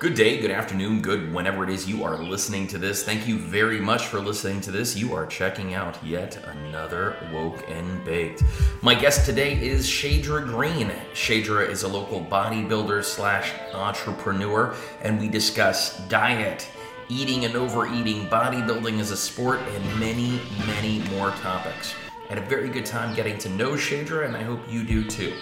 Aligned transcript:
Good 0.00 0.14
day, 0.14 0.40
good 0.40 0.50
afternoon, 0.50 1.02
good 1.02 1.30
whenever 1.30 1.62
it 1.62 1.68
is 1.68 1.86
you 1.86 2.04
are 2.04 2.16
listening 2.16 2.66
to 2.68 2.78
this. 2.78 3.04
Thank 3.04 3.28
you 3.28 3.38
very 3.38 3.82
much 3.82 4.06
for 4.06 4.18
listening 4.18 4.62
to 4.62 4.70
this. 4.70 4.96
You 4.96 5.12
are 5.12 5.26
checking 5.26 5.74
out 5.74 6.02
yet 6.02 6.42
another 6.46 7.18
Woke 7.30 7.68
and 7.68 8.02
Baked. 8.02 8.42
My 8.80 8.94
guest 8.94 9.26
today 9.26 9.60
is 9.62 9.86
Shadra 9.86 10.42
Green. 10.46 10.90
Shadra 11.12 11.68
is 11.68 11.82
a 11.82 11.88
local 11.88 12.24
bodybuilder 12.24 13.04
slash 13.04 13.52
entrepreneur, 13.74 14.74
and 15.02 15.20
we 15.20 15.28
discuss 15.28 15.98
diet, 16.08 16.66
eating 17.10 17.44
and 17.44 17.54
overeating, 17.54 18.26
bodybuilding 18.30 19.00
as 19.00 19.10
a 19.10 19.18
sport, 19.18 19.60
and 19.60 20.00
many, 20.00 20.40
many 20.66 21.00
more 21.10 21.32
topics. 21.42 21.94
I 22.30 22.36
had 22.36 22.38
a 22.42 22.46
very 22.46 22.70
good 22.70 22.86
time 22.86 23.14
getting 23.14 23.36
to 23.36 23.50
know 23.50 23.72
Shadra, 23.72 24.24
and 24.24 24.34
I 24.34 24.44
hope 24.44 24.60
you 24.66 24.82
do 24.82 25.04
too. 25.04 25.34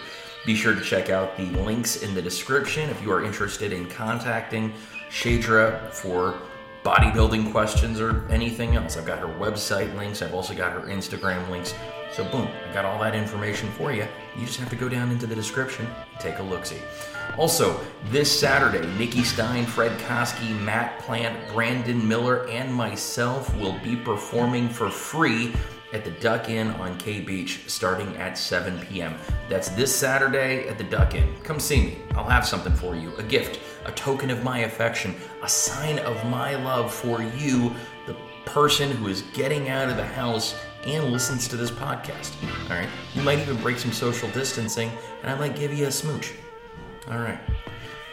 Be 0.46 0.54
sure 0.54 0.74
to 0.74 0.80
check 0.80 1.10
out 1.10 1.36
the 1.36 1.46
links 1.62 2.02
in 2.02 2.14
the 2.14 2.22
description 2.22 2.88
if 2.90 3.02
you 3.02 3.12
are 3.12 3.24
interested 3.24 3.72
in 3.72 3.88
contacting 3.88 4.72
Shadra 5.10 5.90
for 5.90 6.40
bodybuilding 6.84 7.50
questions 7.50 8.00
or 8.00 8.26
anything 8.30 8.76
else. 8.76 8.96
I've 8.96 9.06
got 9.06 9.18
her 9.18 9.26
website 9.26 9.94
links, 9.96 10.22
I've 10.22 10.34
also 10.34 10.54
got 10.54 10.72
her 10.72 10.88
Instagram 10.88 11.48
links. 11.50 11.74
So, 12.12 12.24
boom, 12.24 12.48
I 12.68 12.72
got 12.72 12.84
all 12.84 12.98
that 13.00 13.14
information 13.14 13.70
for 13.72 13.92
you. 13.92 14.06
You 14.36 14.46
just 14.46 14.58
have 14.58 14.70
to 14.70 14.76
go 14.76 14.88
down 14.88 15.10
into 15.10 15.26
the 15.26 15.34
description 15.34 15.86
take 16.18 16.38
a 16.38 16.42
look 16.42 16.64
see. 16.64 16.80
Also, 17.36 17.78
this 18.06 18.30
Saturday, 18.36 18.86
Nikki 18.96 19.22
Stein, 19.22 19.66
Fred 19.66 19.96
Koski, 20.00 20.58
Matt 20.60 20.98
Plant, 21.00 21.36
Brandon 21.52 22.06
Miller, 22.06 22.48
and 22.48 22.72
myself 22.72 23.54
will 23.56 23.78
be 23.80 23.94
performing 23.94 24.68
for 24.68 24.90
free 24.90 25.52
at 25.92 26.04
the 26.04 26.10
Duck 26.12 26.48
Inn 26.48 26.68
on 26.72 26.96
K 26.98 27.20
Beach 27.20 27.62
starting 27.66 28.16
at 28.16 28.36
7 28.36 28.78
p.m. 28.86 29.14
That's 29.48 29.70
this 29.70 29.94
Saturday 29.94 30.68
at 30.68 30.78
the 30.78 30.84
Duck 30.84 31.14
Inn. 31.14 31.34
Come 31.42 31.58
see 31.60 31.80
me. 31.80 31.98
I'll 32.14 32.24
have 32.24 32.46
something 32.46 32.74
for 32.74 32.94
you 32.94 33.14
a 33.16 33.22
gift, 33.22 33.60
a 33.84 33.92
token 33.92 34.30
of 34.30 34.44
my 34.44 34.60
affection, 34.60 35.14
a 35.42 35.48
sign 35.48 35.98
of 36.00 36.22
my 36.30 36.56
love 36.56 36.92
for 36.92 37.22
you, 37.22 37.74
the 38.06 38.16
person 38.44 38.90
who 38.90 39.08
is 39.08 39.22
getting 39.34 39.68
out 39.68 39.88
of 39.88 39.96
the 39.96 40.06
house 40.06 40.54
and 40.84 41.12
listens 41.12 41.48
to 41.48 41.56
this 41.56 41.70
podcast. 41.70 42.34
All 42.70 42.76
right? 42.76 42.88
You 43.14 43.22
might 43.22 43.38
even 43.38 43.56
break 43.56 43.78
some 43.78 43.92
social 43.92 44.28
distancing, 44.30 44.90
and 45.22 45.30
I 45.30 45.34
might 45.34 45.56
give 45.56 45.72
you 45.72 45.86
a 45.86 45.92
smooch. 45.92 46.32
All 47.10 47.18
right. 47.18 47.38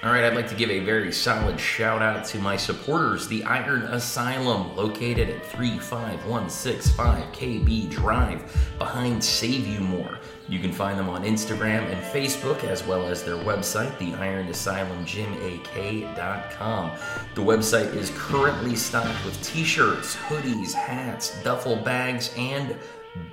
All 0.05 0.11
right, 0.11 0.23
I'd 0.23 0.35
like 0.35 0.47
to 0.49 0.55
give 0.55 0.69
a 0.69 0.81
very 0.81 1.11
solid 1.11 1.59
shout 1.59 2.03
out 2.03 2.25
to 2.25 2.37
my 2.37 2.57
supporters, 2.57 3.27
the 3.27 3.43
Iron 3.45 3.81
Asylum, 3.85 4.75
located 4.75 5.31
at 5.31 5.43
35165 5.47 7.23
KB 7.31 7.89
Drive, 7.89 8.43
behind 8.77 9.23
Save 9.23 9.65
You 9.65 9.79
More. 9.79 10.19
You 10.47 10.59
can 10.59 10.71
find 10.71 10.99
them 10.99 11.09
on 11.09 11.23
Instagram 11.23 11.91
and 11.91 11.99
Facebook, 12.13 12.63
as 12.65 12.85
well 12.85 13.07
as 13.07 13.23
their 13.23 13.33
website, 13.33 13.97
the 13.97 14.13
Iron 14.21 14.47
Asylum 14.47 15.03
GymAK.com. 15.07 16.91
The 17.33 17.41
website 17.41 17.95
is 17.95 18.11
currently 18.15 18.75
stocked 18.75 19.25
with 19.25 19.41
t 19.41 19.63
shirts, 19.63 20.15
hoodies, 20.15 20.73
hats, 20.73 21.41
duffel 21.41 21.77
bags, 21.77 22.31
and 22.37 22.77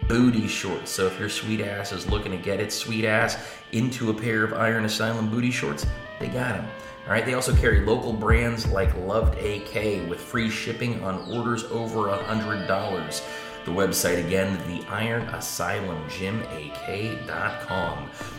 booty 0.09 0.49
shorts. 0.49 0.91
So 0.91 1.07
if 1.07 1.21
your 1.21 1.29
sweet 1.29 1.61
ass 1.61 1.93
is 1.93 2.09
looking 2.09 2.33
to 2.33 2.39
get 2.39 2.61
its 2.61 2.75
sweet 2.75 3.05
ass 3.05 3.37
into 3.73 4.09
a 4.09 4.15
pair 4.15 4.43
of 4.43 4.55
Iron 4.55 4.87
Asylum 4.87 5.29
booty 5.29 5.51
shorts, 5.51 5.85
they 6.23 6.29
got 6.29 6.55
them. 6.55 6.67
All 7.05 7.13
right, 7.13 7.27
they 7.27 7.35
also 7.35 7.55
carry 7.55 7.85
local 7.85 8.13
brands 8.13 8.67
like 8.69 8.97
Loved 8.97 9.37
AK 9.39 10.09
with 10.09 10.21
free 10.21 10.49
shipping 10.49 11.03
on 11.03 11.31
orders 11.33 11.65
over 11.65 12.09
$100. 12.09 13.23
The 13.65 13.71
website 13.71 14.25
again, 14.25 14.57
the 14.69 14.85
Iron 14.89 15.23
Asylum 15.29 16.03
GymAK.com. 16.09 17.29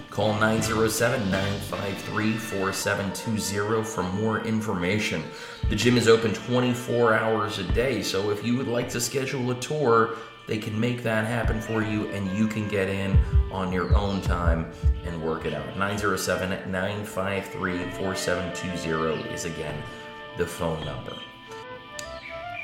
Call 0.09 0.33
907 0.33 1.29
953 1.29 2.33
4720 2.33 3.83
for 3.83 4.03
more 4.03 4.39
information. 4.45 5.23
The 5.69 5.75
gym 5.75 5.97
is 5.97 6.07
open 6.07 6.33
24 6.33 7.13
hours 7.15 7.59
a 7.59 7.63
day, 7.73 8.01
so 8.01 8.29
if 8.29 8.45
you 8.45 8.55
would 8.57 8.67
like 8.67 8.89
to 8.89 9.01
schedule 9.01 9.51
a 9.51 9.55
tour, 9.55 10.15
they 10.47 10.57
can 10.57 10.77
make 10.79 11.03
that 11.03 11.25
happen 11.25 11.61
for 11.61 11.81
you 11.81 12.07
and 12.09 12.29
you 12.37 12.47
can 12.47 12.67
get 12.67 12.89
in 12.89 13.17
on 13.51 13.71
your 13.71 13.95
own 13.95 14.21
time 14.21 14.71
and 15.05 15.21
work 15.21 15.45
it 15.45 15.53
out. 15.53 15.77
907 15.77 16.71
953 16.71 17.77
4720 17.91 19.33
is 19.33 19.45
again 19.45 19.81
the 20.37 20.45
phone 20.45 20.83
number. 20.85 21.15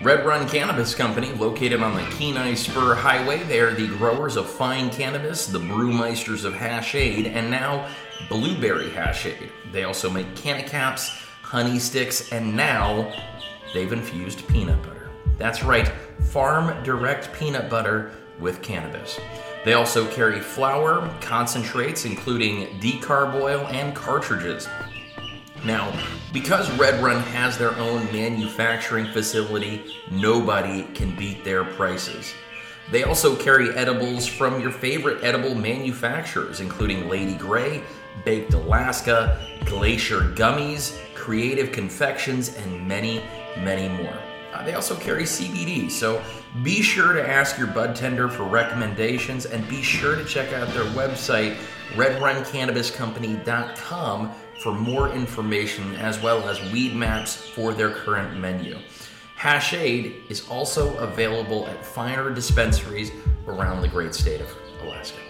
Red 0.01 0.25
Run 0.25 0.47
Cannabis 0.47 0.95
Company, 0.95 1.34
located 1.34 1.81
on 1.81 1.94
the 1.94 2.09
Kenai 2.12 2.53
Spur 2.53 2.95
Highway. 2.95 3.44
They 3.44 3.59
are 3.59 3.73
the 3.73 3.88
growers 3.88 4.38
of 4.38 4.50
fine 4.50 4.89
cannabis, 4.89 5.45
the 5.45 5.59
brewmeisters 5.59 6.45
of 6.45 6.53
Hashade, 6.53 7.28
and 7.28 7.51
now 7.51 7.89
blueberry 8.29 8.88
Hashade. 8.88 9.50
They 9.73 9.84
also 9.84 10.09
make 10.09 10.38
canna 10.38 10.63
caps, 10.63 11.09
honey 11.41 11.79
sticks, 11.79 12.31
and 12.31 12.56
now 12.56 13.13
they've 13.73 13.91
infused 13.91 14.47
peanut 14.47 14.81
butter. 14.84 14.99
That's 15.39 15.63
right, 15.63 15.88
farm 16.19 16.83
direct 16.83 17.33
peanut 17.33 17.69
butter 17.69 18.11
with 18.39 18.61
cannabis. 18.61 19.19
They 19.66 19.73
also 19.73 20.05
carry 20.11 20.39
flour, 20.39 21.09
concentrates, 21.22 22.05
including 22.05 22.79
decarb 22.79 23.33
oil, 23.35 23.66
and 23.67 23.95
cartridges. 23.95 24.67
Now, 25.66 25.94
because 26.31 26.69
Red 26.77 27.01
Run 27.03 27.22
has 27.22 27.57
their 27.57 27.75
own 27.77 28.05
manufacturing 28.11 29.07
facility, 29.07 29.83
nobody 30.11 30.83
can 30.94 31.16
beat 31.17 31.44
their 31.44 31.66
prices. 31.66 32.33
They 32.91 33.03
also 33.03 33.35
carry 33.35 33.69
edibles 33.75 34.25
from 34.25 34.59
your 34.59 34.71
favorite 34.71 35.23
edible 35.23 35.56
manufacturers, 35.56 36.59
including 36.59 37.07
Lady 37.07 37.35
Grey, 37.35 37.83
Baked 38.25 38.53
Alaska, 38.53 39.39
Glacier 39.66 40.21
Gummies, 40.35 40.97
Creative 41.13 41.71
Confections, 41.71 42.56
and 42.56 42.88
many, 42.88 43.23
many 43.57 43.89
more. 43.89 44.17
Uh, 44.59 44.64
they 44.64 44.74
also 44.74 44.96
carry 44.96 45.24
CBD, 45.24 45.90
so 45.90 46.22
be 46.64 46.81
sure 46.81 47.14
to 47.14 47.25
ask 47.25 47.58
your 47.58 47.68
bud 47.68 47.96
tender 47.96 48.28
for 48.28 48.44
recommendations 48.44 49.46
and 49.46 49.66
be 49.70 49.81
sure 49.81 50.18
to 50.18 50.25
check 50.25 50.52
out 50.52 50.68
their 50.74 50.84
website, 50.84 51.56
redruncannabiscompany.com, 51.94 54.31
for 54.62 54.74
more 54.74 55.14
information 55.14 55.96
as 55.96 56.22
well 56.22 56.50
as 56.50 56.59
weed 56.74 56.94
maps 56.94 57.38
for 57.38 57.74
their 57.74 57.92
current 57.92 58.38
menu. 58.38 58.78
Hashade 59.38 60.30
is 60.30 60.46
also 60.50 60.98
available 60.98 61.66
at 61.68 61.86
finer 61.86 62.30
dispensaries 62.30 63.14
around 63.48 63.81
the 63.81 63.88
great 63.88 64.14
state 64.14 64.42
of 64.42 64.53
Alaska. 64.81 65.28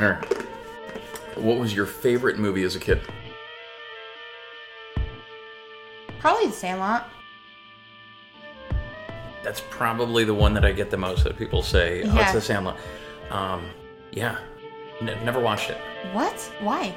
All 0.00 0.08
right. 0.08 0.46
What 1.36 1.58
was 1.58 1.74
your 1.74 1.86
favorite 1.86 2.38
movie 2.38 2.62
as 2.64 2.74
a 2.74 2.80
kid? 2.80 3.00
Probably 6.18 6.46
the 6.46 6.52
Sandlot. 6.52 7.08
That's 9.42 9.62
probably 9.70 10.24
the 10.24 10.34
one 10.34 10.52
that 10.54 10.64
I 10.64 10.72
get 10.72 10.90
the 10.90 10.96
most 10.96 11.24
that 11.24 11.36
people 11.38 11.62
say, 11.62 12.02
oh, 12.04 12.18
it's. 12.18 12.32
The 12.32 12.40
Sandlot. 12.40 12.78
Um, 13.30 13.70
yeah. 14.10 14.38
N- 15.00 15.18
never 15.24 15.40
watched 15.40 15.70
it. 15.70 15.78
What? 16.12 16.34
Why? 16.60 16.94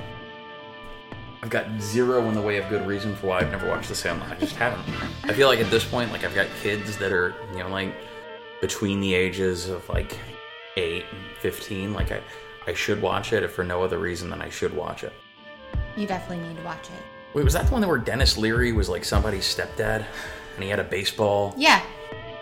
I've 1.41 1.49
got 1.49 1.65
zero 1.81 2.27
in 2.29 2.35
the 2.35 2.41
way 2.41 2.57
of 2.57 2.69
good 2.69 2.85
reason 2.87 3.15
for 3.15 3.27
why 3.27 3.39
I've 3.39 3.51
never 3.51 3.67
watched 3.67 3.89
The 3.89 3.95
Sandlot. 3.95 4.31
I 4.31 4.35
just 4.35 4.55
haven't. 4.55 4.81
I 5.23 5.33
feel 5.33 5.47
like 5.49 5.59
at 5.59 5.69
this 5.69 5.83
point, 5.83 6.11
like 6.11 6.23
I've 6.23 6.35
got 6.35 6.47
kids 6.61 6.97
that 6.97 7.11
are, 7.11 7.33
you 7.51 7.59
know, 7.59 7.69
like 7.69 7.93
between 8.61 9.01
the 9.01 9.13
ages 9.13 9.67
of 9.67 9.87
like 9.89 10.17
8 10.77 11.03
and 11.11 11.37
15. 11.41 11.93
Like 11.93 12.11
I, 12.13 12.21
I 12.65 12.73
should 12.73 13.01
watch 13.01 13.33
it 13.33 13.43
if 13.43 13.51
for 13.51 13.63
no 13.63 13.83
other 13.83 13.99
reason 13.99 14.29
than 14.29 14.41
I 14.41 14.49
should 14.49 14.73
watch 14.73 15.03
it. 15.03 15.13
You 15.95 16.07
definitely 16.07 16.47
need 16.47 16.57
to 16.57 16.63
watch 16.63 16.85
it. 16.85 17.35
Wait, 17.35 17.43
was 17.43 17.53
that 17.53 17.65
the 17.67 17.73
one 17.73 17.87
where 17.87 17.97
Denis 17.97 18.37
Leary 18.37 18.71
was 18.71 18.89
like 18.89 19.03
somebody's 19.03 19.43
stepdad 19.43 20.05
and 20.55 20.63
he 20.63 20.69
had 20.69 20.79
a 20.79 20.83
baseball? 20.83 21.53
Yeah, 21.57 21.81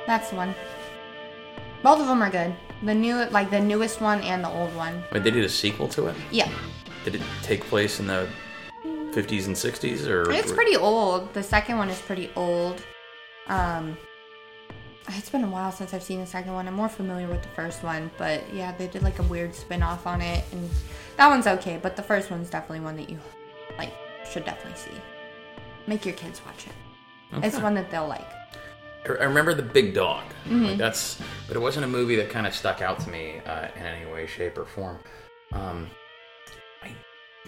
that's 0.06 0.30
the 0.30 0.36
one. 0.36 0.54
Both 1.84 2.00
of 2.00 2.08
them 2.08 2.22
are 2.22 2.29
good. 2.29 2.56
The 2.84 2.94
new, 2.94 3.26
like 3.26 3.50
the 3.50 3.59
newest 3.59 4.02
one 4.02 4.22
and 4.22 4.44
the 4.44 4.50
old 4.50 4.76
one. 4.76 5.03
Wait, 5.12 5.23
they 5.23 5.32
did 5.32 5.44
a 5.44 5.50
sequel 5.50 5.88
to 5.90 6.08
it? 6.08 6.16
Yeah, 6.32 6.50
Did 7.06 7.16
it 7.16 7.22
take 7.41 7.64
place 7.66 8.00
in 8.00 8.08
the 8.08 8.28
50s 8.84 9.46
and 9.47 9.56
60s 9.56 10.08
or 10.08 10.32
it's 10.32 10.52
pretty 10.52 10.76
old. 10.76 11.34
The 11.34 11.44
second 11.44 11.78
one 11.78 11.90
is 11.90 12.00
pretty 12.02 12.29
old. 12.35 12.82
Um, 13.47 13.97
it's 15.09 15.30
been 15.30 15.44
a 15.44 15.50
while 15.50 15.72
since 15.72 15.94
I've 15.94 16.03
seen 16.03 16.20
the 16.20 16.26
second 16.26 16.53
one. 16.53 16.68
I'm 16.68 16.74
more 16.74 16.90
familiar 16.90 17.28
with 17.28 17.42
the 17.42 17.50
first 17.50 17.84
one, 17.84 18.12
but 18.18 18.42
yeah, 18.53 18.72
they 18.78 18.88
did 18.88 19.03
like 19.03 19.20
a 19.20 19.24
weird 19.24 19.56
spin 19.56 19.84
off 19.84 20.06
on 20.06 20.22
it, 20.22 20.44
and 20.52 20.70
that 21.18 21.28
one's 21.28 21.48
okay. 21.48 21.80
But 21.82 21.96
the 21.96 22.03
first 22.03 22.32
one's 22.32 22.50
definitely 22.50 22.82
one 22.82 22.96
that 22.98 23.09
you 23.09 23.20
like 23.78 23.94
should 24.30 24.46
definitely 24.46 24.80
see. 24.80 24.98
Make 25.88 26.06
your 26.06 26.16
kids 26.16 26.42
watch 26.46 26.68
it. 26.68 27.44
It's 27.44 27.58
one 27.59 27.74
that 27.76 27.90
they'll 27.90 28.08
like. 28.08 28.28
I 29.06 29.24
remember 29.24 29.53
the 29.53 29.64
big 29.64 29.94
dog. 29.94 30.24
Mm-hmm. 30.46 30.66
Like 30.66 30.78
that's, 30.78 31.20
but 31.47 31.56
it 31.58 31.59
wasn't 31.59 31.86
a 31.86 31.88
movie 31.88 32.16
that 32.18 32.30
kind 32.30 32.46
of 32.46 32.54
stuck 32.54 32.82
out 32.82 33.00
to 33.00 33.09
me 33.09 33.42
uh, 33.46 33.68
in 33.76 33.84
any 33.84 34.12
way, 34.12 34.28
shape, 34.28 34.58
or 34.58 34.66
form. 34.66 35.00
Um, 35.54 35.90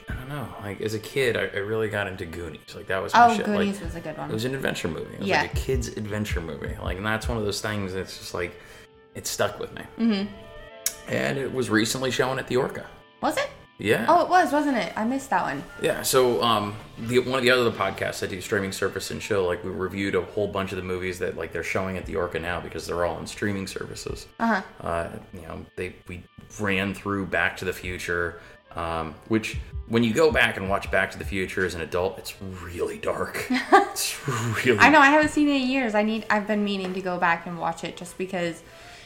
I 0.10 0.14
don't 0.16 0.30
know. 0.30 0.48
Like 0.62 0.82
as 0.82 0.94
a 0.94 1.00
kid, 1.00 1.38
I, 1.38 1.42
I 1.54 1.60
really 1.60 1.90
got 1.90 2.08
into 2.08 2.26
Goonies. 2.26 2.76
Like 2.76 2.88
that 2.88 3.02
was 3.02 3.14
my 3.14 3.26
Oh, 3.28 3.36
shit. 3.36 3.46
Goonies 3.46 3.76
Like, 3.76 3.86
was 3.86 3.96
a 3.96 4.00
good 4.02 4.18
one. 4.18 4.30
it 4.30 4.34
was 4.34 4.46
an 4.46 4.56
adventure 4.56 4.88
movie. 4.88 5.14
It 5.14 5.20
was 5.20 5.28
Yeah. 5.30 5.42
like 5.42 5.54
a 5.54 5.56
kid's 5.58 5.88
adventure 5.90 6.42
movie. 6.42 6.76
Like, 6.82 6.98
and 6.98 7.06
that's 7.06 7.28
one 7.28 7.38
of 7.38 7.46
those 7.46 7.62
things 7.62 7.94
that's 7.94 8.18
just 8.18 8.34
like, 8.34 8.54
it 9.16 9.28
stuck 9.28 9.60
with 9.60 9.74
me. 9.76 9.82
Mm-hmm. 10.00 10.34
And 11.10 11.38
it 11.38 11.54
was 11.54 11.70
recently 11.70 12.12
shown 12.12 12.40
at 12.40 12.48
the 12.48 12.58
Orca. 12.58 12.86
Was 13.22 13.38
it? 13.38 13.50
Yeah. 13.80 14.06
Oh, 14.08 14.22
it 14.22 14.30
was, 14.30 14.54
wasn't 14.54 14.78
it? 14.78 14.94
I 14.96 15.04
missed 15.04 15.30
that 15.32 15.42
one. 15.44 15.64
Yeah, 15.82 16.04
so 16.04 16.42
um, 16.44 16.76
the 17.00 17.20
one 17.20 17.40
of 17.40 17.44
the 17.44 17.50
other 17.52 17.72
podcasts 17.72 18.24
I 18.24 18.28
do, 18.28 18.40
streaming 18.40 18.72
service 18.72 19.10
and 19.12 19.22
show, 19.22 19.46
like 19.46 19.64
we 19.64 19.72
reviewed 19.72 20.16
a 20.16 20.22
whole 20.22 20.48
bunch 20.48 20.72
of 20.72 20.78
the 20.78 20.84
movies 20.84 21.20
that 21.20 21.36
like 21.36 21.52
they're 21.52 21.64
showing 21.64 21.98
at 21.98 22.06
the 22.06 22.16
Orca 22.16 22.40
now 22.40 22.60
because 22.62 22.86
they're 22.86 23.04
all 23.04 23.16
on 23.16 23.26
streaming 23.28 23.66
services. 23.68 24.28
Uh-huh. 24.40 24.62
Uh 24.80 25.10
You 25.34 25.42
know, 25.42 25.66
they 25.76 25.96
we 26.08 26.24
ran 26.60 26.94
through 26.94 27.26
Back 27.26 27.58
to 27.58 27.66
the 27.66 27.74
Future, 27.74 28.40
um, 28.76 29.16
which 29.28 29.58
when 29.88 30.04
you 30.04 30.14
go 30.14 30.32
back 30.32 30.58
and 30.58 30.70
watch 30.70 30.90
Back 30.92 31.12
to 31.12 31.20
the 31.20 31.26
Future 31.26 31.66
as 31.66 31.76
an 31.76 31.82
adult, 31.82 32.18
it's 32.18 32.42
really 32.42 32.98
dark. 32.98 33.46
it's 33.50 34.28
really. 34.28 34.80
I 34.80 34.90
know 34.90 35.00
I 35.00 35.08
haven't 35.08 35.30
seen 35.30 35.50
it 35.50 35.62
in 35.62 35.70
years. 35.70 35.96
I 35.96 36.04
need. 36.04 36.26
I've 36.30 36.48
been 36.48 36.64
meaning 36.64 36.94
to 36.94 37.02
go 37.02 37.18
back 37.18 37.46
and 37.46 37.60
watch 37.60 37.84
it 37.84 37.98
just 37.98 38.18
because, 38.18 38.64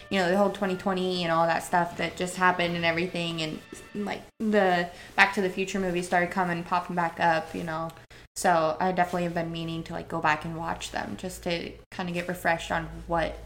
you 0.10 0.19
know, 0.19 0.30
the 0.30 0.38
whole 0.38 0.50
2020 0.50 1.24
and 1.24 1.31
all 1.31 1.48
that 1.48 1.64
stuff 1.64 1.98
that 1.98 2.16
just 2.16 2.36
happened 2.36 2.75
and 2.75 2.86
everything, 2.86 3.42
and 3.42 3.60
like 3.96 4.22
the 4.40 4.90
Back 5.16 5.34
to 5.34 5.42
the 5.42 5.50
Future 5.50 5.80
movies 5.80 6.06
started 6.06 6.31
coming, 6.31 6.64
popping 6.64 6.96
back 6.96 7.19
up. 7.19 7.54
You 7.56 7.64
know, 7.64 7.90
so 8.36 8.78
I 8.80 8.92
definitely 8.92 9.24
have 9.24 9.34
been 9.34 9.52
meaning 9.52 9.84
to 9.84 9.94
like 9.94 10.08
go 10.08 10.22
back 10.22 10.46
and 10.46 10.56
watch 10.56 10.92
them 10.92 11.18
just 11.18 11.44
to 11.44 11.72
kind 11.90 12.08
of 12.08 12.14
get 12.14 12.28
refreshed 12.28 12.72
on 12.72 12.88
what 13.08 13.38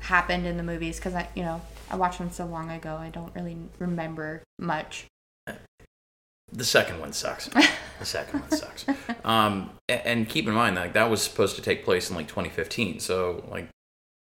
happened 0.00 0.46
in 0.46 0.56
the 0.56 0.62
movies 0.62 0.96
because 0.96 1.14
I, 1.14 1.28
you 1.34 1.42
know, 1.42 1.60
I 1.88 1.96
watched 1.96 2.18
them 2.18 2.30
so 2.30 2.46
long 2.46 2.70
ago. 2.70 2.96
I 2.96 3.10
don't 3.10 3.34
really 3.34 3.56
remember 3.78 4.42
much. 4.58 5.06
The 6.52 6.64
second 6.64 6.98
one 7.00 7.12
sucks. 7.12 7.48
The 7.48 8.04
second 8.04 8.40
one 8.40 8.50
sucks. 8.50 8.84
Um, 9.24 9.70
a- 9.88 10.06
and 10.08 10.26
keep 10.28 10.48
in 10.48 10.54
mind, 10.54 10.76
like 10.76 10.94
that 10.94 11.10
was 11.10 11.20
supposed 11.22 11.54
to 11.56 11.62
take 11.62 11.84
place 11.84 12.08
in 12.10 12.16
like 12.16 12.26
2015. 12.26 13.00
So, 13.00 13.44
like, 13.50 13.68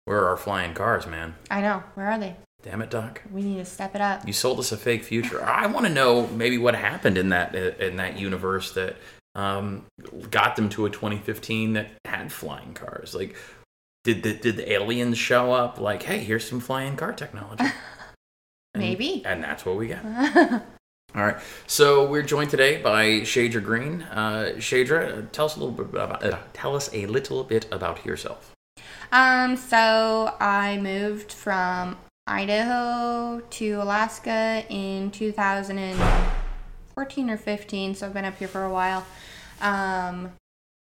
where 0.06 0.18
are 0.18 0.28
our 0.30 0.36
flying 0.36 0.74
cars, 0.74 1.06
man? 1.06 1.36
I 1.50 1.60
know. 1.60 1.84
Where 1.94 2.08
are 2.10 2.18
they? 2.18 2.34
Damn 2.62 2.82
it, 2.82 2.90
Doc. 2.90 3.22
We 3.32 3.42
need 3.42 3.58
to 3.58 3.64
step 3.64 3.94
it 3.94 4.00
up. 4.00 4.26
You 4.26 4.32
sold 4.32 4.58
us 4.58 4.72
a 4.72 4.76
fake 4.76 5.04
future. 5.04 5.42
I 5.44 5.66
want 5.66 5.86
to 5.86 5.92
know 5.92 6.26
maybe 6.26 6.58
what 6.58 6.74
happened 6.74 7.16
in 7.16 7.28
that 7.28 7.54
in 7.54 7.96
that 7.96 8.18
universe 8.18 8.72
that 8.72 8.96
um, 9.36 9.84
got 10.30 10.56
them 10.56 10.68
to 10.70 10.86
a 10.86 10.90
2015 10.90 11.74
that 11.74 11.90
had 12.04 12.32
flying 12.32 12.74
cars. 12.74 13.14
Like, 13.14 13.36
did 14.02 14.24
the 14.24 14.34
did 14.34 14.56
the 14.56 14.72
aliens 14.72 15.16
show 15.16 15.52
up? 15.52 15.78
Like, 15.78 16.02
hey, 16.02 16.18
here's 16.18 16.48
some 16.48 16.58
flying 16.60 16.96
car 16.96 17.12
technology. 17.12 17.64
And- 18.74 18.82
Maybe. 18.82 19.22
And 19.24 19.42
that's 19.42 19.64
what 19.64 19.76
we 19.76 19.86
got. 19.88 20.04
All 21.14 21.24
right. 21.24 21.38
So 21.66 22.04
we're 22.04 22.22
joined 22.22 22.50
today 22.50 22.82
by 22.82 23.20
Shadra 23.20 23.64
Green. 23.64 24.02
Uh, 24.02 24.52
Shadra, 24.56 25.26
tell 25.32 25.46
us 25.46 25.56
a 25.56 25.58
little 25.58 25.74
bit 25.74 25.86
about 25.86 26.22
uh, 26.22 26.36
tell 26.52 26.76
us 26.76 26.90
a 26.92 27.06
little 27.06 27.44
bit 27.44 27.66
about 27.72 28.04
yourself. 28.04 28.52
Um, 29.10 29.56
so 29.56 30.34
I 30.38 30.76
moved 30.76 31.32
from 31.32 31.96
Idaho 32.26 33.40
to 33.40 33.82
Alaska 33.82 34.66
in 34.68 35.10
2014 35.10 37.30
or 37.30 37.38
15, 37.38 37.94
so 37.94 38.06
I've 38.06 38.12
been 38.12 38.26
up 38.26 38.38
here 38.38 38.48
for 38.48 38.64
a 38.64 38.70
while. 38.70 39.06
Um, 39.62 40.32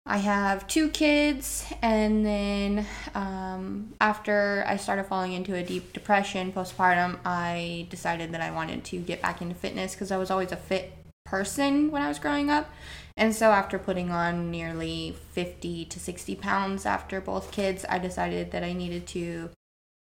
I 0.05 0.17
have 0.17 0.67
two 0.67 0.89
kids, 0.89 1.65
and 1.81 2.25
then 2.25 2.85
um, 3.15 3.93
after 4.01 4.65
I 4.67 4.75
started 4.75 5.05
falling 5.05 5.31
into 5.31 5.55
a 5.55 5.63
deep 5.63 5.93
depression 5.93 6.51
postpartum, 6.51 7.19
I 7.25 7.87
decided 7.89 8.33
that 8.33 8.41
I 8.41 8.51
wanted 8.51 8.83
to 8.85 8.99
get 8.99 9.21
back 9.21 9.41
into 9.41 9.55
fitness 9.55 9.93
because 9.93 10.11
I 10.11 10.17
was 10.17 10.29
always 10.29 10.51
a 10.51 10.57
fit 10.57 10.93
person 11.25 11.89
when 11.89 12.01
I 12.01 12.09
was 12.09 12.19
growing 12.19 12.49
up. 12.49 12.69
And 13.15 13.33
so 13.33 13.51
after 13.51 13.79
putting 13.79 14.11
on 14.11 14.51
nearly 14.51 15.15
50 15.31 15.85
to 15.85 15.99
60 15.99 16.35
pounds 16.35 16.85
after 16.85 17.21
both 17.21 17.51
kids, 17.51 17.85
I 17.87 17.97
decided 17.97 18.51
that 18.51 18.63
I 18.63 18.73
needed 18.73 19.07
to, 19.07 19.49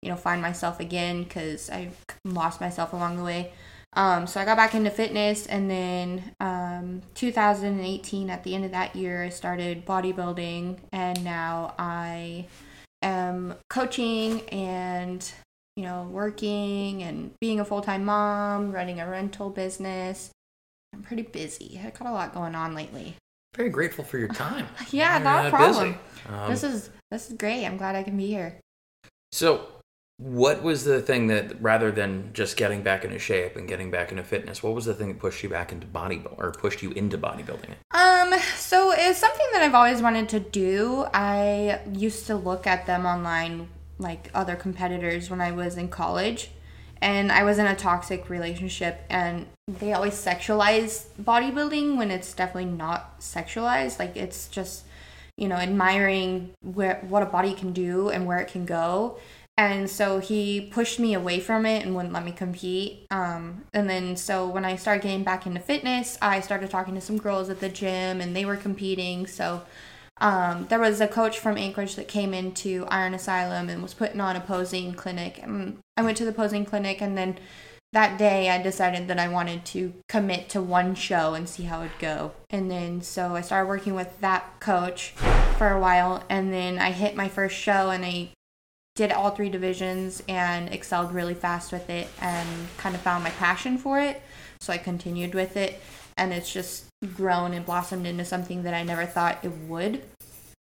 you 0.00 0.08
know, 0.08 0.17
find 0.17 0.41
myself 0.41 0.81
again 0.81 1.25
because 1.25 1.69
I 1.69 1.91
lost 2.25 2.61
myself 2.61 2.94
along 2.94 3.17
the 3.17 3.25
way. 3.25 3.53
Um, 3.94 4.26
so 4.26 4.40
I 4.40 4.44
got 4.44 4.56
back 4.56 4.75
into 4.75 4.90
fitness, 4.90 5.46
and 5.46 5.69
then 5.70 6.34
um, 6.38 7.02
2018, 7.14 8.31
at 8.31 8.44
the 8.44 8.54
end 8.54 8.64
of 8.64 8.70
that 8.70 8.94
year, 8.94 9.25
I 9.25 9.31
started 9.31 9.84
bodybuilding, 9.84 10.78
and 10.92 11.25
now 11.25 11.75
I 11.78 12.46
am 13.02 13.54
coaching 13.69 14.42
and 14.50 15.32
you 15.76 15.84
know 15.84 16.08
working 16.10 17.02
and 17.02 17.32
being 17.40 17.58
a 17.58 17.64
full 17.64 17.81
time 17.81 18.04
mom, 18.04 18.70
running 18.70 19.00
a 19.00 19.08
rental 19.08 19.50
business. 19.50 20.31
I'm 20.93 21.02
pretty 21.02 21.22
busy. 21.22 21.81
I 21.84 21.90
got 21.90 22.08
a 22.08 22.12
lot 22.12 22.34
going 22.34 22.54
on 22.54 22.75
lately. 22.75 23.16
Very 23.56 23.70
grateful 23.70 24.04
for 24.04 24.19
your 24.19 24.28
time. 24.28 24.66
Yeah, 24.90 25.14
You're 25.16 25.25
not 25.25 25.46
a 25.46 25.50
problem. 25.50 25.98
Um, 26.28 26.50
this 26.50 26.62
is 26.62 26.90
this 27.10 27.28
is 27.31 27.36
great. 27.36 27.66
I'm 27.66 27.76
glad 27.76 27.96
I 27.96 28.02
can 28.04 28.16
be 28.16 28.26
here. 28.28 28.60
So, 29.32 29.66
what 30.20 30.62
was 30.62 30.84
the 30.84 31.00
thing 31.00 31.28
that, 31.28 31.62
rather 31.62 31.90
than 31.90 32.31
just 32.34 32.58
getting 32.58 32.82
back 32.82 33.06
into 33.06 33.19
shape 33.19 33.56
and 33.56 33.67
getting 33.67 33.90
back 33.90 34.11
into 34.11 34.22
fitness, 34.22 34.62
what 34.62 34.75
was 34.75 34.84
the 34.84 34.93
thing 34.93 35.08
that 35.08 35.19
pushed 35.19 35.43
you 35.43 35.49
back 35.49 35.72
into 35.72 35.87
bodybuilding 35.87 36.38
or 36.38 36.52
pushed 36.52 36.82
you 36.82 36.90
into 36.90 37.17
bodybuilding? 37.17 37.70
Um, 37.93 38.38
so 38.55 38.93
it's 38.93 39.19
something 39.19 39.46
that 39.55 39.62
I've 39.62 39.75
always 39.75 40.02
wanted 40.02 40.28
to 40.28 40.40
do. 40.40 41.06
I 41.14 41.81
used 41.90 42.26
to 42.26 42.37
look 42.37 42.67
at 42.67 42.84
them 42.84 43.06
online, 43.06 43.69
like 43.99 44.31
other 44.34 44.56
competitors, 44.56 45.31
when 45.31 45.40
I 45.40 45.52
was 45.52 45.78
in 45.78 45.88
college, 45.88 46.50
and 47.00 47.32
I 47.32 47.44
was 47.44 47.58
in 47.58 47.64
a 47.64 47.75
toxic 47.75 48.28
relationship, 48.28 49.00
and 49.08 49.46
they 49.67 49.94
always 49.94 50.12
sexualize 50.12 51.06
bodybuilding 51.22 51.96
when 51.96 52.11
it's 52.11 52.34
definitely 52.34 52.70
not 52.70 53.20
sexualized. 53.20 53.99
Like 53.99 54.19
it's 54.19 54.49
just, 54.49 54.84
you 55.38 55.49
know, 55.49 55.56
admiring 55.56 56.50
where 56.61 57.02
what 57.08 57.22
a 57.22 57.26
body 57.26 57.55
can 57.55 57.72
do 57.72 58.11
and 58.11 58.26
where 58.26 58.38
it 58.38 58.49
can 58.49 58.67
go. 58.67 59.19
And 59.60 59.90
so 59.90 60.20
he 60.20 60.62
pushed 60.62 60.98
me 60.98 61.12
away 61.12 61.38
from 61.38 61.66
it 61.66 61.84
and 61.84 61.94
wouldn't 61.94 62.14
let 62.14 62.24
me 62.24 62.32
compete. 62.32 63.06
Um, 63.10 63.66
and 63.74 63.90
then 63.90 64.16
so 64.16 64.48
when 64.48 64.64
I 64.64 64.76
started 64.76 65.02
getting 65.02 65.22
back 65.22 65.46
into 65.46 65.60
fitness, 65.60 66.16
I 66.22 66.40
started 66.40 66.70
talking 66.70 66.94
to 66.94 67.00
some 67.02 67.18
girls 67.18 67.50
at 67.50 67.60
the 67.60 67.68
gym 67.68 68.22
and 68.22 68.34
they 68.34 68.46
were 68.46 68.56
competing. 68.56 69.26
So 69.26 69.60
um, 70.16 70.66
there 70.70 70.78
was 70.78 71.02
a 71.02 71.06
coach 71.06 71.38
from 71.38 71.58
Anchorage 71.58 71.96
that 71.96 72.08
came 72.08 72.32
into 72.32 72.86
Iron 72.88 73.12
Asylum 73.12 73.68
and 73.68 73.82
was 73.82 73.92
putting 73.92 74.18
on 74.18 74.34
a 74.34 74.40
posing 74.40 74.94
clinic. 74.94 75.40
And 75.42 75.76
I 75.94 76.04
went 76.04 76.16
to 76.16 76.24
the 76.24 76.32
posing 76.32 76.64
clinic 76.64 77.02
and 77.02 77.18
then 77.18 77.38
that 77.92 78.16
day 78.16 78.48
I 78.48 78.62
decided 78.62 79.08
that 79.08 79.18
I 79.18 79.28
wanted 79.28 79.66
to 79.66 79.92
commit 80.08 80.48
to 80.50 80.62
one 80.62 80.94
show 80.94 81.34
and 81.34 81.46
see 81.46 81.64
how 81.64 81.82
it'd 81.82 81.98
go. 81.98 82.32
And 82.48 82.70
then 82.70 83.02
so 83.02 83.34
I 83.36 83.42
started 83.42 83.68
working 83.68 83.94
with 83.94 84.22
that 84.22 84.58
coach 84.58 85.10
for 85.58 85.68
a 85.68 85.78
while 85.78 86.24
and 86.30 86.50
then 86.50 86.78
I 86.78 86.92
hit 86.92 87.14
my 87.14 87.28
first 87.28 87.56
show 87.56 87.90
and 87.90 88.06
I 88.06 88.30
did 89.00 89.12
all 89.12 89.31
three 89.31 89.49
divisions 89.49 90.23
and 90.29 90.69
excelled 90.75 91.11
really 91.11 91.32
fast 91.32 91.72
with 91.72 91.89
it 91.89 92.06
and 92.20 92.46
kind 92.77 92.94
of 92.94 93.01
found 93.01 93.24
my 93.24 93.31
passion 93.31 93.79
for 93.79 93.98
it. 93.98 94.20
So 94.60 94.74
I 94.74 94.77
continued 94.77 95.34
with 95.34 95.56
it 95.56 95.81
and 96.19 96.34
it's 96.34 96.53
just 96.53 96.84
grown 97.15 97.55
and 97.55 97.65
blossomed 97.65 98.06
into 98.06 98.27
something 98.27 98.63
that 98.65 98.74
I 98.74 98.82
never 98.82 99.06
thought 99.06 99.43
it 99.43 99.53
would. 99.67 100.03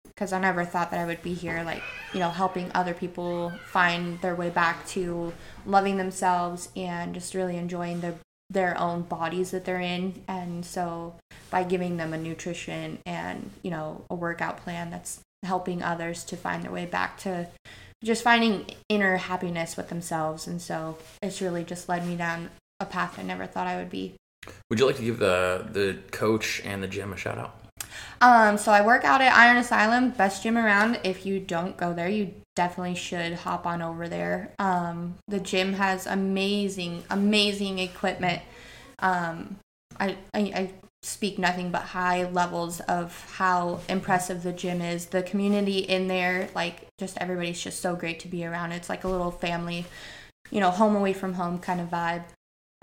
Because 0.08 0.32
I 0.32 0.40
never 0.40 0.64
thought 0.64 0.90
that 0.90 0.98
I 0.98 1.06
would 1.06 1.22
be 1.22 1.32
here, 1.32 1.62
like, 1.64 1.82
you 2.12 2.18
know, 2.18 2.30
helping 2.30 2.72
other 2.74 2.92
people 2.92 3.52
find 3.66 4.20
their 4.20 4.34
way 4.34 4.50
back 4.50 4.84
to 4.88 5.32
loving 5.64 5.96
themselves 5.96 6.70
and 6.74 7.14
just 7.14 7.34
really 7.34 7.56
enjoying 7.56 8.00
their 8.00 8.16
their 8.50 8.78
own 8.80 9.02
bodies 9.02 9.52
that 9.52 9.64
they're 9.64 9.80
in. 9.80 10.22
And 10.26 10.66
so 10.66 11.14
by 11.50 11.62
giving 11.62 11.98
them 11.98 12.12
a 12.12 12.18
nutrition 12.18 12.98
and, 13.06 13.50
you 13.62 13.70
know, 13.70 14.04
a 14.10 14.14
workout 14.14 14.58
plan 14.58 14.90
that's 14.90 15.20
helping 15.44 15.82
others 15.82 16.24
to 16.24 16.36
find 16.36 16.62
their 16.62 16.70
way 16.72 16.86
back 16.86 17.18
to 17.18 17.48
just 18.04 18.22
finding 18.22 18.66
inner 18.88 19.16
happiness 19.16 19.76
with 19.76 19.88
themselves. 19.88 20.46
And 20.46 20.60
so 20.60 20.98
it's 21.22 21.40
really 21.40 21.64
just 21.64 21.88
led 21.88 22.06
me 22.06 22.16
down 22.16 22.50
a 22.80 22.84
path 22.86 23.18
I 23.18 23.22
never 23.22 23.46
thought 23.46 23.66
I 23.66 23.76
would 23.76 23.90
be. 23.90 24.14
Would 24.68 24.78
you 24.78 24.86
like 24.86 24.96
to 24.96 25.02
give 25.02 25.18
the 25.18 25.66
the 25.70 25.98
coach 26.10 26.60
and 26.64 26.82
the 26.82 26.88
gym 26.88 27.12
a 27.12 27.16
shout 27.16 27.38
out? 27.38 27.58
Um, 28.20 28.58
so 28.58 28.72
I 28.72 28.84
work 28.84 29.04
out 29.04 29.20
at 29.20 29.34
Iron 29.34 29.56
Asylum, 29.56 30.10
best 30.10 30.42
gym 30.42 30.56
around. 30.56 31.00
If 31.04 31.26
you 31.26 31.40
don't 31.40 31.76
go 31.76 31.92
there, 31.92 32.08
you 32.08 32.34
definitely 32.54 32.94
should 32.94 33.34
hop 33.34 33.66
on 33.66 33.82
over 33.82 34.08
there. 34.08 34.52
Um, 34.58 35.16
the 35.28 35.40
gym 35.40 35.74
has 35.74 36.06
amazing, 36.06 37.04
amazing 37.10 37.78
equipment. 37.78 38.42
Um, 39.00 39.58
I, 39.98 40.16
I, 40.32 40.40
I 40.40 40.70
speak 41.04 41.38
nothing 41.38 41.70
but 41.70 41.82
high 41.82 42.24
levels 42.24 42.80
of 42.80 43.30
how 43.34 43.80
impressive 43.88 44.42
the 44.42 44.52
gym 44.52 44.80
is. 44.80 45.06
The 45.06 45.22
community 45.22 45.78
in 45.78 46.08
there, 46.08 46.48
like 46.54 46.88
just 46.98 47.18
everybody's 47.18 47.60
just 47.60 47.80
so 47.80 47.94
great 47.94 48.20
to 48.20 48.28
be 48.28 48.44
around. 48.46 48.72
It's 48.72 48.88
like 48.88 49.04
a 49.04 49.08
little 49.08 49.30
family, 49.30 49.84
you 50.50 50.60
know, 50.60 50.70
home 50.70 50.96
away 50.96 51.12
from 51.12 51.34
home 51.34 51.58
kind 51.58 51.80
of 51.80 51.90
vibe. 51.90 52.24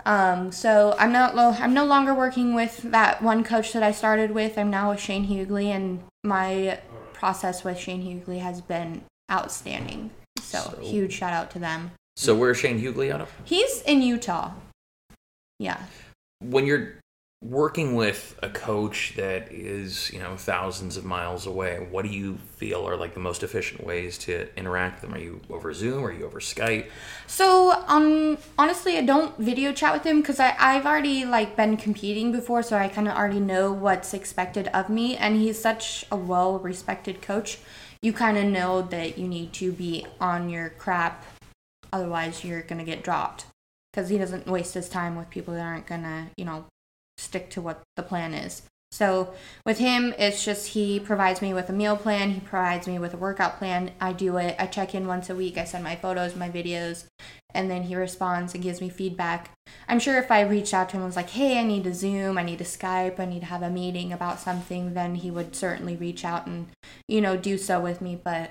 Um, 0.06 0.52
so 0.52 0.94
I'm 0.98 1.12
not 1.12 1.36
I'm 1.36 1.74
no 1.74 1.84
longer 1.84 2.14
working 2.14 2.54
with 2.54 2.82
that 2.82 3.22
one 3.22 3.42
coach 3.44 3.72
that 3.72 3.82
I 3.82 3.92
started 3.92 4.30
with. 4.30 4.56
I'm 4.56 4.70
now 4.70 4.90
with 4.90 5.00
Shane 5.00 5.26
Hughley, 5.26 5.66
and 5.66 6.02
my 6.24 6.80
process 7.12 7.64
with 7.64 7.78
Shane 7.78 8.02
Hughley 8.02 8.40
has 8.40 8.60
been 8.60 9.02
outstanding. 9.30 10.10
So, 10.40 10.58
So- 10.58 10.80
huge 10.80 11.12
shout 11.12 11.32
out 11.32 11.50
to 11.52 11.58
them. 11.58 11.92
So 12.16 12.34
where's 12.34 12.58
Shane 12.58 12.80
Hughley 12.80 13.10
out 13.10 13.20
of? 13.22 13.30
He's 13.44 13.80
in 13.82 14.02
Utah. 14.02 14.52
Yeah. 15.58 15.80
When 16.40 16.66
you're 16.66 16.94
working 17.42 17.96
with 17.96 18.38
a 18.42 18.48
coach 18.48 19.14
that 19.16 19.50
is 19.50 20.12
you 20.12 20.18
know 20.20 20.36
thousands 20.36 20.96
of 20.96 21.04
miles 21.04 21.44
away 21.44 21.86
what 21.90 22.04
do 22.04 22.08
you 22.08 22.38
feel 22.56 22.88
are 22.88 22.96
like 22.96 23.14
the 23.14 23.20
most 23.20 23.42
efficient 23.42 23.84
ways 23.84 24.16
to 24.16 24.48
interact 24.56 25.02
with 25.02 25.10
them 25.10 25.18
are 25.18 25.22
you 25.22 25.40
over 25.50 25.74
zoom 25.74 26.04
are 26.04 26.12
you 26.12 26.24
over 26.24 26.38
skype 26.38 26.86
So, 27.26 27.72
um, 27.86 28.36
honestly, 28.58 28.98
I 28.98 29.02
don't 29.02 29.36
video 29.38 29.72
chat 29.72 29.94
with 29.94 30.04
him 30.04 30.20
because 30.20 30.38
I've 30.38 30.84
already 30.84 31.24
like 31.24 31.56
been 31.56 31.78
competing 31.78 32.30
before, 32.30 32.62
so 32.62 32.76
I 32.76 32.88
kind 32.88 33.08
of 33.08 33.16
already 33.16 33.40
know 33.40 33.72
what's 33.72 34.12
expected 34.12 34.68
of 34.68 34.90
me. 34.90 35.16
And 35.16 35.36
he's 35.36 35.58
such 35.58 36.04
a 36.12 36.16
well-respected 36.16 37.22
coach. 37.22 37.58
You 38.02 38.12
kind 38.12 38.36
of 38.36 38.44
know 38.44 38.82
that 38.82 39.16
you 39.16 39.26
need 39.28 39.54
to 39.54 39.72
be 39.72 40.06
on 40.20 40.50
your 40.50 40.70
crap, 40.70 41.24
otherwise 41.90 42.44
you're 42.44 42.62
gonna 42.62 42.84
get 42.84 43.02
dropped. 43.02 43.46
Because 43.92 44.10
he 44.10 44.18
doesn't 44.18 44.46
waste 44.46 44.74
his 44.74 44.88
time 44.88 45.16
with 45.16 45.30
people 45.30 45.54
that 45.54 45.60
aren't 45.60 45.86
gonna, 45.86 46.28
you 46.36 46.44
know, 46.44 46.66
stick 47.16 47.50
to 47.50 47.60
what 47.60 47.82
the 47.96 48.02
plan 48.02 48.34
is. 48.34 48.62
So 48.92 49.32
with 49.64 49.78
him, 49.78 50.14
it's 50.18 50.44
just 50.44 50.68
he 50.68 51.00
provides 51.00 51.40
me 51.40 51.54
with 51.54 51.70
a 51.70 51.72
meal 51.72 51.96
plan. 51.96 52.32
He 52.32 52.40
provides 52.40 52.86
me 52.86 52.98
with 52.98 53.14
a 53.14 53.16
workout 53.16 53.56
plan. 53.56 53.92
I 53.98 54.12
do 54.12 54.36
it. 54.36 54.54
I 54.58 54.66
check 54.66 54.94
in 54.94 55.06
once 55.06 55.30
a 55.30 55.34
week. 55.34 55.56
I 55.56 55.64
send 55.64 55.82
my 55.82 55.96
photos, 55.96 56.36
my 56.36 56.50
videos, 56.50 57.06
and 57.54 57.70
then 57.70 57.84
he 57.84 57.96
responds 57.96 58.52
and 58.52 58.62
gives 58.62 58.82
me 58.82 58.90
feedback. 58.90 59.50
I'm 59.88 59.98
sure 59.98 60.18
if 60.18 60.30
I 60.30 60.42
reached 60.42 60.74
out 60.74 60.90
to 60.90 60.96
him 60.96 61.02
and 61.02 61.08
was 61.08 61.16
like, 61.16 61.30
hey, 61.30 61.58
I 61.58 61.62
need 61.62 61.84
to 61.84 61.94
Zoom, 61.94 62.36
I 62.36 62.42
need 62.42 62.58
to 62.58 62.64
Skype, 62.64 63.18
I 63.18 63.24
need 63.24 63.40
to 63.40 63.46
have 63.46 63.62
a 63.62 63.70
meeting 63.70 64.12
about 64.12 64.40
something, 64.40 64.92
then 64.92 65.14
he 65.14 65.30
would 65.30 65.56
certainly 65.56 65.96
reach 65.96 66.22
out 66.22 66.46
and, 66.46 66.68
you 67.08 67.22
know, 67.22 67.34
do 67.34 67.56
so 67.56 67.80
with 67.80 68.02
me. 68.02 68.20
But 68.22 68.50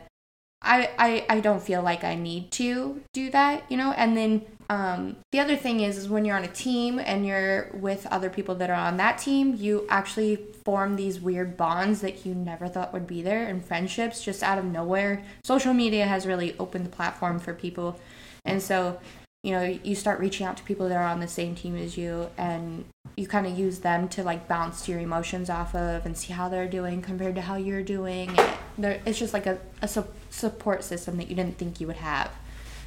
I, 0.62 0.90
I, 0.98 1.26
I 1.30 1.40
don't 1.40 1.62
feel 1.62 1.82
like 1.82 2.04
I 2.04 2.16
need 2.16 2.52
to 2.52 3.02
do 3.14 3.32
that, 3.32 3.64
you 3.70 3.78
know? 3.78 3.94
And 3.94 4.16
then 4.16 4.46
um, 4.70 5.18
the 5.32 5.40
other 5.40 5.58
thing 5.58 5.82
is, 5.82 5.98
is 5.98 6.08
when 6.08 6.24
you're 6.24 6.38
on 6.38 6.44
a 6.44 6.48
team 6.48 7.00
and 7.00 7.26
you're 7.26 7.72
with 7.74 8.08
other 8.08 8.30
people 8.30 8.56
that 8.56 8.70
are 8.70 8.76
on 8.76 8.98
that 8.98 9.18
team, 9.18 9.56
you 9.56 9.86
actually 9.90 10.38
form 10.64 10.96
these 10.96 11.20
weird 11.20 11.58
bonds 11.58 12.02
that 12.02 12.26
you 12.26 12.34
never 12.34 12.68
thought 12.68 12.94
would 12.94 13.08
be 13.08 13.22
there 13.22 13.48
and 13.48 13.66
friendships 13.66 14.24
just 14.24 14.44
out 14.44 14.58
of 14.58 14.66
nowhere. 14.66 15.24
Social 15.44 15.74
media 15.74 16.06
has 16.06 16.26
really 16.26 16.56
opened 16.58 16.86
the 16.86 16.90
platform 16.90 17.40
for 17.40 17.54
people. 17.54 18.00
And 18.46 18.62
so, 18.62 19.00
you 19.44 19.52
know, 19.52 19.64
you 19.84 19.96
start 19.96 20.20
reaching 20.20 20.46
out 20.46 20.56
to 20.58 20.64
people 20.64 20.88
that 20.88 20.96
are 20.96 21.04
on 21.04 21.20
the 21.20 21.28
same 21.28 21.56
team 21.56 21.76
as 21.76 21.98
you 21.98 22.30
and 22.38 22.86
you 23.18 23.28
kind 23.28 23.48
of 23.48 23.58
use 23.58 23.80
them 23.80 24.08
to 24.10 24.24
like 24.24 24.48
bounce 24.48 24.88
your 24.88 25.00
emotions 25.00 25.50
off 25.50 25.74
of 25.74 26.06
and 26.06 26.16
see 26.16 26.32
how 26.32 26.48
they're 26.48 26.68
doing 26.68 27.02
compared 27.02 27.36
to 27.36 27.42
how 27.42 27.56
you're 27.56 27.82
doing. 27.84 28.38
It's 28.78 29.18
just 29.18 29.34
like 29.34 29.48
a, 29.48 29.60
a 29.82 29.88
su- 29.88 30.06
support 30.30 30.84
system 30.84 31.18
that 31.18 31.28
you 31.28 31.36
didn't 31.36 31.58
think 31.58 31.82
you 31.82 31.88
would 31.88 31.98
have. 31.98 32.32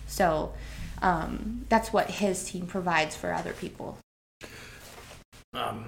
So, 0.06 0.52
um, 1.02 1.66
that's 1.68 1.92
what 1.92 2.08
his 2.08 2.44
team 2.44 2.66
provides 2.66 3.16
for 3.16 3.32
other 3.32 3.52
people. 3.52 3.98
um, 5.54 5.86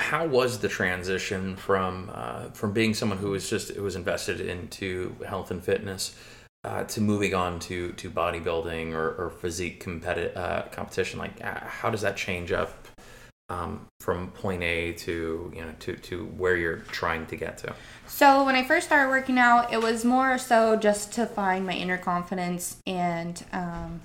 how 0.00 0.26
was 0.26 0.58
the 0.58 0.68
transition 0.68 1.56
from 1.56 2.10
uh, 2.12 2.50
from 2.50 2.72
being 2.72 2.94
someone 2.94 3.18
who 3.18 3.30
was 3.30 3.48
just 3.48 3.70
who 3.70 3.82
was 3.82 3.96
invested 3.96 4.40
into 4.40 5.14
health 5.26 5.50
and 5.50 5.62
fitness 5.62 6.16
uh, 6.64 6.84
to 6.84 7.00
moving 7.00 7.34
on 7.34 7.58
to 7.60 7.92
to 7.92 8.10
bodybuilding 8.10 8.92
or, 8.92 9.14
or 9.16 9.30
physique 9.30 9.84
competi- 9.84 10.34
uh, 10.36 10.62
competition? 10.72 11.18
Like, 11.18 11.44
uh, 11.44 11.60
how 11.60 11.90
does 11.90 12.00
that 12.00 12.16
change 12.16 12.52
up 12.52 12.88
um, 13.50 13.86
from 14.00 14.30
point 14.30 14.62
A 14.62 14.92
to 14.92 15.52
you 15.54 15.62
know 15.62 15.74
to 15.80 15.96
to 15.96 16.24
where 16.26 16.56
you're 16.56 16.78
trying 16.78 17.26
to 17.26 17.36
get 17.36 17.58
to? 17.58 17.74
So 18.06 18.44
when 18.44 18.54
I 18.54 18.64
first 18.64 18.86
started 18.86 19.10
working 19.10 19.38
out, 19.38 19.72
it 19.72 19.82
was 19.82 20.04
more 20.04 20.38
so 20.38 20.76
just 20.76 21.12
to 21.14 21.26
find 21.26 21.66
my 21.66 21.74
inner 21.74 21.98
confidence, 21.98 22.78
and 22.86 23.44
um, 23.52 24.00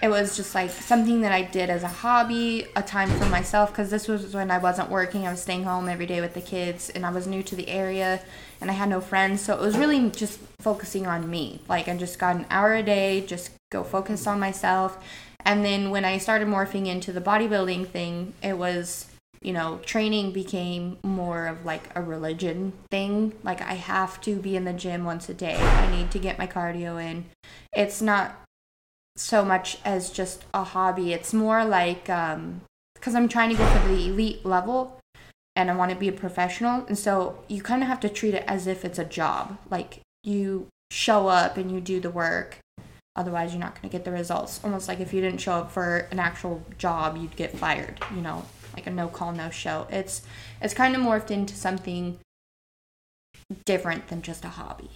it 0.00 0.08
was 0.08 0.36
just 0.36 0.54
like 0.54 0.70
something 0.70 1.22
that 1.22 1.32
I 1.32 1.42
did 1.42 1.70
as 1.70 1.82
a 1.82 1.88
hobby, 1.88 2.66
a 2.76 2.82
time 2.82 3.10
for 3.18 3.26
myself. 3.26 3.70
Because 3.70 3.90
this 3.90 4.06
was 4.06 4.34
when 4.34 4.50
I 4.50 4.58
wasn't 4.58 4.90
working; 4.90 5.26
I 5.26 5.30
was 5.30 5.42
staying 5.42 5.64
home 5.64 5.88
every 5.88 6.06
day 6.06 6.20
with 6.20 6.34
the 6.34 6.40
kids, 6.40 6.90
and 6.90 7.04
I 7.04 7.10
was 7.10 7.26
new 7.26 7.42
to 7.42 7.56
the 7.56 7.68
area, 7.68 8.20
and 8.60 8.70
I 8.70 8.74
had 8.74 8.88
no 8.88 9.00
friends. 9.00 9.42
So 9.42 9.54
it 9.54 9.60
was 9.60 9.76
really 9.76 10.10
just 10.10 10.38
focusing 10.60 11.06
on 11.06 11.28
me. 11.28 11.62
Like 11.68 11.88
I 11.88 11.96
just 11.96 12.18
got 12.18 12.36
an 12.36 12.46
hour 12.50 12.74
a 12.74 12.82
day, 12.82 13.22
just 13.26 13.50
go 13.70 13.82
focus 13.82 14.26
on 14.26 14.38
myself. 14.38 15.02
And 15.44 15.64
then 15.64 15.90
when 15.90 16.04
I 16.04 16.18
started 16.18 16.48
morphing 16.48 16.86
into 16.86 17.12
the 17.12 17.20
bodybuilding 17.20 17.88
thing, 17.88 18.34
it 18.42 18.58
was 18.58 19.06
you 19.40 19.52
know, 19.52 19.78
training 19.84 20.32
became 20.32 20.98
more 21.04 21.46
of 21.46 21.64
like 21.64 21.90
a 21.94 22.02
religion 22.02 22.72
thing. 22.90 23.32
Like 23.44 23.60
I 23.60 23.74
have 23.74 24.20
to 24.22 24.36
be 24.36 24.56
in 24.56 24.64
the 24.64 24.72
gym 24.72 25.04
once 25.04 25.28
a 25.28 25.34
day. 25.34 25.56
I 25.56 25.94
need 25.94 26.10
to 26.10 26.18
get 26.18 26.38
my 26.38 26.46
cardio 26.46 27.02
in. 27.02 27.26
It's 27.72 28.02
not 28.02 28.36
so 29.18 29.44
much 29.44 29.78
as 29.84 30.10
just 30.10 30.44
a 30.54 30.64
hobby. 30.64 31.12
It's 31.12 31.34
more 31.34 31.64
like 31.64 32.08
um 32.08 32.62
because 32.94 33.14
I'm 33.14 33.28
trying 33.28 33.50
to 33.50 33.56
go 33.56 33.66
for 33.66 33.88
the 33.88 34.06
elite 34.08 34.44
level 34.44 34.98
and 35.54 35.70
I 35.70 35.74
want 35.74 35.90
to 35.90 35.96
be 35.96 36.08
a 36.08 36.12
professional. 36.12 36.84
And 36.86 36.98
so 36.98 37.38
you 37.48 37.62
kind 37.62 37.82
of 37.82 37.88
have 37.88 38.00
to 38.00 38.08
treat 38.08 38.34
it 38.34 38.44
as 38.46 38.66
if 38.66 38.84
it's 38.84 38.98
a 38.98 39.04
job. 39.04 39.58
Like 39.70 40.00
you 40.22 40.68
show 40.90 41.28
up 41.28 41.56
and 41.56 41.70
you 41.70 41.80
do 41.80 42.00
the 42.00 42.10
work. 42.10 42.58
Otherwise, 43.16 43.52
you're 43.52 43.60
not 43.60 43.74
going 43.74 43.88
to 43.88 43.96
get 43.96 44.04
the 44.04 44.12
results. 44.12 44.60
Almost 44.62 44.86
like 44.86 45.00
if 45.00 45.12
you 45.12 45.20
didn't 45.20 45.40
show 45.40 45.54
up 45.54 45.72
for 45.72 46.06
an 46.12 46.20
actual 46.20 46.62
job, 46.78 47.16
you'd 47.16 47.34
get 47.34 47.56
fired, 47.56 47.98
you 48.14 48.20
know, 48.20 48.44
like 48.74 48.86
a 48.86 48.90
no 48.90 49.08
call, 49.08 49.32
no 49.32 49.50
show. 49.50 49.88
It's 49.90 50.22
it's 50.62 50.74
kind 50.74 50.94
of 50.94 51.02
morphed 51.02 51.32
into 51.32 51.56
something 51.56 52.18
different 53.64 54.06
than 54.08 54.22
just 54.22 54.44
a 54.44 54.48
hobby. 54.48 54.90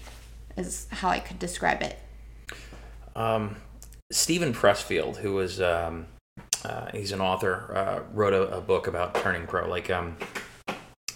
Is 0.56 0.86
how 0.90 1.08
I 1.08 1.18
could 1.18 1.40
describe 1.40 1.82
it. 1.82 1.98
Um, 3.16 3.56
Steven 4.12 4.52
Pressfield, 4.52 5.16
who 5.16 5.34
was 5.34 5.60
um, 5.60 6.06
uh, 6.64 6.90
he's 6.92 7.12
an 7.12 7.20
author, 7.20 7.74
uh, 7.74 8.02
wrote 8.12 8.32
a, 8.32 8.58
a 8.58 8.60
book 8.60 8.86
about 8.86 9.14
turning 9.16 9.46
pro. 9.46 9.68
Like 9.68 9.90
um, 9.90 10.16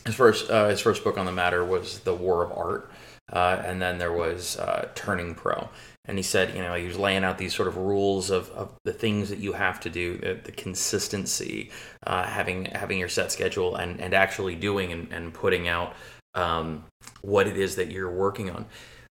his 0.04 0.14
first 0.14 0.50
uh, 0.50 0.68
his 0.68 0.80
first 0.80 1.04
book 1.04 1.18
on 1.18 1.26
the 1.26 1.32
matter 1.32 1.64
was 1.64 2.00
The 2.00 2.14
War 2.14 2.42
of 2.42 2.52
Art, 2.52 2.90
uh, 3.32 3.62
and 3.64 3.80
then 3.80 3.98
there 3.98 4.12
was 4.12 4.56
uh, 4.58 4.88
Turning 4.94 5.34
Pro. 5.34 5.68
And 6.08 6.16
he 6.16 6.22
said, 6.22 6.54
you 6.54 6.62
know, 6.62 6.74
he 6.74 6.86
was 6.86 6.96
laying 6.96 7.24
out 7.24 7.36
these 7.36 7.52
sort 7.52 7.66
of 7.66 7.76
rules 7.76 8.30
of, 8.30 8.48
of 8.50 8.72
the 8.84 8.92
things 8.92 9.28
that 9.28 9.40
you 9.40 9.52
have 9.54 9.80
to 9.80 9.90
do, 9.90 10.18
the, 10.18 10.38
the 10.44 10.52
consistency, 10.52 11.70
uh, 12.06 12.22
having 12.22 12.66
having 12.66 12.98
your 12.98 13.08
set 13.08 13.32
schedule, 13.32 13.76
and 13.76 14.00
and 14.00 14.14
actually 14.14 14.54
doing 14.54 14.92
and, 14.92 15.12
and 15.12 15.34
putting 15.34 15.68
out 15.68 15.94
um, 16.34 16.84
what 17.22 17.46
it 17.46 17.56
is 17.56 17.76
that 17.76 17.90
you're 17.90 18.10
working 18.10 18.50
on. 18.50 18.66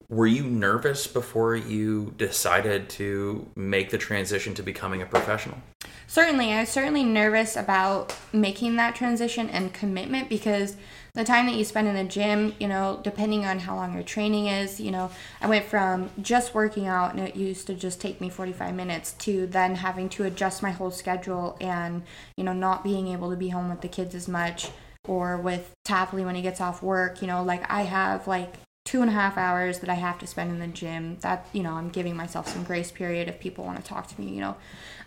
Were 0.10 0.26
you 0.26 0.44
nervous 0.44 1.06
before 1.06 1.56
you 1.56 2.16
decided 2.18 2.90
to 2.90 3.48
make 3.56 3.92
the 3.92 4.00
transition 4.00 4.56
to 4.56 4.64
becoming 4.64 5.04
a 5.04 5.06
professional? 5.06 5.60
Certainly, 6.08 6.52
I 6.52 6.62
was 6.62 6.70
certainly 6.70 7.04
nervous 7.04 7.56
about 7.56 8.16
making 8.34 8.76
that 8.78 8.96
transition 8.96 9.52
and 9.52 9.72
commitment 9.72 10.28
because 10.28 10.76
the 11.14 11.24
time 11.24 11.46
that 11.46 11.54
you 11.54 11.64
spend 11.64 11.88
in 11.88 11.94
the 11.94 12.04
gym, 12.04 12.56
you 12.60 12.68
know, 12.68 13.00
depending 13.04 13.46
on 13.46 13.60
how 13.60 13.76
long 13.76 13.94
your 13.94 14.02
training 14.02 14.48
is, 14.48 14.80
you 14.80 14.90
know, 14.90 15.12
I 15.42 15.48
went 15.48 15.66
from 15.66 16.10
just 16.20 16.56
working 16.56 16.88
out 16.88 17.14
and 17.14 17.20
it 17.28 17.36
used 17.36 17.68
to 17.68 17.76
just 17.76 18.02
take 18.02 18.20
me 18.20 18.32
45 18.32 18.74
minutes 18.74 19.12
to 19.20 19.46
then 19.46 19.76
having 19.76 20.10
to 20.10 20.24
adjust 20.24 20.64
my 20.64 20.72
whole 20.72 20.90
schedule 20.90 21.56
and, 21.62 22.02
you 22.36 22.44
know, 22.44 22.54
not 22.54 22.84
being 22.84 23.10
able 23.10 23.30
to 23.30 23.38
be 23.38 23.50
home 23.50 23.70
with 23.70 23.82
the 23.82 23.88
kids 23.88 24.16
as 24.16 24.28
much 24.28 24.72
or 25.08 25.38
with 25.38 25.72
Tapley 25.86 26.26
when 26.26 26.34
he 26.34 26.42
gets 26.42 26.60
off 26.60 26.82
work, 26.82 27.22
you 27.22 27.28
know, 27.28 27.44
like 27.44 27.70
I 27.72 27.84
have 27.84 28.28
like 28.28 28.56
two 28.90 29.02
and 29.02 29.10
a 29.12 29.14
half 29.14 29.38
hours 29.38 29.80
that 29.80 29.90
I 29.90 29.94
have 29.94 30.18
to 30.18 30.26
spend 30.26 30.50
in 30.50 30.58
the 30.58 30.68
gym. 30.68 31.18
That 31.22 31.46
you 31.54 31.62
know, 31.62 31.74
I'm 31.74 31.90
giving 31.90 32.16
myself 32.16 32.48
some 32.48 32.64
grace 32.64 32.92
period 32.92 33.28
if 33.28 33.40
people 33.40 33.64
want 33.64 33.78
to 33.78 33.84
talk 33.84 34.08
to 34.08 34.20
me, 34.20 34.32
you 34.32 34.42
know. 34.42 34.56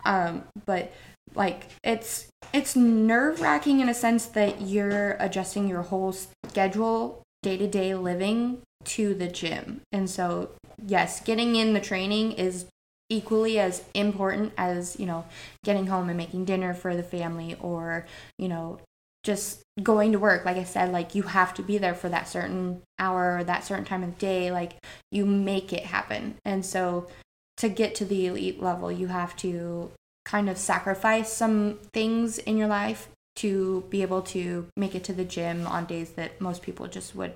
Um, 0.05 0.45
but 0.67 0.93
like 1.35 1.67
it's 1.83 2.29
it's 2.53 2.77
nerve 2.77 3.41
wracking 3.41 3.81
in 3.81 3.89
a 3.89 3.95
sense 3.95 4.27
that 4.27 4.61
you're 4.61 5.17
adjusting 5.19 5.69
your 5.69 5.83
whole 5.83 6.13
schedule, 6.13 7.25
day 7.43 7.57
to 7.57 7.67
day 7.67 7.97
living 7.97 8.63
to 8.85 9.15
the 9.15 9.27
gym, 9.27 9.81
and 9.91 10.09
so 10.09 10.51
yes, 10.87 11.21
getting 11.21 11.57
in 11.57 11.73
the 11.73 11.81
training 11.81 12.33
is 12.33 12.67
equally 13.09 13.59
as 13.59 13.83
important 13.95 14.53
as 14.57 14.99
you 14.99 15.07
know 15.07 15.25
getting 15.65 15.89
home 15.89 16.09
and 16.09 16.17
making 16.17 16.45
dinner 16.45 16.73
for 16.73 16.95
the 16.95 17.03
family 17.03 17.57
or 17.61 18.07
you 18.39 18.49
know 18.49 18.79
just 19.23 19.63
going 19.83 20.13
to 20.13 20.19
work. 20.19 20.45
Like 20.45 20.57
i 20.57 20.65
said 20.65 20.93
like 20.93 21.15
you 21.15 21.23
have 21.23 21.55
to 21.55 21.63
be 21.63 21.79
there 21.79 21.95
for 21.95 22.09
that 22.09 22.29
certain 22.29 22.83
hour 22.99 23.39
or 23.39 23.45
that 23.45 23.65
certain 23.65 23.85
time 23.85 24.03
of 24.03 24.19
day 24.19 24.51
like 24.51 24.75
you 25.11 25.25
make 25.25 25.73
it 25.73 25.85
happen. 25.85 26.37
And 26.45 26.65
so 26.65 27.07
to 27.59 27.69
get 27.69 27.95
to 27.97 28.05
the 28.05 28.27
elite 28.27 28.63
level 28.63 28.91
you 28.91 29.09
have 29.09 29.37
to 29.37 29.91
kind 30.25 30.49
of 30.49 30.57
sacrifice 30.59 31.33
some 31.33 31.79
things 31.93 32.39
in 32.39 32.57
your 32.57 32.69
life 32.69 33.09
to 33.35 33.85
be 33.91 34.03
able 34.03 34.23
to 34.23 34.67
make 34.77 34.95
it 34.95 35.05
to 35.05 35.13
the 35.13 35.25
gym 35.25 35.67
on 35.67 35.85
days 35.87 36.11
that 36.13 36.41
most 36.41 36.63
people 36.63 36.87
just 36.87 37.15
would 37.17 37.35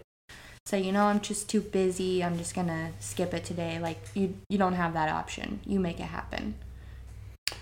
say 0.67 0.81
you 0.81 0.93
know 0.93 1.05
i'm 1.05 1.21
just 1.21 1.49
too 1.49 1.61
busy. 1.61 2.23
I'm 2.23 2.37
just 2.39 2.55
gonna 2.55 2.91
skip 3.01 3.33
it 3.33 3.45
today. 3.45 3.79
Like 3.79 4.01
you 4.15 4.35
you 4.49 4.59
don't 4.59 4.75
have 4.75 4.93
that 4.95 5.09
option. 5.09 5.61
You 5.65 5.81
make 5.81 6.01
it 6.01 6.05
happen 6.05 6.55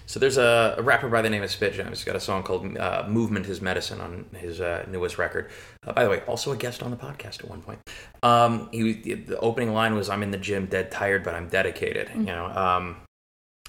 So 0.06 0.20
there's 0.20 0.38
a, 0.38 0.76
a 0.78 0.82
rapper 0.82 1.08
by 1.08 1.22
the 1.22 1.30
name 1.30 1.42
of 1.42 1.50
Spit 1.50 1.74
Jam. 1.74 1.88
He's 1.88 2.04
got 2.04 2.14
a 2.14 2.20
song 2.20 2.42
called 2.42 2.76
uh, 2.78 3.04
"Movement 3.08 3.46
Is 3.46 3.60
Medicine" 3.60 4.00
on 4.00 4.26
his 4.36 4.60
uh, 4.60 4.86
newest 4.88 5.18
record. 5.18 5.50
Uh, 5.86 5.92
by 5.92 6.04
the 6.04 6.10
way, 6.10 6.20
also 6.22 6.52
a 6.52 6.56
guest 6.56 6.82
on 6.82 6.90
the 6.90 6.96
podcast 6.96 7.40
at 7.40 7.48
one 7.48 7.60
point. 7.60 7.80
Um, 8.22 8.68
he 8.70 8.92
the 8.92 9.38
opening 9.40 9.72
line 9.72 9.94
was, 9.94 10.08
"I'm 10.08 10.22
in 10.22 10.30
the 10.30 10.38
gym, 10.38 10.66
dead 10.66 10.90
tired, 10.90 11.24
but 11.24 11.34
I'm 11.34 11.48
dedicated." 11.48 12.10
You 12.14 12.22
know, 12.22 12.46
um, 12.46 12.96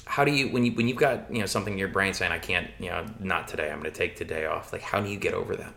how 0.05 0.23
do 0.23 0.31
you 0.31 0.49
when 0.49 0.65
you 0.65 0.71
when 0.73 0.87
you've 0.87 0.97
got 0.97 1.33
you 1.33 1.39
know 1.39 1.45
something 1.45 1.73
in 1.73 1.79
your 1.79 1.87
brain 1.87 2.13
saying 2.13 2.31
I 2.31 2.39
can't 2.39 2.69
you 2.79 2.89
know 2.89 3.05
not 3.19 3.47
today 3.47 3.71
I'm 3.71 3.79
going 3.79 3.91
to 3.91 3.97
take 3.97 4.15
today 4.15 4.45
off 4.45 4.71
like 4.71 4.81
how 4.81 5.01
do 5.01 5.09
you 5.09 5.17
get 5.17 5.33
over 5.33 5.55
that? 5.55 5.73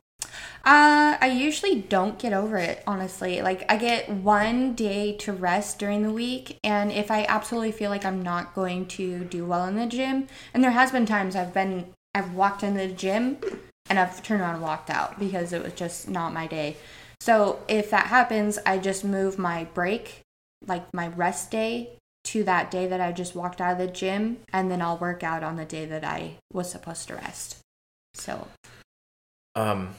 Uh, 0.65 1.17
I 1.21 1.31
usually 1.35 1.81
don't 1.81 2.19
get 2.19 2.33
over 2.33 2.59
it, 2.59 2.83
honestly. 2.87 3.41
Like, 3.41 3.65
I 3.71 3.77
get 3.77 4.11
one 4.11 4.75
day 4.75 5.17
to 5.19 5.33
rest 5.33 5.79
during 5.79 6.03
the 6.03 6.13
week, 6.13 6.59
and 6.63 6.93
if 6.93 7.11
I 7.11 7.25
absolutely 7.25 7.73
feel 7.73 7.91
like 7.91 8.05
I'm 8.05 8.23
not 8.23 8.55
going 8.55 8.87
to 8.87 9.25
do 9.25 9.47
well 9.47 9.67
in 9.67 9.77
the 9.77 9.87
gym, 9.87 10.29
and 10.53 10.63
there 10.63 10.73
has 10.73 10.93
been 10.93 11.07
times 11.07 11.37
I've 11.37 11.55
been, 11.55 11.93
I've 12.15 12.35
walked 12.35 12.63
in 12.63 12.75
the 12.75 12.89
gym 12.89 13.39
and 13.89 13.99
I've 13.99 14.23
turned 14.23 14.43
around 14.43 14.57
and 14.57 14.63
walked 14.63 14.91
out 14.91 15.19
because 15.19 15.53
it 15.53 15.63
was 15.63 15.73
just 15.73 16.09
not 16.09 16.35
my 16.35 16.47
day. 16.47 16.77
So 17.21 17.61
if 17.69 17.91
that 17.91 18.07
happens, 18.07 18.59
I 18.67 18.79
just 18.79 19.05
move 19.05 19.39
my 19.39 19.65
break, 19.65 20.21
like 20.67 20.93
my 20.93 21.09
rest 21.09 21.51
day, 21.51 21.91
to 22.25 22.45
that 22.45 22.71
day 22.71 22.87
that 22.87 23.01
I 23.01 23.13
just 23.13 23.35
walked 23.35 23.61
out 23.61 23.73
of 23.73 23.79
the 23.79 23.87
gym, 23.87 24.39
and 24.53 24.71
then 24.71 24.83
I'll 24.83 24.99
work 24.99 25.23
out 25.23 25.43
on 25.43 25.57
the 25.57 25.65
day 25.65 25.87
that 25.87 26.05
I 26.05 26.35
was 26.53 26.71
supposed 26.71 27.09
to 27.09 27.15
rest. 27.15 27.59
So, 28.13 28.49
um, 29.55 29.95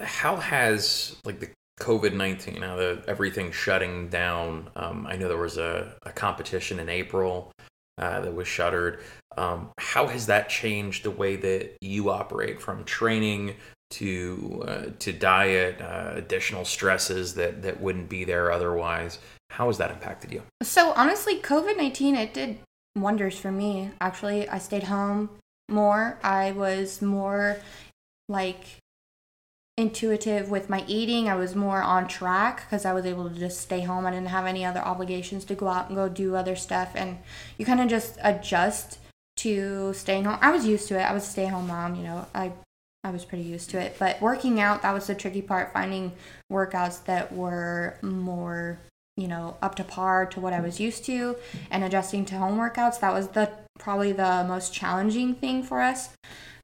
how 0.00 0.36
has 0.36 1.16
like 1.24 1.40
the 1.40 1.50
COVID 1.80 2.14
nineteen 2.14 2.60
now 2.60 2.76
the 2.76 3.02
everything 3.08 3.52
shutting 3.52 4.08
down? 4.08 4.70
Um, 4.76 5.06
I 5.06 5.16
know 5.16 5.28
there 5.28 5.36
was 5.36 5.58
a, 5.58 5.94
a 6.04 6.12
competition 6.12 6.78
in 6.78 6.88
April 6.88 7.52
uh, 7.98 8.20
that 8.20 8.34
was 8.34 8.48
shuttered. 8.48 9.02
Um, 9.36 9.70
how 9.78 10.06
has 10.06 10.26
that 10.26 10.48
changed 10.48 11.04
the 11.04 11.10
way 11.10 11.36
that 11.36 11.76
you 11.80 12.10
operate 12.10 12.60
from 12.62 12.84
training 12.84 13.56
to 13.90 14.64
uh, 14.66 14.84
to 15.00 15.12
diet, 15.12 15.80
uh, 15.80 16.12
additional 16.14 16.64
stresses 16.64 17.34
that 17.34 17.62
that 17.62 17.80
wouldn't 17.80 18.08
be 18.08 18.24
there 18.24 18.52
otherwise? 18.52 19.18
How 19.50 19.66
has 19.66 19.78
that 19.78 19.90
impacted 19.90 20.32
you? 20.32 20.42
So 20.62 20.92
honestly, 20.92 21.40
COVID 21.40 21.76
nineteen 21.76 22.14
it 22.14 22.32
did 22.34 22.58
wonders 22.96 23.36
for 23.36 23.50
me. 23.50 23.90
Actually, 24.00 24.48
I 24.48 24.58
stayed 24.58 24.84
home 24.84 25.30
more. 25.68 26.18
I 26.22 26.52
was 26.52 27.02
more 27.02 27.58
like 28.28 28.78
intuitive 29.76 30.50
with 30.50 30.70
my 30.70 30.84
eating. 30.86 31.28
I 31.28 31.34
was 31.34 31.56
more 31.56 31.82
on 31.82 32.06
track 32.06 32.64
because 32.64 32.84
I 32.84 32.92
was 32.92 33.04
able 33.04 33.28
to 33.28 33.38
just 33.38 33.60
stay 33.60 33.80
home. 33.80 34.06
I 34.06 34.10
didn't 34.10 34.28
have 34.28 34.46
any 34.46 34.64
other 34.64 34.80
obligations 34.80 35.44
to 35.46 35.54
go 35.54 35.68
out 35.68 35.88
and 35.88 35.96
go 35.96 36.08
do 36.08 36.36
other 36.36 36.56
stuff. 36.56 36.92
And 36.94 37.18
you 37.58 37.66
kind 37.66 37.80
of 37.80 37.88
just 37.88 38.18
adjust 38.22 38.98
to 39.38 39.92
staying 39.94 40.24
home. 40.24 40.38
I 40.40 40.52
was 40.52 40.66
used 40.66 40.88
to 40.88 40.98
it. 40.98 41.02
I 41.02 41.12
was 41.12 41.24
a 41.24 41.30
stay 41.30 41.46
home 41.46 41.66
mom, 41.66 41.96
you 41.96 42.04
know. 42.04 42.26
I 42.34 42.52
I 43.02 43.10
was 43.10 43.24
pretty 43.24 43.44
used 43.44 43.68
to 43.70 43.80
it. 43.80 43.96
But 43.98 44.20
working 44.22 44.60
out, 44.60 44.82
that 44.82 44.94
was 44.94 45.06
the 45.06 45.14
tricky 45.14 45.42
part, 45.42 45.74
finding 45.74 46.12
workouts 46.50 47.04
that 47.04 47.32
were 47.32 47.98
more, 48.00 48.80
you 49.16 49.28
know, 49.28 49.58
up 49.60 49.74
to 49.74 49.84
par 49.84 50.24
to 50.26 50.40
what 50.40 50.54
I 50.54 50.60
was 50.60 50.80
used 50.80 51.04
to 51.06 51.36
and 51.70 51.84
adjusting 51.84 52.24
to 52.26 52.38
home 52.38 52.58
workouts. 52.58 53.00
That 53.00 53.12
was 53.12 53.28
the 53.28 53.50
probably 53.78 54.12
the 54.12 54.44
most 54.48 54.72
challenging 54.72 55.34
thing 55.34 55.62
for 55.62 55.82
us. 55.82 56.10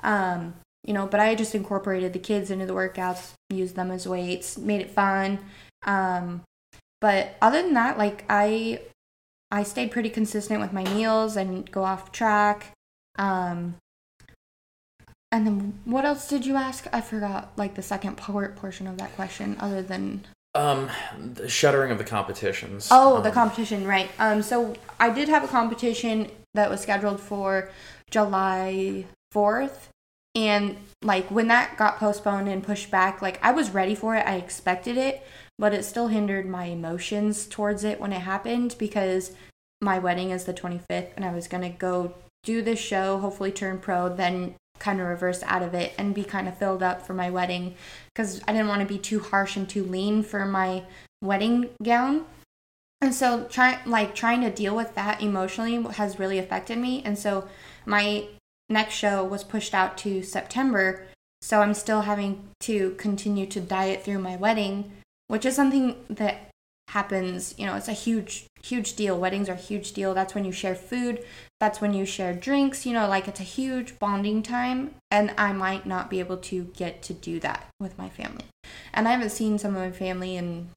Um, 0.02 0.54
you 0.84 0.92
know, 0.94 1.06
but 1.06 1.20
I 1.20 1.34
just 1.34 1.54
incorporated 1.54 2.12
the 2.12 2.18
kids 2.18 2.50
into 2.50 2.66
the 2.66 2.74
workouts, 2.74 3.32
used 3.50 3.76
them 3.76 3.90
as 3.90 4.08
weights, 4.08 4.58
made 4.58 4.80
it 4.80 4.90
fun. 4.90 5.38
Um, 5.84 6.42
but 7.00 7.36
other 7.40 7.62
than 7.62 7.74
that, 7.74 7.98
like 7.98 8.24
I, 8.28 8.80
I 9.50 9.62
stayed 9.62 9.90
pretty 9.90 10.10
consistent 10.10 10.60
with 10.60 10.72
my 10.72 10.84
meals 10.84 11.36
and 11.36 11.70
go 11.70 11.84
off 11.84 12.12
track. 12.12 12.72
Um, 13.18 13.76
and 15.32 15.46
then 15.46 15.80
what 15.84 16.04
else 16.04 16.28
did 16.28 16.44
you 16.44 16.56
ask? 16.56 16.86
I 16.92 17.00
forgot 17.00 17.52
like 17.56 17.74
the 17.74 17.82
second 17.82 18.16
part 18.16 18.56
portion 18.56 18.86
of 18.86 18.98
that 18.98 19.14
question, 19.14 19.56
other 19.60 19.82
than 19.82 20.26
um 20.56 20.90
the 21.34 21.48
shuttering 21.48 21.92
of 21.92 21.98
the 21.98 22.04
competitions. 22.04 22.88
Oh, 22.90 23.18
um, 23.18 23.22
the 23.22 23.30
competition, 23.30 23.86
right? 23.86 24.10
Um, 24.18 24.42
so 24.42 24.74
I 24.98 25.10
did 25.10 25.28
have 25.28 25.44
a 25.44 25.48
competition 25.48 26.30
that 26.54 26.68
was 26.68 26.80
scheduled 26.80 27.20
for 27.20 27.70
July 28.10 29.04
fourth, 29.30 29.90
and 30.34 30.76
like 31.02 31.30
when 31.30 31.48
that 31.48 31.76
got 31.76 31.98
postponed 31.98 32.48
and 32.48 32.62
pushed 32.62 32.90
back, 32.90 33.20
like 33.20 33.38
I 33.42 33.52
was 33.52 33.70
ready 33.70 33.94
for 33.94 34.14
it. 34.14 34.26
I 34.26 34.36
expected 34.36 34.96
it, 34.96 35.26
but 35.58 35.74
it 35.74 35.84
still 35.84 36.08
hindered 36.08 36.46
my 36.46 36.64
emotions 36.64 37.46
towards 37.46 37.84
it 37.84 38.00
when 38.00 38.12
it 38.12 38.20
happened 38.20 38.76
because 38.78 39.32
my 39.80 39.98
wedding 39.98 40.30
is 40.30 40.44
the 40.44 40.54
25th 40.54 41.10
and 41.16 41.24
I 41.24 41.34
was 41.34 41.48
going 41.48 41.62
to 41.62 41.76
go 41.76 42.14
do 42.42 42.62
this 42.62 42.78
show, 42.78 43.18
hopefully 43.18 43.52
turn 43.52 43.78
pro, 43.78 44.08
then 44.08 44.54
kind 44.78 45.00
of 45.00 45.06
reverse 45.06 45.42
out 45.42 45.62
of 45.62 45.74
it 45.74 45.92
and 45.98 46.14
be 46.14 46.24
kind 46.24 46.48
of 46.48 46.56
filled 46.56 46.82
up 46.82 47.06
for 47.06 47.12
my 47.12 47.30
wedding 47.30 47.74
because 48.14 48.40
I 48.48 48.52
didn't 48.52 48.68
want 48.68 48.80
to 48.80 48.86
be 48.86 48.98
too 48.98 49.20
harsh 49.20 49.56
and 49.56 49.68
too 49.68 49.84
lean 49.84 50.22
for 50.22 50.46
my 50.46 50.84
wedding 51.22 51.70
gown. 51.82 52.24
And 53.02 53.14
so 53.14 53.44
trying 53.44 53.78
like 53.86 54.14
trying 54.14 54.42
to 54.42 54.50
deal 54.50 54.76
with 54.76 54.94
that 54.94 55.22
emotionally 55.22 55.82
has 55.94 56.18
really 56.18 56.38
affected 56.38 56.78
me. 56.78 57.02
And 57.04 57.18
so 57.18 57.48
my 57.86 58.26
next 58.70 58.94
show 58.94 59.24
was 59.24 59.44
pushed 59.44 59.74
out 59.74 59.98
to 59.98 60.22
September. 60.22 61.06
So 61.42 61.60
I'm 61.60 61.74
still 61.74 62.02
having 62.02 62.48
to 62.60 62.92
continue 62.92 63.46
to 63.46 63.60
diet 63.60 64.04
through 64.04 64.20
my 64.20 64.36
wedding, 64.36 64.92
which 65.26 65.44
is 65.44 65.56
something 65.56 65.96
that 66.08 66.50
happens, 66.90 67.54
you 67.56 67.64
know, 67.66 67.76
it's 67.76 67.88
a 67.88 67.92
huge, 67.92 68.46
huge 68.62 68.94
deal. 68.94 69.18
Weddings 69.18 69.48
are 69.48 69.54
a 69.54 69.56
huge 69.56 69.92
deal. 69.92 70.12
That's 70.12 70.34
when 70.34 70.44
you 70.44 70.52
share 70.52 70.74
food, 70.74 71.24
that's 71.60 71.80
when 71.80 71.94
you 71.94 72.04
share 72.04 72.34
drinks, 72.34 72.84
you 72.84 72.92
know, 72.92 73.08
like 73.08 73.28
it's 73.28 73.40
a 73.40 73.44
huge 73.44 73.98
bonding 73.98 74.42
time. 74.42 74.94
And 75.10 75.32
I 75.38 75.52
might 75.52 75.86
not 75.86 76.10
be 76.10 76.18
able 76.18 76.36
to 76.38 76.64
get 76.76 77.02
to 77.02 77.14
do 77.14 77.38
that 77.40 77.68
with 77.78 77.96
my 77.96 78.08
family. 78.08 78.44
And 78.92 79.06
I 79.06 79.12
haven't 79.12 79.30
seen 79.30 79.58
some 79.58 79.76
of 79.76 79.82
my 79.82 79.92
family 79.92 80.36
in 80.36 80.68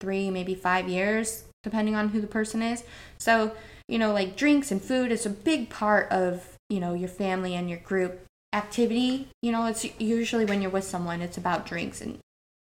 three, 0.00 0.30
maybe 0.30 0.54
five 0.54 0.88
years, 0.88 1.44
depending 1.64 1.96
on 1.96 2.10
who 2.10 2.20
the 2.20 2.26
person 2.26 2.62
is. 2.62 2.84
So, 3.18 3.52
you 3.88 3.98
know, 3.98 4.12
like 4.12 4.36
drinks 4.36 4.70
and 4.70 4.80
food 4.80 5.10
is 5.10 5.26
a 5.26 5.30
big 5.30 5.70
part 5.70 6.10
of 6.12 6.57
you 6.68 6.80
know 6.80 6.94
your 6.94 7.08
family 7.08 7.54
and 7.54 7.68
your 7.68 7.78
group 7.78 8.24
activity 8.54 9.28
you 9.42 9.52
know 9.52 9.66
it's 9.66 9.86
usually 10.00 10.44
when 10.44 10.62
you're 10.62 10.70
with 10.70 10.84
someone 10.84 11.20
it's 11.20 11.36
about 11.36 11.66
drinks 11.66 12.00
and 12.00 12.18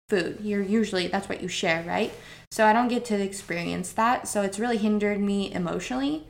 food. 0.09 0.39
You're 0.41 0.61
usually 0.61 1.07
that's 1.07 1.29
what 1.29 1.41
you 1.41 1.47
share 1.47 1.83
right? 1.83 2.13
So 2.51 2.65
i 2.65 2.73
don't 2.73 2.87
get 2.87 3.05
to 3.05 3.19
experience 3.19 3.91
that. 3.93 4.27
So 4.27 4.41
it's 4.41 4.59
really 4.59 4.77
hindered 4.77 5.19
me 5.19 5.51
emotionally. 5.51 6.27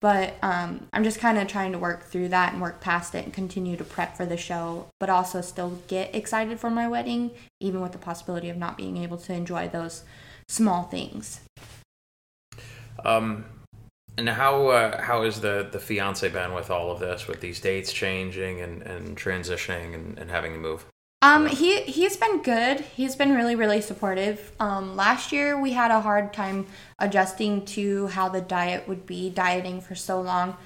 But 0.00 0.34
um, 0.42 0.88
i'm 0.92 1.04
just 1.04 1.18
kind 1.18 1.38
of 1.38 1.48
trying 1.48 1.72
to 1.72 1.78
work 1.78 2.04
through 2.04 2.28
that 2.28 2.52
and 2.52 2.60
work 2.60 2.80
past 2.80 3.14
it 3.14 3.24
and 3.24 3.32
continue 3.32 3.76
to 3.76 3.84
prep 3.84 4.16
for 4.16 4.26
the 4.26 4.36
show 4.36 4.88
but 5.00 5.08
also 5.08 5.40
still 5.40 5.78
get 5.88 6.14
excited 6.14 6.60
for 6.60 6.68
my 6.68 6.86
wedding 6.86 7.30
even 7.58 7.80
with 7.80 7.92
the 7.92 7.98
possibility 7.98 8.50
of 8.50 8.58
not 8.58 8.76
being 8.76 8.98
able 8.98 9.16
to 9.16 9.32
enjoy 9.32 9.66
those 9.68 10.04
small 10.46 10.82
things. 10.82 11.40
Um 13.02 13.46
and 14.16 14.28
how 14.28 14.68
uh, 14.68 15.00
how 15.02 15.22
is 15.22 15.40
the 15.40 15.68
the 15.70 15.80
fiance 15.80 16.28
been 16.28 16.54
with 16.54 16.70
all 16.70 16.90
of 16.90 17.00
this, 17.00 17.26
with 17.26 17.40
these 17.40 17.60
dates 17.60 17.92
changing 17.92 18.60
and, 18.60 18.82
and 18.82 19.16
transitioning 19.16 19.94
and, 19.94 20.18
and 20.18 20.30
having 20.30 20.52
to 20.52 20.58
move? 20.58 20.86
Um, 21.22 21.46
he 21.46 21.80
he's 21.82 22.16
been 22.16 22.42
good. 22.42 22.80
He's 22.80 23.16
been 23.16 23.34
really 23.34 23.56
really 23.56 23.80
supportive. 23.80 24.52
Um, 24.60 24.96
last 24.96 25.32
year 25.32 25.60
we 25.60 25.72
had 25.72 25.90
a 25.90 26.00
hard 26.00 26.32
time 26.32 26.66
adjusting 26.98 27.64
to 27.66 28.08
how 28.08 28.28
the 28.28 28.40
diet 28.40 28.86
would 28.86 29.06
be 29.06 29.30
dieting 29.30 29.80
for 29.80 29.94
so 29.94 30.20
long. 30.20 30.56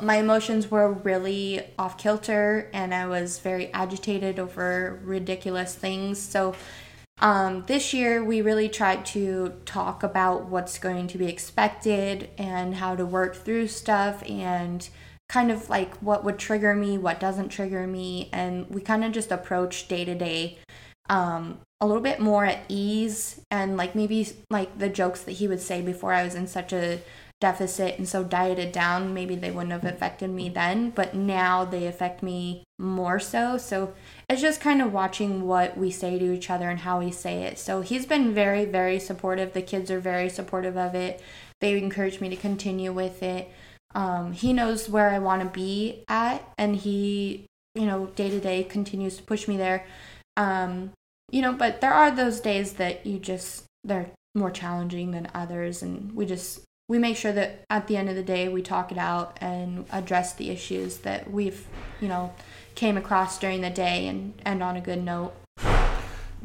My 0.00 0.16
emotions 0.16 0.70
were 0.70 0.92
really 0.92 1.62
off 1.78 1.98
kilter, 1.98 2.70
and 2.72 2.94
I 2.94 3.06
was 3.06 3.38
very 3.38 3.72
agitated 3.72 4.38
over 4.38 5.00
ridiculous 5.02 5.74
things. 5.74 6.20
So 6.20 6.54
um, 7.20 7.64
this 7.66 7.92
year, 7.92 8.22
we 8.22 8.42
really 8.42 8.68
tried 8.68 9.04
to 9.06 9.54
talk 9.64 10.02
about 10.02 10.46
what's 10.46 10.78
going 10.78 11.08
to 11.08 11.18
be 11.18 11.26
expected 11.26 12.30
and 12.38 12.76
how 12.76 12.94
to 12.94 13.04
work 13.04 13.34
through 13.36 13.68
stuff 13.68 14.22
and 14.28 14.88
kind 15.28 15.50
of 15.50 15.68
like 15.68 15.94
what 15.96 16.24
would 16.24 16.38
trigger 16.38 16.74
me, 16.74 16.96
what 16.96 17.20
doesn't 17.20 17.48
trigger 17.48 17.86
me. 17.86 18.28
And 18.32 18.68
we 18.70 18.80
kind 18.80 19.04
of 19.04 19.12
just 19.12 19.32
approach 19.32 19.88
day 19.88 20.04
to 20.04 20.14
day 20.14 20.58
um, 21.10 21.58
a 21.80 21.86
little 21.86 22.02
bit 22.02 22.20
more 22.20 22.44
at 22.44 22.64
ease 22.68 23.40
and 23.50 23.76
like 23.76 23.94
maybe 23.94 24.28
like 24.50 24.78
the 24.78 24.88
jokes 24.88 25.22
that 25.22 25.32
he 25.32 25.48
would 25.48 25.60
say 25.60 25.82
before 25.82 26.12
I 26.12 26.24
was 26.24 26.34
in 26.34 26.46
such 26.46 26.72
a 26.72 27.00
deficit 27.40 27.96
and 27.98 28.08
so 28.08 28.24
dieted 28.24 28.72
down, 28.72 29.14
maybe 29.14 29.36
they 29.36 29.50
wouldn't 29.50 29.72
have 29.72 29.84
affected 29.84 30.28
me 30.30 30.48
then, 30.48 30.90
but 30.90 31.14
now 31.14 31.64
they 31.64 31.86
affect 31.86 32.22
me 32.22 32.64
more 32.78 33.20
so. 33.20 33.56
So 33.56 33.94
it's 34.28 34.40
just 34.40 34.60
kind 34.60 34.82
of 34.82 34.92
watching 34.92 35.46
what 35.46 35.76
we 35.76 35.90
say 35.90 36.18
to 36.18 36.32
each 36.32 36.50
other 36.50 36.68
and 36.68 36.80
how 36.80 36.98
we 36.98 37.12
say 37.12 37.44
it. 37.44 37.58
So 37.58 37.80
he's 37.80 38.06
been 38.06 38.34
very, 38.34 38.64
very 38.64 38.98
supportive. 38.98 39.52
The 39.52 39.62
kids 39.62 39.90
are 39.90 40.00
very 40.00 40.28
supportive 40.28 40.76
of 40.76 40.94
it. 40.94 41.22
They 41.60 41.78
encourage 41.78 42.20
me 42.20 42.28
to 42.28 42.36
continue 42.36 42.92
with 42.92 43.22
it. 43.22 43.50
Um, 43.94 44.32
he 44.32 44.52
knows 44.52 44.88
where 44.88 45.10
I 45.10 45.18
want 45.18 45.42
to 45.42 45.48
be 45.48 46.04
at, 46.08 46.42
and 46.58 46.76
he, 46.76 47.46
you 47.74 47.86
know, 47.86 48.06
day 48.06 48.30
to 48.30 48.40
day 48.40 48.64
continues 48.64 49.16
to 49.16 49.22
push 49.22 49.48
me 49.48 49.56
there. 49.56 49.86
Um, 50.36 50.92
you 51.30 51.42
know, 51.42 51.52
but 51.52 51.80
there 51.80 51.94
are 51.94 52.10
those 52.10 52.40
days 52.40 52.74
that 52.74 53.06
you 53.06 53.18
just, 53.18 53.64
they're 53.84 54.10
more 54.34 54.50
challenging 54.50 55.12
than 55.12 55.28
others, 55.34 55.82
and 55.82 56.14
we 56.14 56.26
just 56.26 56.60
we 56.88 56.98
make 56.98 57.16
sure 57.16 57.32
that 57.32 57.64
at 57.68 57.86
the 57.86 57.96
end 57.96 58.08
of 58.08 58.16
the 58.16 58.22
day 58.22 58.48
we 58.48 58.62
talk 58.62 58.90
it 58.90 58.98
out 58.98 59.36
and 59.40 59.84
address 59.92 60.32
the 60.32 60.50
issues 60.50 60.98
that 60.98 61.30
we've 61.30 61.66
you 62.00 62.08
know 62.08 62.32
came 62.74 62.96
across 62.96 63.38
during 63.38 63.60
the 63.60 63.70
day 63.70 64.06
and 64.06 64.32
end 64.44 64.62
on 64.62 64.76
a 64.76 64.80
good 64.80 65.02
note. 65.02 65.32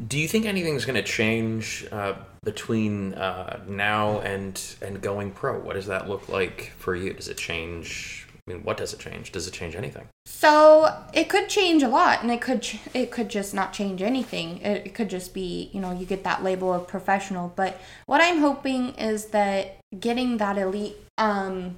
Do 0.07 0.19
you 0.19 0.27
think 0.27 0.45
anything's 0.45 0.85
going 0.85 0.95
to 0.95 1.03
change 1.03 1.85
uh, 1.91 2.15
between 2.43 3.13
uh, 3.13 3.63
now 3.67 4.19
and 4.21 4.59
and 4.81 5.01
going 5.01 5.31
pro? 5.31 5.59
What 5.59 5.73
does 5.73 5.85
that 5.87 6.09
look 6.09 6.27
like 6.29 6.73
for 6.77 6.95
you? 6.95 7.13
Does 7.13 7.29
it 7.29 7.37
change 7.37 8.22
I 8.45 8.51
mean, 8.51 8.63
what 8.63 8.75
does 8.75 8.93
it 8.93 8.99
change? 8.99 9.31
Does 9.31 9.47
it 9.47 9.53
change 9.53 9.75
anything? 9.75 10.09
So 10.25 11.03
it 11.13 11.29
could 11.29 11.47
change 11.47 11.81
a 11.81 11.87
lot, 11.87 12.21
and 12.21 12.31
it 12.31 12.41
could 12.41 12.61
ch- 12.61 12.79
it 12.93 13.09
could 13.09 13.29
just 13.29 13.53
not 13.53 13.71
change 13.71 14.01
anything. 14.01 14.57
It, 14.61 14.87
it 14.87 14.93
could 14.93 15.09
just 15.09 15.33
be 15.33 15.69
you 15.73 15.79
know 15.79 15.91
you 15.91 16.05
get 16.05 16.23
that 16.25 16.43
label 16.43 16.73
of 16.73 16.87
professional. 16.87 17.53
But 17.55 17.79
what 18.05 18.21
I'm 18.21 18.39
hoping 18.39 18.95
is 18.95 19.27
that 19.27 19.77
getting 19.97 20.37
that 20.37 20.57
elite 20.57 20.97
um, 21.17 21.77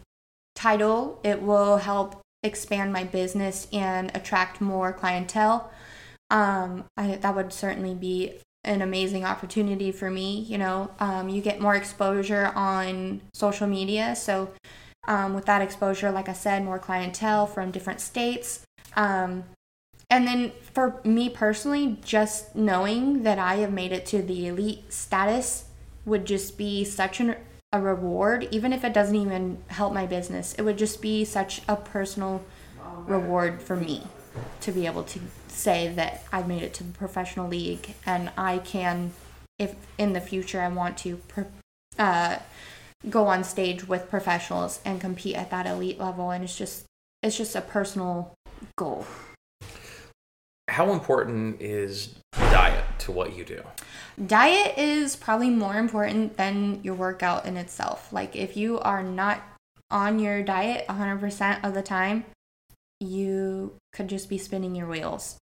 title 0.55 1.19
it 1.23 1.41
will 1.41 1.77
help 1.77 2.21
expand 2.41 2.93
my 2.93 3.03
business 3.03 3.67
and 3.71 4.11
attract 4.15 4.59
more 4.59 4.91
clientele. 4.91 5.71
Um, 6.31 6.85
I, 6.97 7.15
that 7.15 7.35
would 7.35 7.53
certainly 7.53 7.93
be 7.93 8.39
an 8.63 8.81
amazing 8.81 9.23
opportunity 9.23 9.91
for 9.91 10.09
me. 10.09 10.39
You 10.39 10.57
know, 10.57 10.91
um, 10.99 11.29
you 11.29 11.41
get 11.41 11.61
more 11.61 11.75
exposure 11.75 12.51
on 12.55 13.21
social 13.33 13.67
media, 13.67 14.15
so 14.15 14.49
um, 15.07 15.33
with 15.33 15.45
that 15.45 15.61
exposure, 15.61 16.11
like 16.11 16.29
I 16.29 16.33
said, 16.33 16.63
more 16.63 16.79
clientele 16.79 17.47
from 17.47 17.71
different 17.71 18.01
states. 18.01 18.65
Um, 18.95 19.43
and 20.09 20.27
then 20.27 20.51
for 20.73 21.01
me 21.03 21.29
personally, 21.29 21.97
just 22.03 22.55
knowing 22.55 23.23
that 23.23 23.39
I 23.39 23.55
have 23.57 23.73
made 23.73 23.91
it 23.91 24.05
to 24.07 24.21
the 24.21 24.47
elite 24.47 24.93
status 24.93 25.65
would 26.05 26.25
just 26.25 26.57
be 26.57 26.83
such 26.83 27.19
an, 27.19 27.35
a 27.73 27.81
reward, 27.81 28.47
even 28.51 28.71
if 28.71 28.83
it 28.83 28.93
doesn't 28.93 29.15
even 29.15 29.57
help 29.67 29.93
my 29.93 30.05
business. 30.05 30.53
It 30.53 30.61
would 30.61 30.77
just 30.77 31.01
be 31.01 31.25
such 31.25 31.61
a 31.67 31.75
personal 31.75 32.43
reward 33.07 33.61
for 33.61 33.75
me 33.75 34.03
to 34.61 34.71
be 34.71 34.85
able 34.85 35.03
to 35.03 35.19
say 35.47 35.87
that 35.95 36.23
I've 36.31 36.47
made 36.47 36.61
it 36.61 36.73
to 36.75 36.83
the 36.83 36.93
professional 36.93 37.47
league 37.47 37.93
and 38.05 38.31
I 38.37 38.59
can, 38.59 39.13
if 39.57 39.75
in 39.97 40.13
the 40.13 40.21
future 40.21 40.61
I 40.61 40.67
want 40.67 40.97
to, 40.99 41.21
uh, 41.97 42.37
go 43.09 43.27
on 43.27 43.43
stage 43.43 43.87
with 43.87 44.09
professionals 44.09 44.79
and 44.85 45.01
compete 45.01 45.35
at 45.35 45.51
that 45.51 45.65
elite 45.65 45.99
level 45.99 46.31
and 46.31 46.43
it's 46.43 46.57
just 46.57 46.85
it's 47.23 47.37
just 47.37 47.55
a 47.55 47.61
personal 47.61 48.33
goal. 48.77 49.05
How 50.67 50.91
important 50.91 51.61
is 51.61 52.15
diet 52.31 52.85
to 52.99 53.11
what 53.11 53.35
you 53.35 53.45
do? 53.45 53.63
Diet 54.25 54.77
is 54.77 55.15
probably 55.15 55.49
more 55.49 55.75
important 55.75 56.37
than 56.37 56.81
your 56.83 56.95
workout 56.95 57.45
in 57.45 57.57
itself. 57.57 58.11
Like 58.11 58.35
if 58.35 58.57
you 58.57 58.79
are 58.79 59.03
not 59.03 59.41
on 59.91 60.19
your 60.19 60.43
diet 60.43 60.87
100% 60.87 61.63
of 61.63 61.73
the 61.73 61.81
time 61.81 62.25
you 62.99 63.75
could 63.93 64.07
just 64.07 64.29
be 64.29 64.37
spinning 64.37 64.75
your 64.75 64.87
wheels 64.87 65.37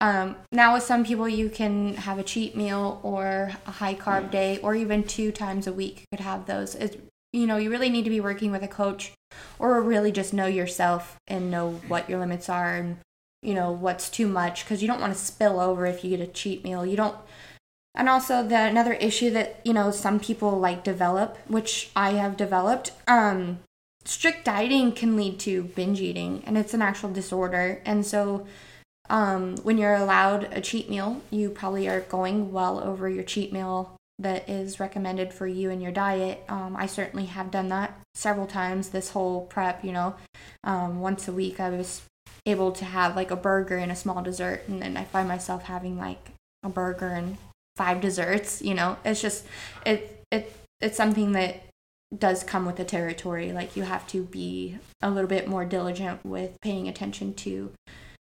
um, 0.00 0.36
now 0.52 0.74
with 0.74 0.84
some 0.84 1.04
people 1.04 1.28
you 1.28 1.48
can 1.48 1.94
have 1.94 2.18
a 2.18 2.22
cheat 2.22 2.56
meal 2.56 3.00
or 3.02 3.52
a 3.66 3.70
high 3.72 3.94
carb 3.94 4.30
day 4.30 4.58
or 4.62 4.74
even 4.74 5.02
two 5.02 5.32
times 5.32 5.66
a 5.66 5.72
week 5.72 6.04
could 6.12 6.20
have 6.20 6.46
those. 6.46 6.74
It, 6.74 7.08
you 7.32 7.46
know 7.46 7.56
you 7.56 7.70
really 7.70 7.90
need 7.90 8.04
to 8.04 8.10
be 8.10 8.20
working 8.20 8.50
with 8.50 8.62
a 8.62 8.68
coach 8.68 9.12
or 9.58 9.80
really 9.82 10.12
just 10.12 10.32
know 10.32 10.46
yourself 10.46 11.16
and 11.26 11.50
know 11.50 11.80
what 11.88 12.08
your 12.08 12.18
limits 12.18 12.48
are 12.48 12.76
and 12.76 12.98
you 13.42 13.54
know 13.54 13.70
what's 13.70 14.08
too 14.08 14.26
much 14.26 14.64
because 14.64 14.80
you 14.80 14.88
don't 14.88 15.00
want 15.00 15.12
to 15.12 15.18
spill 15.18 15.60
over 15.60 15.84
if 15.84 16.02
you 16.02 16.16
get 16.16 16.26
a 16.26 16.30
cheat 16.30 16.64
meal. 16.64 16.86
You 16.86 16.96
don't 16.96 17.16
and 17.94 18.08
also 18.08 18.42
the 18.42 18.56
another 18.56 18.94
issue 18.94 19.30
that 19.30 19.60
you 19.64 19.72
know 19.72 19.90
some 19.90 20.20
people 20.20 20.58
like 20.58 20.84
develop 20.84 21.36
which 21.48 21.90
i 21.96 22.10
have 22.10 22.36
developed 22.36 22.92
um 23.08 23.58
strict 24.08 24.44
dieting 24.44 24.90
can 24.90 25.16
lead 25.16 25.38
to 25.38 25.64
binge 25.64 26.00
eating 26.00 26.42
and 26.46 26.56
it's 26.56 26.72
an 26.72 26.80
actual 26.80 27.10
disorder. 27.10 27.82
And 27.84 28.06
so 28.06 28.46
um, 29.10 29.56
when 29.58 29.78
you're 29.78 29.94
allowed 29.94 30.48
a 30.52 30.60
cheat 30.60 30.90
meal, 30.90 31.22
you 31.30 31.50
probably 31.50 31.88
are 31.88 32.00
going 32.00 32.52
well 32.52 32.80
over 32.80 33.08
your 33.08 33.24
cheat 33.24 33.52
meal 33.52 33.94
that 34.18 34.48
is 34.48 34.80
recommended 34.80 35.32
for 35.32 35.46
you 35.46 35.70
and 35.70 35.80
your 35.80 35.92
diet. 35.92 36.44
Um, 36.48 36.76
I 36.76 36.86
certainly 36.86 37.26
have 37.26 37.50
done 37.50 37.68
that 37.68 37.98
several 38.14 38.46
times 38.46 38.88
this 38.88 39.10
whole 39.10 39.46
prep, 39.46 39.84
you 39.84 39.92
know. 39.92 40.16
Um, 40.64 41.00
once 41.00 41.28
a 41.28 41.32
week, 41.32 41.60
I 41.60 41.70
was 41.70 42.02
able 42.44 42.72
to 42.72 42.84
have 42.84 43.14
like 43.14 43.30
a 43.30 43.36
burger 43.36 43.76
and 43.76 43.92
a 43.92 43.96
small 43.96 44.22
dessert, 44.22 44.62
and 44.66 44.82
then 44.82 44.96
I 44.96 45.04
find 45.04 45.28
myself 45.28 45.64
having 45.64 45.98
like 45.98 46.32
a 46.62 46.68
burger 46.68 47.08
and 47.08 47.38
five 47.76 48.00
desserts, 48.00 48.60
you 48.60 48.74
know. 48.74 48.96
It's 49.04 49.22
just, 49.22 49.46
it, 49.86 50.24
it, 50.32 50.52
it's 50.80 50.96
something 50.96 51.32
that 51.32 51.62
does 52.16 52.42
come 52.42 52.66
with 52.66 52.76
the 52.76 52.84
territory. 52.84 53.52
Like 53.52 53.76
you 53.76 53.84
have 53.84 54.06
to 54.08 54.24
be 54.24 54.78
a 55.00 55.10
little 55.10 55.28
bit 55.28 55.46
more 55.46 55.64
diligent 55.64 56.24
with 56.24 56.60
paying 56.60 56.88
attention 56.88 57.34
to 57.34 57.72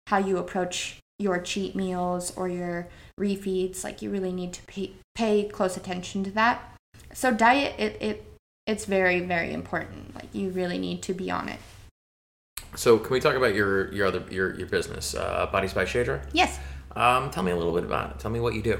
how 0.07 0.19
you 0.19 0.38
approach 0.38 0.99
your 1.19 1.38
cheat 1.40 1.75
meals 1.75 2.33
or 2.37 2.49
your 2.49 2.88
refeeds 3.19 3.83
like 3.83 4.03
you 4.03 4.11
really 4.11 4.33
need 4.33 4.53
to 4.53 4.62
pay, 4.64 4.92
pay 5.14 5.49
close 5.49 5.77
attention 5.77 6.23
to 6.25 6.31
that. 6.33 6.75
So 7.12 7.33
diet 7.33 7.75
it, 7.79 7.97
it 8.01 8.33
it's 8.66 8.85
very 8.85 9.21
very 9.21 9.53
important. 9.53 10.14
Like 10.14 10.35
you 10.35 10.51
really 10.51 10.79
need 10.79 11.03
to 11.03 11.14
be 11.14 11.31
on 11.31 11.49
it. 11.49 11.59
So 12.75 12.99
can 12.99 13.12
we 13.12 13.21
talk 13.21 13.35
about 13.35 13.55
your 13.55 13.92
your 13.92 14.07
other 14.07 14.23
your, 14.31 14.55
your 14.57 14.66
business 14.66 15.14
uh, 15.14 15.47
bodies 15.51 15.73
by 15.73 15.85
shadra 15.85 16.23
yes. 16.33 16.59
Um, 16.95 17.31
tell 17.31 17.42
me 17.42 17.53
a 17.53 17.57
little 17.57 17.75
bit 17.75 17.85
about 17.85 18.11
it. 18.11 18.19
Tell 18.19 18.31
me 18.31 18.40
what 18.40 18.55
you 18.55 18.62
do. 18.62 18.79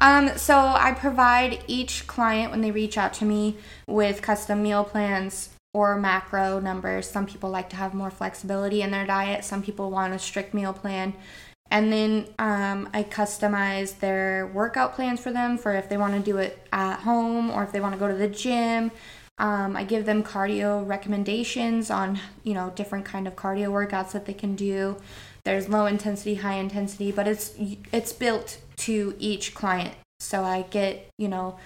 Um, 0.00 0.36
so 0.36 0.56
I 0.58 0.92
provide 0.92 1.62
each 1.68 2.06
client 2.08 2.50
when 2.50 2.60
they 2.60 2.72
reach 2.72 2.98
out 2.98 3.12
to 3.14 3.24
me 3.24 3.56
with 3.86 4.22
custom 4.22 4.62
meal 4.62 4.82
plans 4.82 5.50
or 5.74 5.98
macro 5.98 6.60
numbers. 6.60 7.10
Some 7.10 7.26
people 7.26 7.50
like 7.50 7.68
to 7.70 7.76
have 7.76 7.92
more 7.92 8.10
flexibility 8.10 8.80
in 8.80 8.90
their 8.90 9.04
diet. 9.04 9.44
Some 9.44 9.62
people 9.62 9.90
want 9.90 10.14
a 10.14 10.18
strict 10.18 10.54
meal 10.54 10.72
plan. 10.72 11.12
And 11.70 11.92
then 11.92 12.28
um, 12.38 12.88
I 12.94 13.02
customize 13.02 13.98
their 13.98 14.46
workout 14.46 14.94
plans 14.94 15.20
for 15.20 15.32
them 15.32 15.58
for 15.58 15.74
if 15.74 15.88
they 15.88 15.96
want 15.96 16.14
to 16.14 16.20
do 16.20 16.38
it 16.38 16.66
at 16.72 17.00
home 17.00 17.50
or 17.50 17.64
if 17.64 17.72
they 17.72 17.80
want 17.80 17.94
to 17.94 17.98
go 17.98 18.08
to 18.08 18.14
the 18.14 18.28
gym. 18.28 18.92
Um, 19.38 19.76
I 19.76 19.82
give 19.82 20.06
them 20.06 20.22
cardio 20.22 20.86
recommendations 20.86 21.90
on 21.90 22.20
you 22.44 22.54
know 22.54 22.72
different 22.76 23.04
kind 23.04 23.26
of 23.26 23.34
cardio 23.34 23.68
workouts 23.70 24.12
that 24.12 24.26
they 24.26 24.32
can 24.32 24.54
do. 24.54 24.96
There's 25.42 25.68
low 25.68 25.86
intensity, 25.86 26.36
high 26.36 26.54
intensity, 26.54 27.10
but 27.10 27.26
it's 27.26 27.52
it's 27.92 28.12
built 28.12 28.58
to 28.76 29.16
each 29.18 29.52
client. 29.52 29.94
So 30.20 30.44
I 30.44 30.62
get 30.62 31.08
you 31.18 31.26
know 31.26 31.58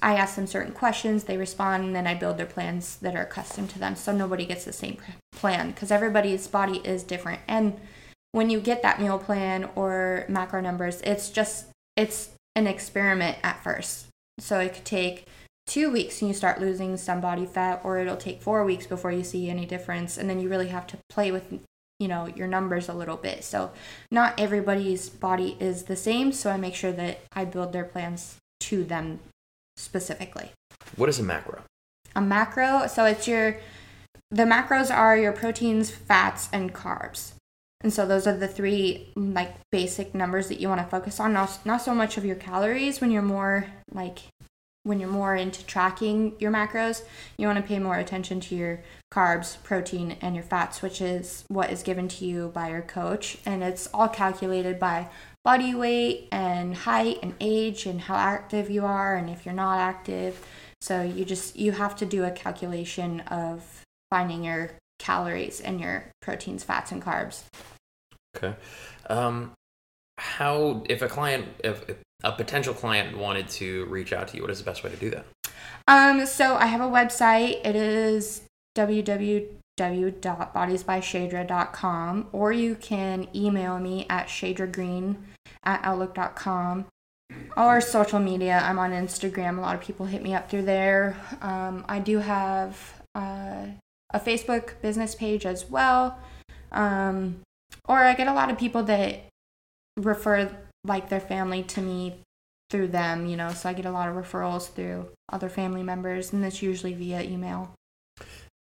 I 0.00 0.14
ask 0.14 0.36
them 0.36 0.46
certain 0.46 0.72
questions, 0.72 1.24
they 1.24 1.36
respond, 1.36 1.84
and 1.84 1.94
then 1.94 2.06
I 2.06 2.14
build 2.14 2.36
their 2.36 2.46
plans 2.46 2.96
that 2.96 3.16
are 3.16 3.24
custom 3.24 3.66
to 3.68 3.78
them. 3.78 3.96
So 3.96 4.12
nobody 4.12 4.46
gets 4.46 4.64
the 4.64 4.72
same 4.72 4.98
plan 5.32 5.72
because 5.72 5.90
everybody's 5.90 6.46
body 6.46 6.78
is 6.84 7.02
different. 7.02 7.40
And 7.48 7.80
when 8.30 8.48
you 8.48 8.60
get 8.60 8.82
that 8.82 9.00
meal 9.00 9.18
plan 9.18 9.68
or 9.74 10.24
macro 10.28 10.60
numbers, 10.60 11.00
it's 11.02 11.30
just 11.30 11.66
it's 11.96 12.30
an 12.54 12.66
experiment 12.66 13.38
at 13.42 13.62
first. 13.62 14.06
So 14.38 14.60
it 14.60 14.74
could 14.74 14.84
take 14.84 15.26
two 15.66 15.90
weeks 15.90 16.20
and 16.20 16.28
you 16.28 16.34
start 16.34 16.60
losing 16.60 16.96
some 16.96 17.20
body 17.20 17.46
fat, 17.46 17.80
or 17.82 17.98
it'll 17.98 18.16
take 18.16 18.40
four 18.40 18.64
weeks 18.64 18.86
before 18.86 19.10
you 19.10 19.24
see 19.24 19.50
any 19.50 19.66
difference. 19.66 20.16
And 20.16 20.30
then 20.30 20.40
you 20.40 20.48
really 20.48 20.68
have 20.68 20.86
to 20.88 20.98
play 21.08 21.32
with 21.32 21.52
you 21.98 22.08
know 22.08 22.26
your 22.26 22.48
numbers 22.48 22.88
a 22.88 22.94
little 22.94 23.16
bit. 23.16 23.42
So 23.42 23.72
not 24.12 24.38
everybody's 24.38 25.08
body 25.08 25.56
is 25.58 25.84
the 25.84 25.96
same. 25.96 26.30
So 26.30 26.50
I 26.50 26.56
make 26.56 26.76
sure 26.76 26.92
that 26.92 27.20
I 27.32 27.44
build 27.44 27.72
their 27.72 27.84
plans 27.84 28.36
to 28.60 28.84
them 28.84 29.18
specifically. 29.76 30.50
What 30.96 31.08
is 31.08 31.18
a 31.18 31.22
macro? 31.22 31.62
A 32.14 32.20
macro, 32.20 32.86
so 32.86 33.04
it's 33.04 33.26
your 33.26 33.58
the 34.30 34.44
macros 34.44 34.94
are 34.94 35.16
your 35.16 35.32
proteins, 35.32 35.90
fats, 35.90 36.48
and 36.52 36.72
carbs. 36.72 37.32
And 37.82 37.92
so 37.92 38.06
those 38.06 38.26
are 38.26 38.36
the 38.36 38.48
three 38.48 39.12
like 39.16 39.54
basic 39.70 40.14
numbers 40.14 40.48
that 40.48 40.60
you 40.60 40.68
want 40.68 40.80
to 40.80 40.86
focus 40.86 41.20
on. 41.20 41.32
Not 41.32 41.58
not 41.64 41.82
so 41.82 41.94
much 41.94 42.16
of 42.16 42.24
your 42.24 42.36
calories 42.36 43.00
when 43.00 43.10
you're 43.10 43.22
more 43.22 43.66
like 43.92 44.20
when 44.84 44.98
you're 44.98 45.08
more 45.08 45.36
into 45.36 45.64
tracking 45.64 46.34
your 46.40 46.50
macros, 46.50 47.02
you 47.36 47.46
want 47.46 47.58
to 47.58 47.64
pay 47.64 47.78
more 47.78 47.96
attention 47.96 48.40
to 48.40 48.56
your 48.56 48.80
carbs, 49.12 49.62
protein, 49.62 50.16
and 50.20 50.34
your 50.34 50.42
fats, 50.42 50.82
which 50.82 51.00
is 51.00 51.44
what 51.48 51.70
is 51.70 51.84
given 51.84 52.08
to 52.08 52.24
you 52.24 52.48
by 52.48 52.68
your 52.70 52.82
coach. 52.82 53.38
And 53.46 53.62
it's 53.62 53.88
all 53.94 54.08
calculated 54.08 54.80
by 54.80 55.08
body 55.44 55.74
weight 55.74 56.28
and 56.30 56.74
height 56.74 57.18
and 57.22 57.34
age 57.40 57.86
and 57.86 58.02
how 58.02 58.14
active 58.14 58.70
you 58.70 58.84
are 58.84 59.16
and 59.16 59.28
if 59.28 59.44
you're 59.44 59.54
not 59.54 59.78
active. 59.78 60.44
So 60.80 61.02
you 61.02 61.24
just 61.24 61.56
you 61.56 61.72
have 61.72 61.96
to 61.96 62.06
do 62.06 62.24
a 62.24 62.30
calculation 62.30 63.20
of 63.20 63.84
finding 64.10 64.44
your 64.44 64.72
calories 64.98 65.60
and 65.60 65.80
your 65.80 66.10
proteins, 66.20 66.64
fats, 66.64 66.92
and 66.92 67.02
carbs. 67.02 67.42
Okay. 68.36 68.54
Um, 69.08 69.52
how 70.18 70.84
if 70.88 71.02
a 71.02 71.08
client 71.08 71.48
if, 71.64 71.84
a 72.24 72.32
potential 72.32 72.72
client 72.72 73.18
wanted 73.18 73.48
to 73.48 73.84
reach 73.86 74.12
out 74.12 74.28
to 74.28 74.36
you, 74.36 74.42
what 74.42 74.50
is 74.50 74.58
the 74.58 74.64
best 74.64 74.84
way 74.84 74.90
to 74.90 74.96
do 74.96 75.10
that? 75.10 75.26
Um, 75.88 76.24
so 76.26 76.54
I 76.54 76.66
have 76.66 76.80
a 76.80 76.84
website. 76.84 77.60
It 77.64 77.74
is 77.74 78.42
www 78.76 79.48
www.bodiesbyshadra.com 79.78 82.28
or 82.32 82.52
you 82.52 82.74
can 82.74 83.26
email 83.34 83.78
me 83.78 84.04
at 84.10 84.26
shadragreen 84.26 85.16
at 85.64 85.80
outlook.com 85.84 86.86
or 87.56 87.80
social 87.80 88.18
media. 88.18 88.62
I'm 88.64 88.78
on 88.78 88.92
Instagram. 88.92 89.58
A 89.58 89.60
lot 89.60 89.74
of 89.74 89.80
people 89.80 90.06
hit 90.06 90.22
me 90.22 90.34
up 90.34 90.50
through 90.50 90.62
there. 90.62 91.16
Um, 91.40 91.84
I 91.88 91.98
do 91.98 92.18
have 92.18 93.02
uh, 93.14 93.66
a 94.12 94.20
Facebook 94.20 94.80
business 94.80 95.14
page 95.14 95.46
as 95.46 95.68
well. 95.68 96.18
Um, 96.70 97.40
or 97.88 97.98
I 97.98 98.14
get 98.14 98.28
a 98.28 98.34
lot 98.34 98.50
of 98.50 98.58
people 98.58 98.82
that 98.84 99.24
refer 99.96 100.50
like 100.84 101.08
their 101.08 101.20
family 101.20 101.62
to 101.62 101.80
me 101.80 102.16
through 102.70 102.88
them, 102.88 103.26
you 103.26 103.36
know, 103.36 103.50
so 103.50 103.68
I 103.68 103.74
get 103.74 103.84
a 103.84 103.90
lot 103.90 104.08
of 104.08 104.16
referrals 104.16 104.70
through 104.72 105.08
other 105.30 105.48
family 105.48 105.82
members, 105.82 106.32
and 106.32 106.42
that's 106.42 106.62
usually 106.62 106.94
via 106.94 107.22
email. 107.22 107.74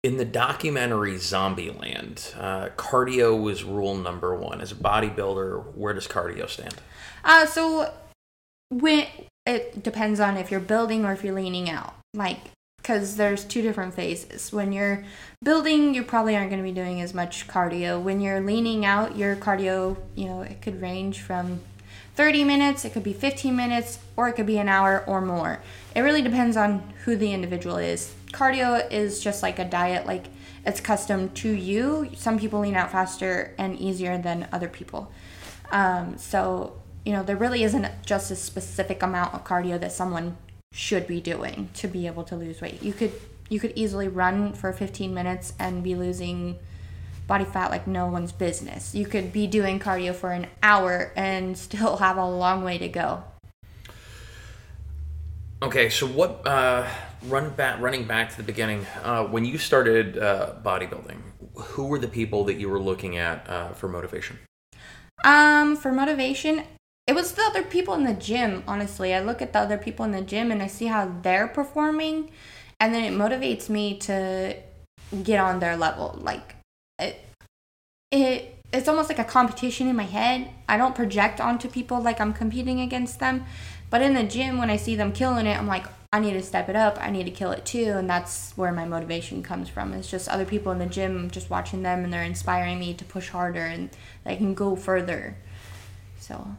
In 0.05 0.17
the 0.17 0.25
documentary 0.25 1.15
Zombieland, 1.15 2.37
uh, 2.39 2.69
cardio 2.77 3.41
was 3.41 3.65
rule 3.65 3.97
number 3.97 4.35
one. 4.35 4.61
As 4.61 4.71
a 4.71 4.77
bodybuilder, 4.77 5.75
where 5.75 5.93
does 5.93 6.07
cardio 6.07 6.49
stand? 6.49 6.77
Uh, 7.25 7.47
so 7.47 7.93
when 8.71 9.07
it 9.49 9.83
depends 9.83 10.21
on 10.21 10.37
if 10.37 10.51
you're 10.51 10.61
building 10.61 11.05
or 11.05 11.13
if 11.13 11.25
you're 11.25 11.35
leaning 11.35 11.71
out. 11.71 11.95
Like, 12.15 12.39
because 12.77 13.17
there's 13.17 13.45
two 13.45 13.63
different 13.63 13.95
phases. 13.95 14.53
When 14.53 14.73
you're 14.73 15.05
building, 15.43 15.95
you 15.95 16.03
probably 16.03 16.37
aren't 16.37 16.51
going 16.51 16.63
to 16.63 16.69
be 16.69 16.75
doing 16.75 17.01
as 17.01 17.15
much 17.15 17.49
cardio. 17.49 18.01
When 18.01 18.21
you're 18.21 18.41
leaning 18.41 18.85
out, 18.85 19.17
your 19.17 19.37
cardio, 19.37 19.97
you 20.15 20.27
know, 20.27 20.43
it 20.43 20.61
could 20.63 20.81
range 20.81 21.21
from 21.23 21.61
30 22.19 22.43
minutes, 22.43 22.85
it 22.85 22.93
could 22.93 23.05
be 23.05 23.13
15 23.13 23.55
minutes, 23.55 24.01
or 24.17 24.29
it 24.29 24.33
could 24.33 24.45
be 24.45 24.59
an 24.59 24.69
hour 24.69 25.05
or 25.07 25.21
more. 25.21 25.63
It 25.95 26.01
really 26.01 26.21
depends 26.21 26.57
on 26.57 26.93
who 27.05 27.15
the 27.15 27.33
individual 27.33 27.77
is. 27.77 28.13
Cardio 28.33 28.91
is 28.91 29.23
just 29.23 29.41
like 29.41 29.61
a 29.61 29.65
diet, 29.65 30.05
like 30.05 30.25
it's 30.67 30.81
custom 30.81 31.29
to 31.35 31.49
you. 31.49 32.11
Some 32.17 32.37
people 32.41 32.59
lean 32.59 32.75
out 32.75 32.91
faster 32.91 33.55
and 33.57 33.79
easier 33.79 34.19
than 34.19 34.49
other 34.51 34.69
people. 34.69 35.13
Um, 35.71 36.19
so, 36.19 36.81
you 37.05 37.13
know, 37.13 37.23
there 37.23 37.37
really 37.37 37.63
isn't 37.63 37.87
just 38.05 38.33
a 38.33 38.37
specific 38.37 39.01
amount 39.01 39.33
of 39.33 39.45
cardio 39.45 39.79
that 39.79 39.93
someone 39.93 40.39
should 40.73 41.07
be 41.07 41.21
doing 41.21 41.69
to 41.75 41.87
be 41.87 42.09
able 42.09 42.25
to 42.25 42.35
lose 42.35 42.61
weight. 42.61 42.83
You 42.83 42.95
could 42.95 43.13
you 43.49 43.61
could 43.61 43.75
easily 43.77 44.09
run 44.09 44.55
for 44.55 44.73
15 44.73 45.15
minutes 45.15 45.53
and 45.61 45.85
be 45.85 45.95
losing 45.95 46.59
body 47.29 47.45
fat 47.45 47.71
like 47.71 47.87
no 47.87 48.07
one's 48.07 48.33
business. 48.33 48.95
You 48.95 49.07
could 49.07 49.33
be 49.33 49.47
doing 49.47 49.79
cardio 49.79 50.13
for 50.13 50.33
an 50.33 50.49
hour 50.63 51.13
and 51.15 51.57
still 51.67 51.99
have 51.99 52.17
a 52.17 52.27
long 52.27 52.65
way 52.65 52.79
to 52.79 52.89
go. 52.89 53.23
Okay, 55.61 55.91
so 55.91 56.07
what? 56.07 56.47
Uh, 56.47 56.89
run 57.25 57.51
back, 57.51 57.81
running 57.81 58.07
back 58.07 58.31
to 58.31 58.37
the 58.37 58.43
beginning. 58.43 58.87
Uh, 59.03 59.25
when 59.25 59.45
you 59.45 59.59
started 59.59 60.17
uh, 60.17 60.55
bodybuilding, 60.63 61.19
who 61.55 61.87
were 61.87 61.99
the 61.99 62.09
people 62.09 62.45
that 62.45 62.55
you 62.55 62.69
were 62.69 62.79
looking 62.79 63.17
at 63.17 63.49
uh, 63.49 63.69
for 63.71 63.89
motivation? 63.89 64.39
Um, 65.25 65.77
for 65.77 65.91
motivation, 65.91 66.63
it 67.09 67.15
was 67.15 67.33
the 67.33 67.43
other 67.43 67.65
people 67.65 67.95
in 67.95 68.05
the 68.05 68.15
gym. 68.15 68.63
Honestly, 68.69 69.13
I 69.13 69.21
look 69.21 69.43
at 69.43 69.53
the 69.53 69.59
other 69.59 69.79
people 69.79 70.05
in 70.05 70.13
the 70.13 70.23
gym 70.23 70.53
and 70.53 70.63
I 70.63 70.69
see 70.69 70.87
how 70.87 71.13
they're 71.23 71.49
performing, 71.49 72.31
and 72.79 72.95
then 72.95 73.03
it 73.03 73.13
motivates 73.13 73.69
me 73.69 73.99
to 73.99 74.57
get 75.25 75.41
on 75.41 75.59
their 75.59 75.77
level. 75.77 76.17
Like 76.23 76.55
it, 76.99 77.21
it 78.11 78.59
it's 78.73 78.89
almost 78.89 79.09
like 79.09 79.19
a 79.19 79.25
competition 79.25 79.89
in 79.89 79.97
my 79.97 80.05
head. 80.05 80.51
I 80.69 80.77
don't 80.77 80.95
project 80.95 81.41
onto 81.41 81.69
people 81.69 82.03
like 82.03 82.21
I'm 82.21 82.33
competing 82.33 82.81
against 82.81 83.19
them. 83.19 83.47
But 83.91 84.03
in 84.03 84.15
the 84.15 84.25
gym, 84.25 84.59
when 84.59 84.69
I 84.69 84.77
see 84.77 84.95
them 84.95 85.13
killing 85.13 85.47
it, 85.47 85.59
I'm 85.59 85.67
like, 85.67 85.87
I 86.13 86.21
need 86.21 86.35
to 86.35 86.43
step 86.43 86.69
it 86.69 86.77
up. 86.77 86.99
I 87.01 87.11
need 87.11 87.25
to 87.25 87.31
kill 87.31 87.53
it 87.53 87.65
too. 87.65 87.95
And 87.97 88.09
that's 88.09 88.53
where 88.57 88.73
my 88.73 88.85
motivation 88.85 89.43
comes 89.43 89.71
from. 89.71 89.95
It's 89.95 90.11
just 90.11 90.29
other 90.29 90.45
people 90.45 90.71
in 90.73 90.79
the 90.79 90.87
gym, 90.87 91.31
just 91.31 91.49
watching 91.49 91.83
them, 91.83 92.05
and 92.05 92.13
they're 92.13 92.23
inspiring 92.23 92.79
me 92.79 92.93
to 92.95 93.05
push 93.05 93.29
harder 93.29 93.65
and 93.65 93.89
I 94.27 94.37
can 94.37 94.53
go 94.53 94.77
further. 94.77 95.37
So. 96.19 96.57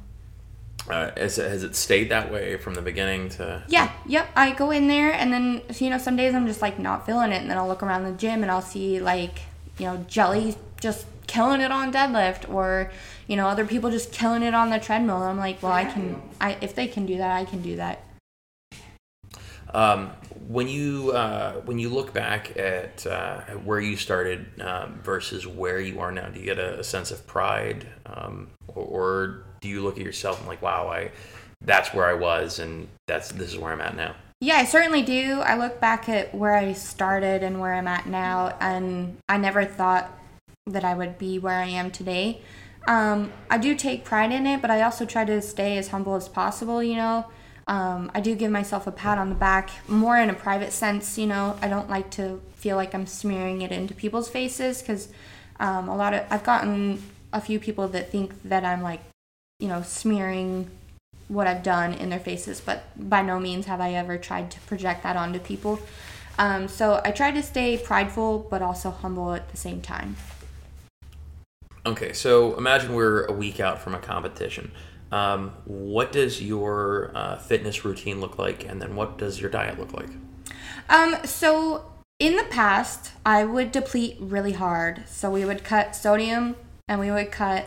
Uh, 0.89 1.11
has, 1.15 1.37
it, 1.37 1.49
has 1.49 1.63
it 1.63 1.75
stayed 1.75 2.09
that 2.09 2.31
way 2.31 2.57
from 2.57 2.73
the 2.73 2.81
beginning 2.81 3.29
to? 3.29 3.63
Yeah, 3.67 3.91
yep. 4.07 4.29
I 4.35 4.53
go 4.53 4.71
in 4.71 4.87
there, 4.87 5.11
and 5.11 5.31
then 5.31 5.61
you 5.77 5.89
know 5.89 5.99
some 5.99 6.15
days 6.15 6.33
I'm 6.33 6.47
just 6.47 6.63
like 6.63 6.79
not 6.79 7.05
feeling 7.05 7.31
it, 7.31 7.41
and 7.41 7.51
then 7.51 7.57
I'll 7.57 7.67
look 7.67 7.83
around 7.83 8.05
the 8.05 8.13
gym 8.13 8.41
and 8.41 8.49
I'll 8.49 8.61
see 8.61 8.99
like 8.99 9.39
you 9.79 9.85
know 9.85 10.05
Jelly 10.07 10.55
just 10.81 11.05
killing 11.27 11.61
it 11.61 11.71
on 11.71 11.91
deadlift, 11.93 12.49
or 12.49 12.91
you 13.27 13.35
know 13.35 13.47
other 13.47 13.65
people 13.65 13.89
just 13.91 14.11
killing 14.11 14.43
it 14.43 14.53
on 14.53 14.69
the 14.69 14.79
treadmill. 14.79 15.17
And 15.17 15.31
I'm 15.31 15.37
like, 15.37 15.61
well, 15.63 15.71
I 15.71 15.85
can. 15.85 16.21
I 16.39 16.57
if 16.61 16.75
they 16.75 16.87
can 16.87 17.05
do 17.05 17.17
that, 17.17 17.35
I 17.35 17.45
can 17.45 17.61
do 17.61 17.75
that. 17.77 18.03
Um, 19.73 20.09
when 20.47 20.67
you 20.67 21.11
uh, 21.11 21.53
when 21.65 21.77
you 21.77 21.89
look 21.89 22.13
back 22.13 22.57
at, 22.57 23.05
uh, 23.05 23.41
where 23.63 23.79
you 23.79 23.95
started 23.97 24.47
um, 24.61 24.99
versus 25.03 25.45
where 25.45 25.79
you 25.79 25.99
are 25.99 26.11
now, 26.11 26.27
do 26.29 26.39
you 26.39 26.45
get 26.45 26.57
a, 26.57 26.79
a 26.79 26.83
sense 26.83 27.11
of 27.11 27.25
pride, 27.27 27.87
um, 28.07 28.49
or, 28.67 28.83
or, 28.83 29.43
do 29.61 29.67
you 29.67 29.81
look 29.81 29.97
at 29.97 30.03
yourself 30.03 30.39
and 30.39 30.47
like, 30.47 30.61
wow, 30.61 30.87
I 30.87 31.11
that's 31.61 31.93
where 31.93 32.05
I 32.05 32.13
was, 32.13 32.59
and 32.59 32.87
that's 33.07 33.31
this 33.31 33.49
is 33.49 33.57
where 33.59 33.71
I'm 33.71 33.81
at 33.81 33.95
now? 33.95 34.15
Yeah, 34.41 34.55
I 34.55 34.63
certainly 34.63 35.01
do. 35.01 35.41
I 35.41 35.57
look 35.57 35.81
back 35.81 36.07
at 36.07 36.33
where 36.33 36.55
I 36.55 36.71
started 36.71 37.43
and 37.43 37.59
where 37.59 37.73
I'm 37.73 37.89
at 37.89 38.07
now, 38.07 38.55
and 38.61 39.17
I 39.27 39.37
never 39.37 39.65
thought 39.65 40.17
that 40.65 40.85
I 40.85 40.93
would 40.93 41.17
be 41.17 41.39
where 41.39 41.55
I 41.55 41.65
am 41.65 41.91
today. 41.91 42.41
Um, 42.87 43.33
I 43.49 43.57
do 43.57 43.75
take 43.75 44.05
pride 44.05 44.31
in 44.31 44.47
it, 44.47 44.61
but 44.61 44.71
I 44.71 44.81
also 44.81 45.05
try 45.05 45.25
to 45.25 45.41
stay 45.41 45.77
as 45.77 45.89
humble 45.89 46.15
as 46.15 46.29
possible, 46.29 46.81
you 46.81 46.95
know. 46.95 47.25
Um, 47.67 48.09
I 48.15 48.21
do 48.21 48.33
give 48.33 48.49
myself 48.49 48.87
a 48.87 48.91
pat 48.93 49.17
on 49.17 49.27
the 49.27 49.35
back, 49.35 49.71
more 49.89 50.17
in 50.17 50.29
a 50.29 50.33
private 50.33 50.71
sense. 50.71 51.17
You 51.17 51.27
know, 51.27 51.57
I 51.61 51.67
don't 51.67 51.89
like 51.89 52.09
to 52.11 52.41
feel 52.55 52.77
like 52.77 52.95
I'm 52.95 53.07
smearing 53.07 53.61
it 53.61 53.73
into 53.73 53.93
people's 53.93 54.29
faces 54.29 54.81
because 54.81 55.09
um, 55.59 55.89
a 55.89 55.95
lot 55.95 56.13
of 56.13 56.25
I've 56.29 56.43
gotten 56.43 57.03
a 57.33 57.41
few 57.41 57.59
people 57.59 57.89
that 57.89 58.09
think 58.09 58.41
that 58.43 58.63
I'm 58.63 58.81
like, 58.81 59.01
you 59.59 59.67
know, 59.67 59.81
smearing 59.81 60.71
what 61.29 61.47
I've 61.47 61.63
done 61.63 61.93
in 61.93 62.09
their 62.09 62.19
faces, 62.19 62.59
but 62.59 62.83
by 62.97 63.21
no 63.21 63.39
means 63.39 63.67
have 63.67 63.79
I 63.79 63.93
ever 63.93 64.17
tried 64.17 64.51
to 64.51 64.59
project 64.61 65.03
that 65.03 65.15
onto 65.15 65.39
people. 65.39 65.79
Um, 66.37 66.67
so 66.67 66.99
I 67.05 67.11
try 67.11 67.31
to 67.31 67.41
stay 67.41 67.77
prideful, 67.77 68.47
but 68.49 68.61
also 68.61 68.91
humble 68.91 69.33
at 69.33 69.49
the 69.49 69.57
same 69.57 69.81
time. 69.81 70.17
Okay, 71.85 72.11
so 72.11 72.57
imagine 72.57 72.93
we're 72.93 73.25
a 73.25 73.31
week 73.31 73.59
out 73.59 73.79
from 73.79 73.95
a 73.95 73.99
competition. 73.99 74.71
Um, 75.11 75.53
what 75.65 76.11
does 76.11 76.41
your 76.41 77.11
uh, 77.15 77.37
fitness 77.37 77.85
routine 77.85 78.19
look 78.19 78.37
like, 78.37 78.67
and 78.67 78.81
then 78.81 78.95
what 78.95 79.17
does 79.17 79.39
your 79.39 79.49
diet 79.49 79.79
look 79.79 79.93
like? 79.93 80.09
Um, 80.89 81.17
so 81.25 81.85
in 82.19 82.35
the 82.35 82.43
past, 82.43 83.11
I 83.25 83.45
would 83.45 83.71
deplete 83.71 84.17
really 84.19 84.51
hard. 84.51 85.03
So 85.07 85.29
we 85.29 85.45
would 85.45 85.63
cut 85.63 85.95
sodium 85.95 86.57
and 86.87 86.99
we 86.99 87.11
would 87.11 87.31
cut 87.31 87.65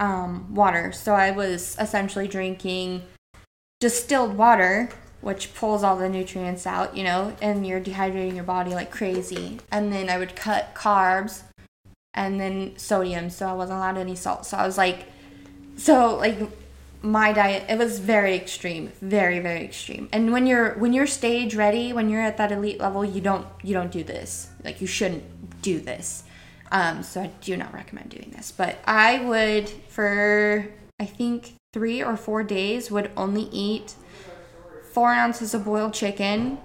um, 0.00 0.52
water. 0.52 0.90
So 0.90 1.14
I 1.14 1.30
was 1.30 1.76
essentially 1.78 2.26
drinking 2.26 3.02
distilled 3.78 4.36
water, 4.36 4.88
which 5.20 5.54
pulls 5.54 5.84
all 5.84 5.96
the 5.96 6.08
nutrients 6.08 6.66
out, 6.66 6.96
you 6.96 7.04
know, 7.04 7.36
and 7.40 7.64
you're 7.66 7.80
dehydrating 7.80 8.34
your 8.34 8.44
body 8.44 8.74
like 8.74 8.90
crazy. 8.90 9.60
And 9.70 9.92
then 9.92 10.10
I 10.10 10.18
would 10.18 10.34
cut 10.34 10.74
carbs 10.74 11.42
and 12.14 12.40
then 12.40 12.76
sodium. 12.76 13.30
So 13.30 13.46
I 13.46 13.52
wasn't 13.52 13.78
allowed 13.78 13.98
any 13.98 14.16
salt. 14.16 14.46
So 14.46 14.56
I 14.56 14.66
was 14.66 14.76
like, 14.76 15.06
so 15.76 16.16
like 16.16 16.38
my 17.02 17.32
diet 17.32 17.64
it 17.68 17.78
was 17.78 17.98
very 17.98 18.34
extreme 18.34 18.92
very 19.00 19.38
very 19.38 19.64
extreme 19.64 20.06
and 20.12 20.32
when 20.32 20.46
you're 20.46 20.74
when 20.74 20.92
you're 20.92 21.06
stage 21.06 21.54
ready 21.54 21.94
when 21.94 22.10
you're 22.10 22.20
at 22.20 22.36
that 22.36 22.52
elite 22.52 22.78
level 22.78 23.02
you 23.02 23.22
don't 23.22 23.46
you 23.62 23.72
don't 23.72 23.90
do 23.90 24.04
this 24.04 24.50
like 24.64 24.82
you 24.82 24.86
shouldn't 24.86 25.24
do 25.62 25.80
this 25.80 26.24
um, 26.72 27.02
so 27.02 27.20
i 27.20 27.26
do 27.40 27.56
not 27.56 27.72
recommend 27.72 28.10
doing 28.10 28.32
this 28.36 28.50
but 28.50 28.78
i 28.86 29.18
would 29.24 29.68
for 29.88 30.66
i 30.98 31.04
think 31.04 31.54
three 31.72 32.02
or 32.02 32.16
four 32.16 32.42
days 32.42 32.90
would 32.90 33.10
only 33.16 33.48
eat 33.52 33.94
four 34.92 35.10
ounces 35.10 35.54
of 35.54 35.64
boiled 35.64 35.94
chicken 35.94 36.58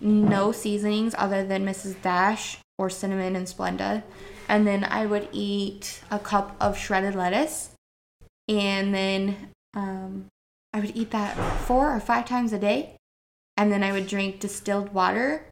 no 0.00 0.52
seasonings 0.52 1.14
other 1.18 1.44
than 1.44 1.64
mrs 1.64 2.00
dash 2.02 2.58
or 2.78 2.90
cinnamon 2.90 3.36
and 3.36 3.46
splenda. 3.46 4.02
And 4.48 4.66
then 4.66 4.84
i 4.84 5.06
would 5.06 5.28
eat 5.32 6.02
a 6.10 6.18
cup 6.18 6.56
of 6.60 6.76
shredded 6.76 7.14
lettuce. 7.14 7.70
And 8.48 8.92
then 8.92 9.50
um, 9.74 10.26
I 10.72 10.80
would 10.80 10.96
eat 10.96 11.12
that 11.12 11.36
four 11.60 11.94
or 11.94 12.00
five 12.00 12.26
times 12.26 12.52
a 12.52 12.58
day, 12.58 12.96
and 13.56 13.70
then 13.70 13.84
I 13.84 13.92
would 13.92 14.08
drink 14.08 14.40
distilled 14.40 14.92
water 14.92 15.46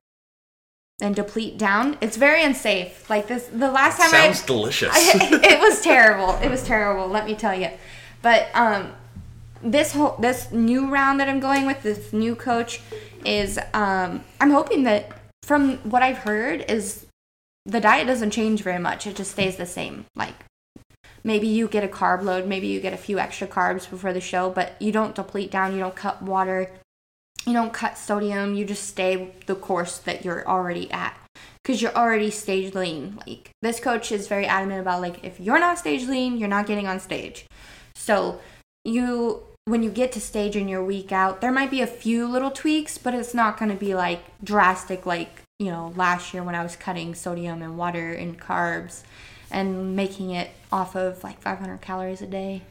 and 1.00 1.14
deplete 1.14 1.58
down. 1.58 1.96
It's 2.00 2.16
very 2.16 2.42
unsafe. 2.42 3.08
Like 3.08 3.26
this, 3.28 3.46
the 3.46 3.70
last 3.70 3.98
time 3.98 4.10
sounds 4.10 4.42
I, 4.42 4.46
delicious. 4.46 4.90
I, 4.94 5.40
it 5.42 5.60
was 5.60 5.80
terrible. 5.82 6.36
It 6.42 6.50
was 6.50 6.62
terrible. 6.62 7.08
Let 7.08 7.26
me 7.26 7.34
tell 7.34 7.58
you. 7.58 7.70
But 8.22 8.48
um, 8.54 8.92
this 9.62 9.92
whole 9.92 10.16
this 10.18 10.50
new 10.52 10.90
round 10.90 11.20
that 11.20 11.28
I'm 11.28 11.40
going 11.40 11.66
with, 11.66 11.82
this 11.82 12.12
new 12.12 12.34
coach, 12.34 12.80
is 13.24 13.58
um, 13.74 14.24
I'm 14.40 14.50
hoping 14.50 14.82
that 14.84 15.12
from 15.42 15.78
what 15.78 16.02
I've 16.02 16.18
heard 16.18 16.64
is 16.68 17.06
the 17.66 17.80
diet 17.80 18.06
doesn't 18.06 18.30
change 18.30 18.62
very 18.62 18.78
much. 18.78 19.06
It 19.06 19.16
just 19.16 19.32
stays 19.32 19.56
the 19.56 19.66
same. 19.66 20.06
Like 20.14 20.34
maybe 21.24 21.46
you 21.46 21.68
get 21.68 21.84
a 21.84 21.88
carb 21.88 22.22
load, 22.22 22.46
maybe 22.46 22.66
you 22.66 22.80
get 22.80 22.92
a 22.92 22.98
few 22.98 23.18
extra 23.18 23.46
carbs 23.46 23.88
before 23.88 24.12
the 24.12 24.20
show, 24.20 24.50
but 24.50 24.80
you 24.80 24.92
don't 24.92 25.14
deplete 25.14 25.50
down, 25.50 25.72
you 25.72 25.78
don't 25.78 25.96
cut 25.96 26.22
water, 26.22 26.70
you 27.46 27.52
don't 27.52 27.72
cut 27.72 27.96
sodium, 27.96 28.54
you 28.54 28.64
just 28.64 28.86
stay 28.86 29.32
the 29.46 29.54
course 29.54 29.98
that 29.98 30.24
you're 30.24 30.46
already 30.46 30.90
at 30.90 31.16
because 31.62 31.80
you're 31.80 31.94
already 31.94 32.30
stage 32.30 32.74
lean. 32.74 33.18
Like 33.26 33.50
this 33.62 33.80
coach 33.80 34.12
is 34.12 34.28
very 34.28 34.46
adamant 34.46 34.80
about 34.80 35.00
like 35.00 35.24
if 35.24 35.40
you're 35.40 35.58
not 35.58 35.78
stage 35.78 36.06
lean, 36.06 36.38
you're 36.38 36.48
not 36.48 36.66
getting 36.66 36.86
on 36.86 37.00
stage. 37.00 37.46
So 37.94 38.40
you 38.84 39.42
when 39.66 39.82
you 39.82 39.90
get 39.90 40.10
to 40.12 40.20
stage 40.20 40.56
in 40.56 40.68
you're 40.68 40.84
week 40.84 41.12
out, 41.12 41.40
there 41.40 41.52
might 41.52 41.70
be 41.70 41.80
a 41.80 41.86
few 41.86 42.26
little 42.26 42.50
tweaks, 42.50 42.98
but 42.98 43.14
it's 43.14 43.34
not 43.34 43.58
going 43.58 43.70
to 43.70 43.76
be 43.76 43.94
like 43.94 44.22
drastic 44.42 45.06
like, 45.06 45.42
you 45.58 45.70
know, 45.70 45.92
last 45.96 46.34
year 46.34 46.42
when 46.42 46.54
I 46.54 46.62
was 46.62 46.76
cutting 46.76 47.14
sodium 47.14 47.62
and 47.62 47.78
water 47.78 48.12
and 48.12 48.40
carbs 48.40 49.02
and 49.50 49.94
making 49.94 50.30
it 50.30 50.50
off 50.72 50.96
of 50.96 51.22
like 51.22 51.40
500 51.40 51.80
calories 51.80 52.22
a 52.22 52.26
day. 52.26 52.62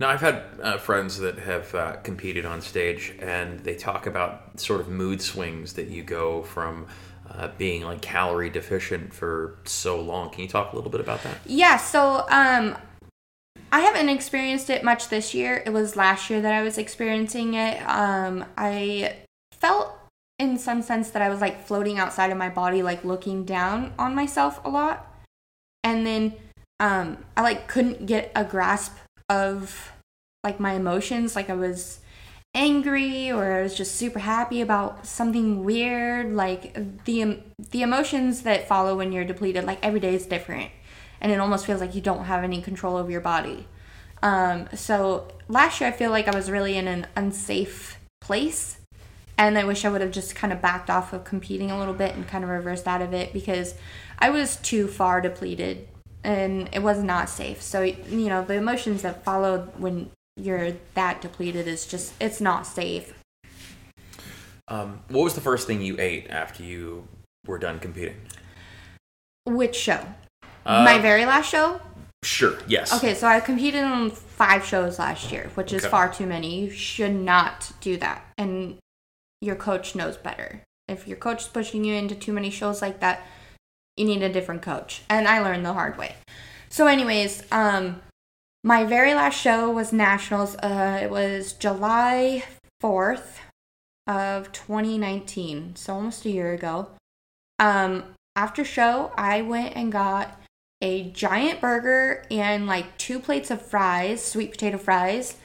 Now, 0.00 0.08
I've 0.08 0.20
had 0.20 0.42
uh, 0.60 0.78
friends 0.78 1.18
that 1.18 1.38
have 1.38 1.74
uh, 1.74 1.96
competed 1.96 2.44
on 2.44 2.60
stage, 2.60 3.14
and 3.20 3.60
they 3.60 3.74
talk 3.74 4.06
about 4.06 4.58
sort 4.58 4.80
of 4.80 4.88
mood 4.88 5.22
swings 5.22 5.74
that 5.74 5.88
you 5.88 6.02
go 6.02 6.42
from 6.42 6.86
uh, 7.30 7.48
being 7.58 7.82
like 7.82 8.02
calorie 8.02 8.50
deficient 8.50 9.12
for 9.12 9.58
so 9.64 10.00
long. 10.00 10.30
Can 10.30 10.42
you 10.42 10.48
talk 10.48 10.72
a 10.72 10.76
little 10.76 10.90
bit 10.90 11.00
about 11.00 11.22
that? 11.22 11.38
Yeah, 11.46 11.76
so 11.76 12.26
um 12.28 12.76
I 13.72 13.80
haven't 13.80 14.08
experienced 14.08 14.70
it 14.70 14.84
much 14.84 15.08
this 15.08 15.34
year. 15.34 15.62
It 15.66 15.70
was 15.70 15.96
last 15.96 16.30
year 16.30 16.40
that 16.40 16.52
I 16.52 16.62
was 16.62 16.78
experiencing 16.78 17.54
it. 17.54 17.78
Um 17.88 18.44
I 18.56 19.16
felt 19.52 19.96
in 20.38 20.58
some 20.58 20.82
sense 20.82 21.10
that 21.10 21.22
I 21.22 21.28
was 21.28 21.40
like 21.40 21.66
floating 21.66 21.98
outside 21.98 22.30
of 22.30 22.36
my 22.36 22.48
body 22.48 22.82
like 22.82 23.04
looking 23.04 23.44
down 23.44 23.92
on 23.98 24.14
myself 24.14 24.60
a 24.64 24.68
lot. 24.68 25.10
And 25.82 26.06
then 26.06 26.34
um 26.78 27.18
I 27.36 27.42
like 27.42 27.68
couldn't 27.68 28.06
get 28.06 28.30
a 28.36 28.44
grasp 28.44 28.96
of 29.28 29.92
like 30.42 30.60
my 30.60 30.74
emotions 30.74 31.34
like 31.34 31.48
I 31.48 31.54
was 31.54 32.00
angry 32.54 33.32
or 33.32 33.52
I 33.52 33.62
was 33.62 33.74
just 33.74 33.96
super 33.96 34.20
happy 34.20 34.60
about 34.60 35.06
something 35.06 35.64
weird. 35.64 36.32
Like 36.32 37.04
the 37.04 37.40
the 37.70 37.82
emotions 37.82 38.42
that 38.42 38.68
follow 38.68 38.96
when 38.96 39.12
you're 39.12 39.24
depleted, 39.24 39.64
like 39.64 39.84
every 39.84 40.00
day 40.00 40.14
is 40.14 40.26
different, 40.26 40.70
and 41.20 41.32
it 41.32 41.40
almost 41.40 41.66
feels 41.66 41.80
like 41.80 41.94
you 41.94 42.00
don't 42.00 42.24
have 42.24 42.44
any 42.44 42.62
control 42.62 42.96
over 42.96 43.10
your 43.10 43.20
body. 43.20 43.66
Um, 44.22 44.68
so 44.74 45.28
last 45.48 45.80
year, 45.80 45.90
I 45.90 45.92
feel 45.92 46.10
like 46.10 46.28
I 46.28 46.34
was 46.34 46.50
really 46.50 46.76
in 46.76 46.88
an 46.88 47.06
unsafe 47.16 47.98
place, 48.20 48.78
and 49.36 49.58
I 49.58 49.64
wish 49.64 49.84
I 49.84 49.90
would 49.90 50.00
have 50.00 50.12
just 50.12 50.34
kind 50.34 50.52
of 50.52 50.62
backed 50.62 50.88
off 50.88 51.12
of 51.12 51.24
competing 51.24 51.70
a 51.70 51.78
little 51.78 51.94
bit 51.94 52.14
and 52.14 52.26
kind 52.26 52.44
of 52.44 52.50
reversed 52.50 52.86
out 52.86 53.02
of 53.02 53.12
it 53.12 53.32
because 53.32 53.74
I 54.18 54.30
was 54.30 54.56
too 54.56 54.86
far 54.86 55.20
depleted 55.20 55.88
and 56.24 56.68
it 56.72 56.82
was 56.82 57.02
not 57.02 57.28
safe. 57.28 57.62
So 57.62 57.82
you 57.82 58.28
know 58.28 58.44
the 58.44 58.54
emotions 58.54 59.02
that 59.02 59.24
followed 59.24 59.78
when 59.78 60.10
you're 60.36 60.72
that 60.94 61.20
depleted 61.20 61.68
is 61.68 61.86
just 61.86 62.14
it's 62.20 62.40
not 62.40 62.66
safe. 62.66 63.14
Um, 64.66 65.00
what 65.08 65.24
was 65.24 65.34
the 65.34 65.42
first 65.42 65.66
thing 65.66 65.82
you 65.82 65.96
ate 66.00 66.30
after 66.30 66.62
you 66.62 67.06
were 67.46 67.58
done 67.58 67.78
competing? 67.78 68.16
Which 69.44 69.76
show? 69.76 70.06
Uh, 70.64 70.82
My 70.82 70.98
very 70.98 71.26
last 71.26 71.50
show? 71.50 71.80
Sure. 72.22 72.58
Yes. 72.66 72.90
Okay, 72.94 73.12
so 73.12 73.26
I 73.26 73.40
competed 73.40 73.84
in 73.84 74.10
five 74.10 74.64
shows 74.64 74.98
last 74.98 75.30
year, 75.30 75.50
which 75.54 75.74
is 75.74 75.84
far 75.84 76.10
too 76.10 76.24
many. 76.24 76.64
You 76.64 76.70
should 76.70 77.14
not 77.14 77.72
do 77.82 77.98
that. 77.98 78.24
And 78.38 78.78
your 79.42 79.56
coach 79.56 79.94
knows 79.94 80.16
better. 80.16 80.62
If 80.88 81.06
your 81.06 81.18
coach 81.18 81.42
is 81.42 81.48
pushing 81.48 81.84
you 81.84 81.94
into 81.94 82.14
too 82.14 82.32
many 82.32 82.48
shows 82.48 82.80
like 82.80 83.00
that, 83.00 83.26
you 83.96 84.04
need 84.04 84.22
a 84.22 84.32
different 84.32 84.62
coach. 84.62 85.02
And 85.08 85.28
I 85.28 85.40
learned 85.40 85.64
the 85.64 85.72
hard 85.72 85.96
way. 85.96 86.16
So, 86.68 86.86
anyways, 86.86 87.44
um, 87.52 88.02
my 88.62 88.84
very 88.84 89.14
last 89.14 89.40
show 89.40 89.70
was 89.70 89.92
nationals. 89.92 90.56
Uh, 90.56 91.00
it 91.02 91.10
was 91.10 91.52
July 91.52 92.44
fourth 92.80 93.40
of 94.06 94.52
2019, 94.52 95.76
so 95.76 95.94
almost 95.94 96.24
a 96.24 96.30
year 96.30 96.52
ago. 96.52 96.88
Um, 97.58 98.04
after 98.36 98.64
show, 98.64 99.12
I 99.16 99.42
went 99.42 99.76
and 99.76 99.92
got 99.92 100.40
a 100.82 101.10
giant 101.10 101.60
burger 101.60 102.24
and 102.30 102.66
like 102.66 102.98
two 102.98 103.18
plates 103.20 103.50
of 103.50 103.62
fries, 103.62 104.24
sweet 104.24 104.50
potato 104.50 104.78
fries. 104.78 105.36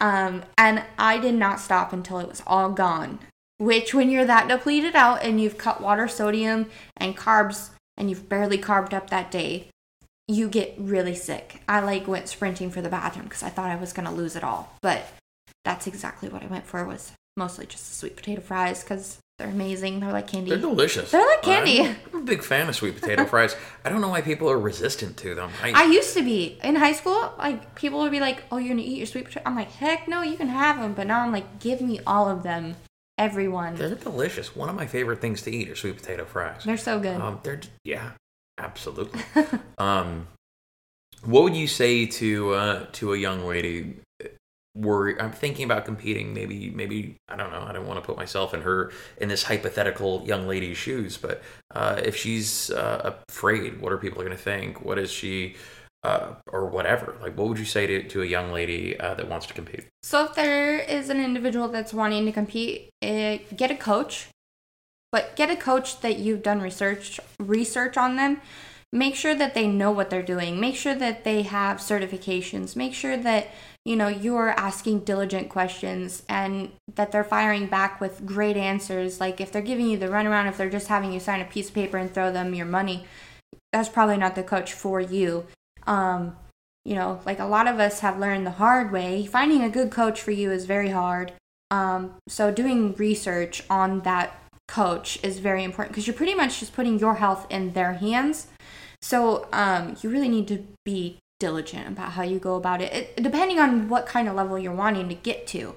Um, 0.00 0.42
and 0.58 0.82
I 0.98 1.18
did 1.18 1.34
not 1.34 1.60
stop 1.60 1.92
until 1.92 2.18
it 2.18 2.28
was 2.28 2.42
all 2.46 2.70
gone. 2.70 3.20
Which, 3.58 3.94
when 3.94 4.10
you're 4.10 4.24
that 4.24 4.48
depleted 4.48 4.96
out 4.96 5.22
and 5.22 5.40
you've 5.40 5.56
cut 5.56 5.80
water, 5.80 6.08
sodium, 6.08 6.66
and 6.96 7.16
carbs, 7.16 7.70
and 7.96 8.10
you've 8.10 8.28
barely 8.28 8.58
carved 8.58 8.94
up 8.94 9.10
that 9.10 9.30
day, 9.30 9.68
you 10.28 10.48
get 10.48 10.74
really 10.78 11.14
sick. 11.14 11.62
I 11.68 11.80
like 11.80 12.06
went 12.06 12.28
sprinting 12.28 12.70
for 12.70 12.80
the 12.80 12.88
bathroom 12.88 13.26
because 13.26 13.42
I 13.42 13.48
thought 13.48 13.70
I 13.70 13.76
was 13.76 13.92
gonna 13.92 14.12
lose 14.12 14.36
it 14.36 14.44
all. 14.44 14.76
But 14.80 15.06
that's 15.64 15.86
exactly 15.86 16.28
what 16.28 16.42
I 16.42 16.46
went 16.46 16.66
for 16.66 16.84
was 16.84 17.12
mostly 17.36 17.66
just 17.66 17.88
the 17.88 17.94
sweet 17.94 18.16
potato 18.16 18.40
fries 18.40 18.82
because 18.82 19.18
they're 19.38 19.48
amazing. 19.48 20.00
They're 20.00 20.12
like 20.12 20.28
candy. 20.28 20.50
They're 20.50 20.58
delicious. 20.58 21.10
They're 21.10 21.26
like 21.26 21.42
candy. 21.42 21.80
I'm 22.12 22.20
a 22.20 22.24
big 22.24 22.42
fan 22.42 22.68
of 22.68 22.76
sweet 22.76 23.00
potato 23.00 23.24
fries. 23.24 23.56
I 23.84 23.88
don't 23.88 24.00
know 24.00 24.08
why 24.08 24.20
people 24.20 24.50
are 24.50 24.58
resistant 24.58 25.16
to 25.18 25.34
them. 25.34 25.50
I, 25.62 25.72
I 25.72 25.84
used 25.84 26.14
to 26.16 26.22
be 26.22 26.58
in 26.62 26.76
high 26.76 26.92
school. 26.92 27.32
Like 27.38 27.74
people 27.74 28.00
would 28.00 28.12
be 28.12 28.20
like, 28.20 28.44
"Oh, 28.52 28.58
you're 28.58 28.68
gonna 28.68 28.82
eat 28.82 28.98
your 28.98 29.06
sweet 29.06 29.24
potato." 29.24 29.42
I'm 29.46 29.56
like, 29.56 29.72
"Heck 29.72 30.06
no, 30.06 30.22
you 30.22 30.36
can 30.36 30.48
have 30.48 30.78
them." 30.80 30.94
But 30.94 31.06
now 31.06 31.20
I'm 31.20 31.32
like, 31.32 31.58
"Give 31.60 31.80
me 31.80 32.00
all 32.06 32.28
of 32.28 32.42
them, 32.42 32.76
everyone." 33.18 33.74
they're 33.74 33.94
delicious. 33.94 34.54
One 34.54 34.68
of 34.68 34.74
my 34.74 34.86
favorite 34.86 35.20
things 35.20 35.42
to 35.42 35.50
eat 35.50 35.68
are 35.68 35.76
sweet 35.76 35.96
potato 35.96 36.24
fries. 36.24 36.64
They're 36.64 36.76
so 36.76 36.98
good. 36.98 37.20
Um, 37.20 37.40
they're 37.42 37.60
yeah, 37.84 38.12
absolutely. 38.58 39.20
um, 39.78 40.26
what 41.24 41.44
would 41.44 41.56
you 41.56 41.66
say 41.66 42.06
to 42.06 42.54
uh, 42.54 42.86
to 42.92 43.14
a 43.14 43.16
young 43.16 43.46
lady? 43.46 43.96
Worry, 44.74 45.20
I'm 45.20 45.32
thinking 45.32 45.66
about 45.66 45.84
competing. 45.84 46.32
Maybe, 46.32 46.70
maybe 46.70 47.16
I 47.28 47.36
don't 47.36 47.52
know. 47.52 47.60
I 47.60 47.72
don't 47.72 47.86
want 47.86 48.00
to 48.00 48.06
put 48.06 48.16
myself 48.16 48.54
in 48.54 48.62
her 48.62 48.90
in 49.18 49.28
this 49.28 49.42
hypothetical 49.42 50.22
young 50.26 50.48
lady's 50.48 50.78
shoes. 50.78 51.18
But 51.18 51.42
uh, 51.74 52.00
if 52.02 52.16
she's 52.16 52.70
uh, 52.70 53.16
afraid, 53.28 53.82
what 53.82 53.92
are 53.92 53.98
people 53.98 54.22
going 54.22 54.30
to 54.30 54.42
think? 54.42 54.82
What 54.82 54.98
is 54.98 55.10
she, 55.10 55.56
uh, 56.02 56.34
or 56.46 56.66
whatever? 56.66 57.16
Like, 57.20 57.36
what 57.36 57.48
would 57.48 57.58
you 57.58 57.64
say 57.64 57.86
to, 57.86 58.02
to 58.08 58.22
a 58.22 58.26
young 58.26 58.52
lady 58.52 58.98
uh, 58.98 59.14
that 59.14 59.28
wants 59.28 59.46
to 59.46 59.54
compete? 59.54 59.86
So 60.02 60.24
if 60.24 60.34
there 60.34 60.78
is 60.78 61.08
an 61.08 61.22
individual 61.22 61.68
that's 61.68 61.94
wanting 61.94 62.26
to 62.26 62.32
compete, 62.32 62.90
eh, 63.02 63.38
get 63.54 63.70
a 63.70 63.76
coach, 63.76 64.28
but 65.10 65.36
get 65.36 65.50
a 65.50 65.56
coach 65.56 66.00
that 66.00 66.18
you've 66.18 66.42
done 66.42 66.60
research 66.60 67.20
research 67.38 67.96
on 67.96 68.16
them. 68.16 68.40
Make 68.94 69.14
sure 69.14 69.34
that 69.34 69.54
they 69.54 69.66
know 69.66 69.90
what 69.90 70.10
they're 70.10 70.22
doing. 70.22 70.60
Make 70.60 70.76
sure 70.76 70.94
that 70.94 71.24
they 71.24 71.42
have 71.42 71.78
certifications. 71.78 72.76
Make 72.76 72.92
sure 72.92 73.16
that 73.16 73.48
you 73.84 73.96
know 73.96 74.08
you're 74.08 74.50
asking 74.50 75.00
diligent 75.00 75.48
questions 75.48 76.22
and 76.28 76.72
that 76.94 77.12
they're 77.12 77.24
firing 77.24 77.66
back 77.66 78.00
with 78.00 78.26
great 78.26 78.56
answers. 78.56 79.20
Like 79.20 79.40
if 79.40 79.52
they're 79.52 79.62
giving 79.62 79.88
you 79.88 79.98
the 79.98 80.08
runaround, 80.08 80.48
if 80.48 80.58
they're 80.58 80.68
just 80.68 80.88
having 80.88 81.12
you 81.12 81.20
sign 81.20 81.40
a 81.40 81.46
piece 81.46 81.68
of 81.68 81.74
paper 81.74 81.96
and 81.96 82.12
throw 82.12 82.32
them 82.32 82.54
your 82.54 82.66
money, 82.66 83.06
that's 83.72 83.88
probably 83.88 84.18
not 84.18 84.34
the 84.34 84.42
coach 84.42 84.72
for 84.72 85.00
you. 85.00 85.46
Um, 85.86 86.36
you 86.84 86.94
know, 86.94 87.20
like 87.24 87.38
a 87.38 87.44
lot 87.44 87.68
of 87.68 87.78
us 87.78 88.00
have 88.00 88.18
learned 88.18 88.46
the 88.46 88.52
hard 88.52 88.90
way. 88.90 89.26
Finding 89.26 89.62
a 89.62 89.68
good 89.68 89.90
coach 89.90 90.20
for 90.20 90.32
you 90.32 90.50
is 90.50 90.64
very 90.64 90.90
hard. 90.90 91.32
Um, 91.70 92.14
so 92.28 92.50
doing 92.50 92.94
research 92.94 93.62
on 93.70 94.00
that 94.00 94.38
coach 94.68 95.18
is 95.22 95.38
very 95.38 95.64
important 95.64 95.92
because 95.92 96.06
you're 96.06 96.16
pretty 96.16 96.34
much 96.34 96.60
just 96.60 96.74
putting 96.74 96.98
your 96.98 97.14
health 97.14 97.46
in 97.50 97.72
their 97.72 97.94
hands. 97.94 98.48
So 99.00 99.48
um, 99.52 99.96
you 100.02 100.10
really 100.10 100.28
need 100.28 100.48
to 100.48 100.66
be 100.84 101.18
diligent 101.40 101.88
about 101.88 102.12
how 102.12 102.22
you 102.22 102.38
go 102.38 102.56
about 102.56 102.80
it, 102.80 102.92
it, 102.92 103.22
depending 103.22 103.58
on 103.58 103.88
what 103.88 104.06
kind 104.06 104.28
of 104.28 104.34
level 104.34 104.58
you're 104.58 104.72
wanting 104.72 105.08
to 105.08 105.14
get 105.14 105.46
to. 105.48 105.74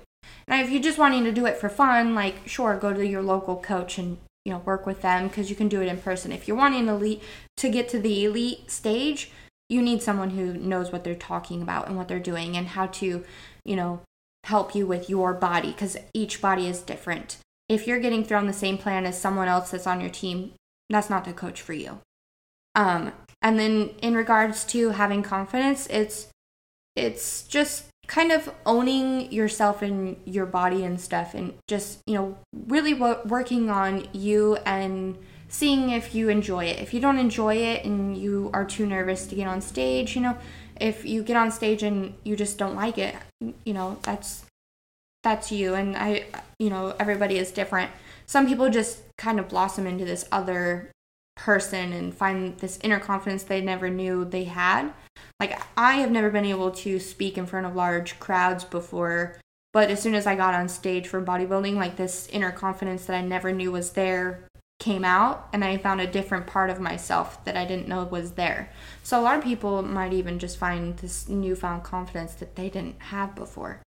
Now, 0.47 0.61
if 0.61 0.69
you're 0.69 0.81
just 0.81 0.99
wanting 0.99 1.23
to 1.23 1.31
do 1.31 1.45
it 1.45 1.57
for 1.57 1.69
fun, 1.69 2.13
like 2.13 2.47
sure, 2.47 2.77
go 2.77 2.93
to 2.93 3.05
your 3.05 3.23
local 3.23 3.57
coach 3.57 3.97
and 3.97 4.17
you 4.43 4.53
know 4.53 4.59
work 4.59 4.85
with 4.85 5.01
them 5.01 5.27
because 5.27 5.49
you 5.49 5.55
can 5.55 5.67
do 5.67 5.81
it 5.81 5.87
in 5.87 5.97
person. 5.97 6.31
If 6.31 6.47
you're 6.47 6.57
wanting 6.57 6.87
elite 6.87 7.23
to 7.57 7.69
get 7.69 7.89
to 7.89 7.99
the 7.99 8.25
elite 8.25 8.69
stage, 8.69 9.31
you 9.69 9.81
need 9.81 10.01
someone 10.01 10.31
who 10.31 10.53
knows 10.53 10.91
what 10.91 11.03
they're 11.03 11.15
talking 11.15 11.61
about 11.61 11.87
and 11.87 11.97
what 11.97 12.07
they're 12.07 12.19
doing 12.19 12.55
and 12.55 12.67
how 12.69 12.87
to, 12.87 13.23
you 13.63 13.75
know, 13.75 14.01
help 14.43 14.75
you 14.75 14.85
with 14.85 15.09
your 15.09 15.33
body 15.33 15.71
because 15.71 15.97
each 16.13 16.41
body 16.41 16.67
is 16.67 16.81
different. 16.81 17.37
If 17.67 17.87
you're 17.87 17.99
getting 17.99 18.23
thrown 18.23 18.45
the 18.45 18.53
same 18.53 18.77
plan 18.77 19.05
as 19.05 19.19
someone 19.19 19.47
else 19.47 19.71
that's 19.71 19.87
on 19.87 20.01
your 20.01 20.09
team, 20.09 20.53
that's 20.89 21.09
not 21.09 21.25
the 21.25 21.33
coach 21.33 21.61
for 21.61 21.73
you. 21.73 21.99
Um, 22.75 23.11
and 23.41 23.57
then 23.57 23.91
in 24.01 24.15
regards 24.15 24.63
to 24.65 24.89
having 24.89 25.23
confidence, 25.23 25.87
it's 25.87 26.27
it's 26.95 27.43
just 27.43 27.85
kind 28.07 28.31
of 28.31 28.53
owning 28.65 29.31
yourself 29.31 29.81
and 29.81 30.17
your 30.25 30.45
body 30.45 30.83
and 30.83 31.01
stuff 31.01 31.33
and 31.33 31.53
just 31.67 31.99
you 32.05 32.13
know 32.13 32.37
really 32.67 32.93
wo- 32.93 33.21
working 33.25 33.69
on 33.69 34.07
you 34.13 34.57
and 34.65 35.17
seeing 35.55 35.89
if 35.89 36.13
you 36.13 36.27
enjoy 36.27 36.65
it. 36.65 36.79
If 36.79 36.93
you 36.93 36.99
don't 36.99 37.17
enjoy 37.17 37.55
it 37.55 37.85
and 37.85 38.17
you 38.17 38.49
are 38.53 38.65
too 38.65 38.85
nervous 38.85 39.25
to 39.27 39.35
get 39.35 39.47
on 39.47 39.61
stage 39.61 40.15
you 40.15 40.21
know 40.21 40.37
if 40.79 41.05
you 41.05 41.23
get 41.23 41.37
on 41.37 41.49
stage 41.49 41.81
and 41.81 42.13
you 42.25 42.35
just 42.35 42.57
don't 42.57 42.75
like 42.75 42.97
it 42.97 43.15
you 43.39 43.73
know 43.73 43.97
that's 44.01 44.45
that's 45.23 45.51
you. 45.51 45.73
And 45.73 45.95
i 45.95 46.25
you 46.59 46.69
know 46.69 46.95
everybody 46.99 47.37
is 47.37 47.51
different. 47.51 47.91
Some 48.25 48.47
people 48.47 48.69
just 48.69 49.01
kind 49.17 49.39
of 49.39 49.47
blossom 49.47 49.87
into 49.87 50.03
this 50.03 50.25
other 50.31 50.91
person 51.35 51.93
and 51.93 52.13
find 52.13 52.57
this 52.59 52.79
inner 52.83 52.99
confidence 52.99 53.43
they 53.43 53.61
never 53.61 53.89
knew 53.89 54.25
they 54.25 54.45
had. 54.45 54.91
Like 55.39 55.61
I 55.77 55.95
have 55.95 56.11
never 56.11 56.29
been 56.29 56.45
able 56.45 56.71
to 56.71 56.99
speak 56.99 57.37
in 57.37 57.45
front 57.45 57.65
of 57.65 57.75
large 57.75 58.19
crowds 58.19 58.65
before, 58.65 59.39
but 59.73 59.89
as 59.89 60.01
soon 60.01 60.15
as 60.15 60.27
I 60.27 60.35
got 60.35 60.53
on 60.53 60.67
stage 60.67 61.07
for 61.07 61.21
bodybuilding, 61.21 61.75
like 61.75 61.95
this 61.95 62.27
inner 62.31 62.51
confidence 62.51 63.05
that 63.05 63.15
I 63.15 63.21
never 63.21 63.51
knew 63.53 63.71
was 63.71 63.91
there 63.91 64.47
came 64.79 65.05
out 65.05 65.47
and 65.53 65.63
I 65.63 65.77
found 65.77 66.01
a 66.01 66.07
different 66.07 66.47
part 66.47 66.69
of 66.69 66.79
myself 66.79 67.43
that 67.45 67.55
I 67.55 67.65
didn't 67.65 67.87
know 67.87 68.03
was 68.03 68.33
there. 68.33 68.71
So 69.03 69.19
a 69.19 69.23
lot 69.23 69.37
of 69.37 69.43
people 69.43 69.81
might 69.81 70.13
even 70.13 70.39
just 70.39 70.57
find 70.57 70.97
this 70.97 71.29
newfound 71.29 71.83
confidence 71.83 72.33
that 72.35 72.55
they 72.55 72.69
didn't 72.69 73.01
have 73.03 73.35
before. 73.35 73.81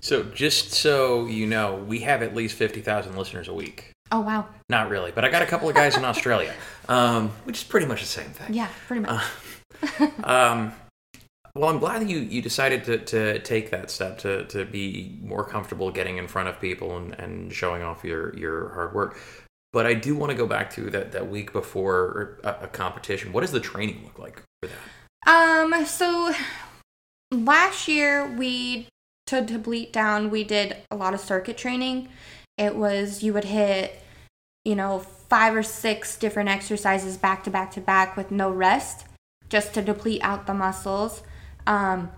So, 0.00 0.22
just 0.22 0.72
so 0.72 1.26
you 1.26 1.46
know, 1.46 1.76
we 1.76 2.00
have 2.00 2.22
at 2.22 2.34
least 2.34 2.56
fifty 2.56 2.82
thousand 2.82 3.16
listeners 3.16 3.48
a 3.48 3.54
week. 3.54 3.90
Oh 4.12 4.20
wow. 4.20 4.46
Not 4.68 4.90
really, 4.90 5.12
but 5.12 5.24
I 5.24 5.30
got 5.30 5.40
a 5.40 5.46
couple 5.46 5.68
of 5.68 5.74
guys 5.74 5.96
in 5.96 6.04
Australia, 6.04 6.52
um, 6.88 7.30
which 7.44 7.58
is 7.58 7.64
pretty 7.64 7.86
much 7.86 8.02
the 8.02 8.06
same 8.06 8.30
thing. 8.30 8.52
Yeah, 8.52 8.68
pretty 8.86 9.00
much. 9.02 9.24
Um, 10.24 10.72
well, 11.56 11.70
I'm 11.70 11.78
glad 11.78 12.02
that 12.02 12.08
you, 12.08 12.18
you 12.18 12.42
decided 12.42 12.84
to, 12.84 12.98
to 12.98 13.38
take 13.40 13.70
that 13.70 13.88
step 13.88 14.18
to, 14.18 14.44
to 14.46 14.64
be 14.64 15.20
more 15.22 15.44
comfortable 15.44 15.90
getting 15.92 16.16
in 16.16 16.26
front 16.26 16.48
of 16.48 16.60
people 16.60 16.96
and, 16.96 17.12
and 17.12 17.52
showing 17.52 17.82
off 17.82 18.02
your, 18.02 18.36
your 18.36 18.70
hard 18.70 18.92
work. 18.92 19.20
But 19.74 19.86
I 19.86 19.94
do 19.94 20.14
want 20.14 20.30
to 20.30 20.36
go 20.36 20.46
back 20.46 20.72
to 20.74 20.88
that, 20.90 21.10
that 21.10 21.28
week 21.28 21.52
before 21.52 22.38
a, 22.44 22.56
a 22.62 22.66
competition. 22.68 23.32
What 23.32 23.40
does 23.40 23.50
the 23.50 23.58
training 23.58 24.02
look 24.04 24.20
like 24.20 24.40
for 24.62 24.68
that? 24.68 24.78
Um, 25.26 25.84
so 25.84 26.32
last 27.32 27.88
year 27.88 28.24
we 28.24 28.86
to 29.26 29.40
deplete 29.40 29.92
down, 29.92 30.30
we 30.30 30.44
did 30.44 30.76
a 30.92 30.96
lot 30.96 31.12
of 31.12 31.18
circuit 31.18 31.56
training. 31.56 32.08
It 32.56 32.76
was 32.76 33.24
you 33.24 33.32
would 33.32 33.46
hit, 33.46 34.00
you 34.64 34.76
know, 34.76 35.00
five 35.00 35.56
or 35.56 35.64
six 35.64 36.16
different 36.16 36.50
exercises 36.50 37.16
back 37.16 37.42
to 37.44 37.50
back 37.50 37.72
to 37.72 37.80
back 37.80 38.16
with 38.16 38.30
no 38.30 38.50
rest, 38.50 39.06
just 39.48 39.74
to 39.74 39.82
deplete 39.82 40.22
out 40.22 40.46
the 40.46 40.54
muscles. 40.54 41.22
Um, 41.66 42.12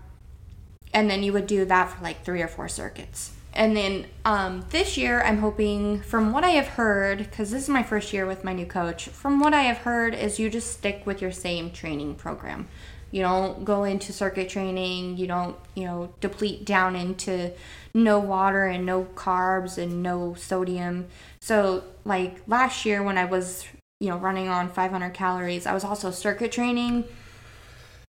and 0.93 1.09
then 1.09 1.23
you 1.23 1.33
would 1.33 1.47
do 1.47 1.65
that 1.65 1.89
for 1.89 2.03
like 2.03 2.23
three 2.23 2.43
or 2.43 2.47
four 2.47 2.67
circuits. 2.67 3.31
And 3.57 3.75
then 3.75 4.05
um, 4.23 4.63
this 4.69 4.97
year, 4.97 5.23
I'm 5.23 5.39
hoping, 5.39 6.01
from 6.01 6.31
what 6.31 6.43
I 6.43 6.51
have 6.51 6.67
heard, 6.67 7.17
because 7.17 7.49
this 7.49 7.63
is 7.63 7.69
my 7.69 7.81
first 7.81 8.13
year 8.13 8.27
with 8.27 8.43
my 8.43 8.53
new 8.53 8.67
coach, 8.67 9.09
from 9.09 9.39
what 9.39 9.51
I 9.51 9.63
have 9.63 9.79
heard, 9.79 10.13
is 10.13 10.37
you 10.37 10.47
just 10.47 10.71
stick 10.71 11.01
with 11.07 11.23
your 11.23 11.31
same 11.31 11.71
training 11.71 12.15
program. 12.15 12.67
You 13.09 13.23
don't 13.23 13.65
go 13.65 13.83
into 13.83 14.13
circuit 14.13 14.47
training. 14.47 15.17
You 15.17 15.25
don't, 15.25 15.55
you 15.73 15.85
know, 15.85 16.13
deplete 16.19 16.65
down 16.65 16.95
into 16.95 17.51
no 17.95 18.19
water 18.19 18.65
and 18.65 18.85
no 18.85 19.05
carbs 19.15 19.79
and 19.79 20.03
no 20.03 20.35
sodium. 20.35 21.07
So, 21.39 21.83
like 22.05 22.41
last 22.45 22.85
year 22.85 23.01
when 23.01 23.17
I 23.17 23.25
was, 23.25 23.65
you 23.99 24.09
know, 24.09 24.17
running 24.17 24.49
on 24.49 24.69
500 24.69 25.15
calories, 25.15 25.65
I 25.65 25.73
was 25.73 25.83
also 25.83 26.11
circuit 26.11 26.51
training 26.51 27.05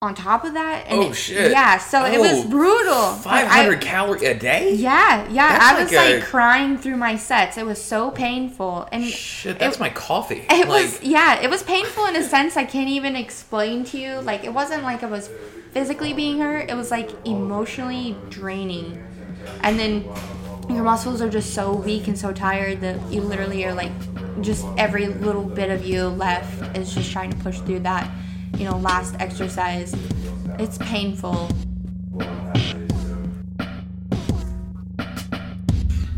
on 0.06 0.16
top 0.16 0.46
of 0.46 0.54
that. 0.54 0.86
And 0.88 1.00
oh 1.00 1.10
it, 1.10 1.14
shit! 1.16 1.52
Yeah, 1.52 1.78
so 1.78 2.04
oh, 2.04 2.06
it 2.06 2.20
was 2.20 2.46
oh, 2.46 2.50
brutal. 2.50 3.12
Five 3.16 3.48
hundred 3.48 3.82
calories 3.82 4.24
a 4.24 4.34
day. 4.34 4.74
Yeah, 4.74 5.28
yeah. 5.30 5.58
That's 5.58 5.64
I 5.64 5.84
was 5.84 5.92
like, 5.92 6.16
like, 6.16 6.24
crying 6.24 6.78
through 6.78 6.98
my 6.98 7.16
sets. 7.18 7.58
It 7.58 7.66
was 7.66 7.84
so 7.84 8.12
painful. 8.12 8.88
And 8.92 9.04
shit, 9.04 9.60
that's 9.60 9.78
it, 9.78 9.80
my 9.80 9.90
coffee. 9.90 10.46
It 10.56 10.70
like... 10.70 10.84
was 10.84 11.04
yeah, 11.04 11.42
it 11.42 11.50
was 11.50 11.64
painful 11.64 12.06
in 12.06 12.16
a 12.16 12.24
sense 12.24 12.56
I 12.56 12.64
can't 12.64 12.90
even 12.90 13.16
explain 13.16 13.84
to 13.86 13.98
you. 13.98 14.22
Like 14.22 14.44
it 14.44 14.54
wasn't 14.54 14.84
like 14.84 15.04
I 15.04 15.08
was 15.08 15.30
physically 15.72 16.14
being 16.14 16.40
hurt. 16.40 16.70
It 16.70 16.76
was 16.76 16.92
like 16.92 17.10
emotionally 17.26 18.16
draining. 18.30 19.04
And 19.62 19.78
then 19.78 20.06
your 20.70 20.84
muscles 20.84 21.22
are 21.22 21.30
just 21.30 21.54
so 21.54 21.74
weak 21.74 22.08
and 22.08 22.18
so 22.18 22.32
tired 22.32 22.82
that 22.82 23.00
you 23.12 23.22
literally 23.22 23.66
are 23.66 23.74
like 23.74 23.92
just 24.42 24.66
every 24.78 25.08
little 25.08 25.44
bit 25.44 25.70
of 25.70 25.86
you 25.86 26.08
left 26.08 26.78
is 26.78 26.94
just 26.94 27.12
trying 27.12 27.32
to 27.32 27.38
push 27.38 27.60
through 27.60 27.80
that 27.80 28.10
you 28.58 28.66
know, 28.66 28.78
last 28.78 29.16
exercise. 29.20 29.96
It's 30.60 30.78
painful. 30.78 31.50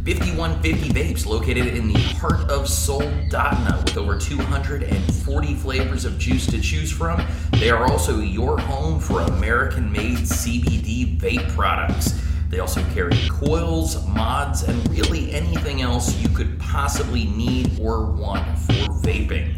5150 0.05 0.89
Vapes, 0.93 1.25
located 1.25 1.67
in 1.67 1.89
the 1.89 1.99
heart 1.99 2.49
of 2.49 2.65
Soldotna 2.65 3.83
with 3.83 3.97
over 3.97 4.17
240 4.17 5.53
flavors 5.55 6.05
of 6.05 6.17
juice 6.17 6.47
to 6.47 6.61
choose 6.61 6.91
from. 6.91 7.21
They 7.53 7.69
are 7.69 7.91
also 7.91 8.19
your 8.19 8.57
home 8.57 9.01
for 9.01 9.19
American 9.21 9.91
made 9.91 10.19
CBD 10.19 11.19
vape 11.19 11.49
products. 11.49 12.21
They 12.49 12.59
also 12.59 12.81
carry 12.93 13.17
coils, 13.27 14.07
mods, 14.07 14.63
and 14.63 14.89
really 14.89 15.33
anything 15.33 15.81
else 15.81 16.15
you 16.15 16.29
could 16.29 16.57
possibly 16.57 17.25
need 17.25 17.77
or 17.77 18.05
want 18.05 18.57
for 18.59 18.73
vaping. 19.01 19.55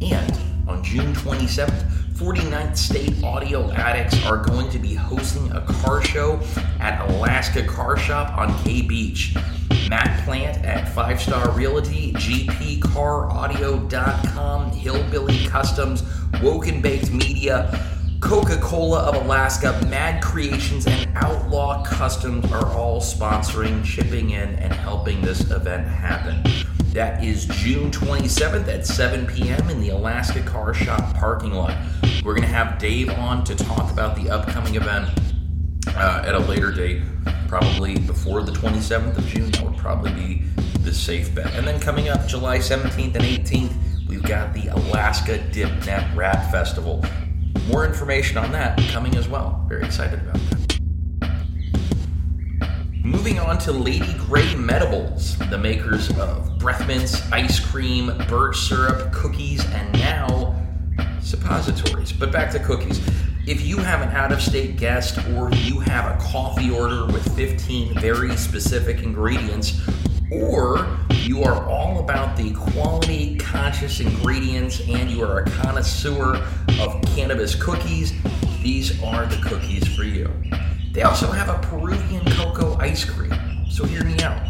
And 0.00 0.38
on 0.66 0.82
June 0.82 1.12
27th, 1.14 1.91
49th 2.22 2.76
State 2.76 3.24
Audio 3.24 3.68
Addicts 3.72 4.24
are 4.26 4.36
going 4.36 4.70
to 4.70 4.78
be 4.78 4.94
hosting 4.94 5.50
a 5.50 5.60
car 5.62 6.00
show 6.00 6.38
at 6.78 7.04
Alaska 7.10 7.66
Car 7.66 7.96
Shop 7.96 8.38
on 8.38 8.56
K 8.62 8.82
Beach. 8.82 9.34
Matt 9.88 10.24
Plant 10.24 10.64
at 10.64 10.88
Five 10.90 11.20
Star 11.20 11.50
Realty, 11.50 12.12
GPCarAudio.com, 12.12 14.70
Hillbilly 14.70 15.48
Customs, 15.48 16.04
Woken 16.40 16.80
Baked 16.80 17.10
Media, 17.10 17.84
Coca 18.20 18.56
Cola 18.58 19.00
of 19.00 19.16
Alaska, 19.16 19.84
Mad 19.90 20.22
Creations, 20.22 20.86
and 20.86 21.10
Outlaw 21.16 21.82
Customs 21.82 22.52
are 22.52 22.72
all 22.72 23.00
sponsoring, 23.00 23.84
chipping 23.84 24.30
in, 24.30 24.50
and 24.60 24.72
helping 24.72 25.20
this 25.22 25.50
event 25.50 25.88
happen. 25.88 26.40
That 26.92 27.24
is 27.24 27.46
June 27.46 27.90
27th 27.90 28.68
at 28.68 28.86
7 28.86 29.26
p.m. 29.26 29.68
in 29.70 29.80
the 29.80 29.88
Alaska 29.88 30.40
Car 30.42 30.72
Shop 30.72 31.16
parking 31.16 31.52
lot. 31.52 31.76
We're 32.24 32.34
going 32.34 32.46
to 32.46 32.54
have 32.54 32.78
Dave 32.78 33.10
on 33.10 33.42
to 33.44 33.56
talk 33.56 33.90
about 33.90 34.14
the 34.14 34.30
upcoming 34.30 34.76
event 34.76 35.08
uh, 35.88 36.22
at 36.24 36.36
a 36.36 36.38
later 36.38 36.70
date, 36.70 37.02
probably 37.48 37.98
before 37.98 38.42
the 38.42 38.52
27th 38.52 39.18
of 39.18 39.26
June. 39.26 39.50
That 39.50 39.64
would 39.64 39.76
probably 39.76 40.12
be 40.12 40.42
the 40.82 40.94
safe 40.94 41.34
bet. 41.34 41.52
And 41.54 41.66
then 41.66 41.80
coming 41.80 42.10
up 42.10 42.28
July 42.28 42.58
17th 42.58 43.16
and 43.16 43.24
18th, 43.24 44.06
we've 44.06 44.22
got 44.22 44.54
the 44.54 44.68
Alaska 44.68 45.38
Dip 45.50 45.84
Net 45.84 46.16
Rap 46.16 46.48
Festival. 46.52 47.04
More 47.66 47.84
information 47.84 48.38
on 48.38 48.52
that 48.52 48.78
coming 48.90 49.16
as 49.16 49.28
well. 49.28 49.66
Very 49.68 49.84
excited 49.84 50.20
about 50.20 50.34
that. 50.34 50.62
Moving 53.02 53.40
on 53.40 53.58
to 53.58 53.72
Lady 53.72 54.14
Grey 54.14 54.54
Medibles, 54.54 55.36
the 55.50 55.58
makers 55.58 56.16
of 56.18 56.56
breath 56.58 56.86
mints, 56.86 57.30
ice 57.32 57.58
cream, 57.58 58.16
birch 58.28 58.56
syrup, 58.56 59.12
cookies, 59.12 59.64
and 59.66 59.92
now 59.92 60.41
suppositories. 61.22 62.12
But 62.12 62.32
back 62.32 62.50
to 62.52 62.58
cookies. 62.58 63.00
If 63.46 63.66
you 63.66 63.78
have 63.78 64.02
an 64.02 64.10
out 64.10 64.30
of 64.30 64.40
state 64.40 64.76
guest 64.76 65.18
or 65.30 65.50
you 65.52 65.80
have 65.80 66.14
a 66.14 66.22
coffee 66.22 66.70
order 66.70 67.06
with 67.06 67.34
15 67.34 67.94
very 67.94 68.36
specific 68.36 69.02
ingredients, 69.02 69.80
or 70.30 70.86
you 71.10 71.42
are 71.42 71.68
all 71.68 71.98
about 71.98 72.36
the 72.36 72.52
quality 72.52 73.36
conscious 73.36 74.00
ingredients 74.00 74.80
and 74.88 75.10
you 75.10 75.22
are 75.22 75.40
a 75.40 75.50
connoisseur 75.50 76.36
of 76.80 77.02
cannabis 77.14 77.54
cookies, 77.54 78.12
these 78.62 79.02
are 79.02 79.26
the 79.26 79.36
cookies 79.48 79.86
for 79.94 80.04
you. 80.04 80.30
They 80.92 81.02
also 81.02 81.30
have 81.30 81.48
a 81.48 81.58
Peruvian 81.66 82.24
cocoa 82.32 82.76
ice 82.78 83.04
cream. 83.04 83.34
So 83.68 83.84
hear 83.84 84.04
me 84.04 84.22
out. 84.22 84.40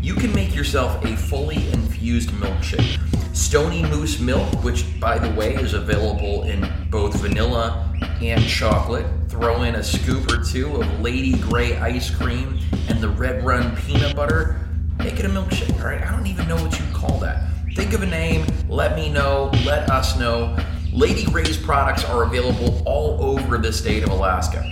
You 0.00 0.14
can 0.14 0.32
make 0.34 0.54
yourself 0.54 1.04
a 1.04 1.16
fully 1.16 1.68
infused 1.70 2.30
milkshake. 2.30 3.00
Stony 3.36 3.82
Moose 3.82 4.18
milk, 4.18 4.64
which 4.64 4.98
by 4.98 5.18
the 5.18 5.30
way 5.38 5.54
is 5.56 5.74
available 5.74 6.44
in 6.44 6.66
both 6.88 7.14
vanilla 7.16 7.86
and 8.22 8.42
chocolate. 8.42 9.04
Throw 9.28 9.62
in 9.62 9.74
a 9.74 9.82
scoop 9.82 10.32
or 10.32 10.42
two 10.42 10.74
of 10.80 11.00
Lady 11.00 11.36
Grey 11.38 11.76
ice 11.76 12.08
cream 12.08 12.58
and 12.88 12.98
the 12.98 13.10
Red 13.10 13.44
Run 13.44 13.76
peanut 13.76 14.16
butter. 14.16 14.66
Make 14.98 15.20
it 15.20 15.26
a 15.26 15.28
milkshake, 15.28 15.78
all 15.80 15.88
right? 15.88 16.02
I 16.02 16.10
don't 16.12 16.26
even 16.26 16.48
know 16.48 16.56
what 16.56 16.80
you'd 16.80 16.94
call 16.94 17.18
that. 17.18 17.50
Think 17.74 17.92
of 17.92 18.02
a 18.02 18.06
name, 18.06 18.46
let 18.70 18.96
me 18.96 19.10
know, 19.10 19.50
let 19.66 19.90
us 19.90 20.18
know. 20.18 20.56
Lady 20.90 21.26
Grey's 21.26 21.58
products 21.58 22.06
are 22.06 22.22
available 22.22 22.82
all 22.86 23.22
over 23.22 23.58
the 23.58 23.70
state 23.70 24.02
of 24.02 24.08
Alaska 24.08 24.64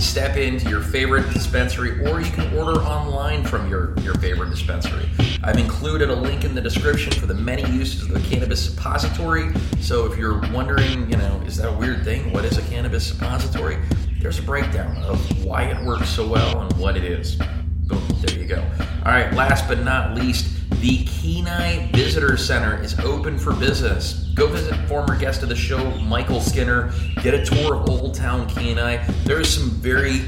step 0.00 0.36
into 0.36 0.68
your 0.70 0.80
favorite 0.80 1.30
dispensary 1.32 2.04
or 2.06 2.20
you 2.20 2.30
can 2.30 2.50
order 2.56 2.80
online 2.80 3.44
from 3.44 3.68
your, 3.68 3.98
your 4.00 4.14
favorite 4.14 4.48
dispensary. 4.50 5.08
I've 5.46 5.58
included 5.58 6.10
a 6.10 6.14
link 6.14 6.42
in 6.42 6.56
the 6.56 6.60
description 6.60 7.12
for 7.12 7.26
the 7.26 7.34
many 7.34 7.62
uses 7.70 8.02
of 8.02 8.08
the 8.08 8.18
cannabis 8.28 8.64
suppository. 8.64 9.52
So 9.78 10.04
if 10.10 10.18
you're 10.18 10.40
wondering, 10.50 11.08
you 11.08 11.16
know, 11.16 11.40
is 11.46 11.56
that 11.58 11.68
a 11.68 11.72
weird 11.72 12.02
thing? 12.02 12.32
What 12.32 12.44
is 12.44 12.58
a 12.58 12.62
cannabis 12.62 13.06
suppository? 13.06 13.78
There's 14.20 14.40
a 14.40 14.42
breakdown 14.42 14.96
of 15.04 15.44
why 15.44 15.66
it 15.66 15.86
works 15.86 16.08
so 16.08 16.26
well 16.26 16.62
and 16.62 16.72
what 16.80 16.96
it 16.96 17.04
is. 17.04 17.36
Boom, 17.36 18.02
there 18.22 18.36
you 18.36 18.46
go. 18.46 18.60
All 19.04 19.12
right, 19.12 19.32
last 19.34 19.68
but 19.68 19.84
not 19.84 20.16
least, 20.16 20.48
the 20.80 21.04
Kenai 21.04 21.92
Visitor 21.92 22.36
Center 22.36 22.82
is 22.82 22.98
open 22.98 23.38
for 23.38 23.52
business. 23.54 24.32
Go 24.34 24.48
visit 24.48 24.74
former 24.88 25.16
guest 25.16 25.44
of 25.44 25.48
the 25.48 25.54
show, 25.54 25.92
Michael 26.00 26.40
Skinner. 26.40 26.92
Get 27.22 27.34
a 27.34 27.44
tour 27.44 27.76
of 27.76 27.88
Old 27.88 28.16
Town 28.16 28.48
Kenai. 28.48 28.96
There 29.22 29.40
is 29.40 29.48
some 29.48 29.70
very, 29.70 30.18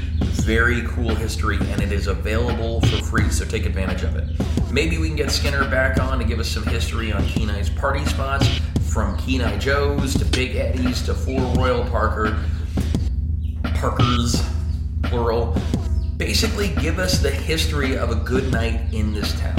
very 0.45 0.83
cool 0.87 1.13
history, 1.13 1.57
and 1.59 1.81
it 1.81 1.91
is 1.91 2.07
available 2.07 2.79
for 2.79 3.03
free, 3.03 3.29
so 3.29 3.43
take 3.43 3.65
advantage 3.65 4.03
of 4.03 4.15
it. 4.15 4.58
Maybe 4.71 4.99
we 4.99 5.07
can 5.07 5.15
get 5.15 5.31
Skinner 5.31 5.67
back 5.67 5.99
on 5.99 6.19
to 6.19 6.23
give 6.23 6.39
us 6.39 6.47
some 6.47 6.63
history 6.63 7.11
on 7.11 7.25
Kenai's 7.27 7.71
party 7.71 8.05
spots, 8.05 8.47
from 8.83 9.17
Kenai 9.17 9.57
Joe's 9.57 10.13
to 10.15 10.25
Big 10.25 10.55
Eddie's 10.55 11.01
to 11.03 11.15
Four 11.15 11.41
Royal 11.55 11.83
Parker, 11.85 12.37
Parkers, 13.75 14.43
plural. 15.03 15.59
Basically, 16.17 16.69
give 16.81 16.99
us 16.99 17.19
the 17.19 17.31
history 17.31 17.97
of 17.97 18.11
a 18.11 18.15
good 18.15 18.51
night 18.51 18.93
in 18.93 19.11
this 19.11 19.39
town. 19.39 19.57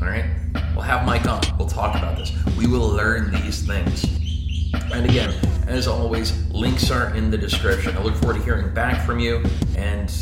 All 0.00 0.08
right? 0.08 0.26
We'll 0.74 0.82
have 0.82 1.04
Mike 1.06 1.26
on. 1.26 1.40
We'll 1.58 1.68
talk 1.68 1.96
about 1.96 2.16
this. 2.16 2.32
We 2.56 2.68
will 2.68 2.88
learn 2.88 3.32
these 3.32 3.66
things. 3.66 4.04
And 4.92 5.08
again, 5.08 5.34
as 5.66 5.88
always, 5.88 6.48
links 6.50 6.90
are 6.90 7.14
in 7.16 7.30
the 7.30 7.38
description. 7.38 7.96
I 7.96 8.02
look 8.02 8.14
forward 8.16 8.36
to 8.36 8.42
hearing 8.42 8.72
back 8.72 9.04
from 9.04 9.18
you 9.18 9.42
and 9.76 10.12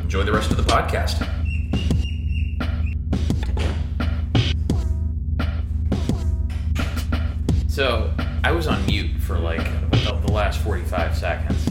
enjoy 0.00 0.22
the 0.22 0.32
rest 0.32 0.50
of 0.50 0.56
the 0.56 0.62
podcast. 0.62 1.41
So 7.72 8.12
I 8.44 8.52
was 8.52 8.66
on 8.66 8.84
mute 8.84 9.18
for 9.22 9.38
like 9.38 9.64
the 9.92 10.30
last 10.30 10.60
45 10.60 11.16
seconds. 11.16 11.66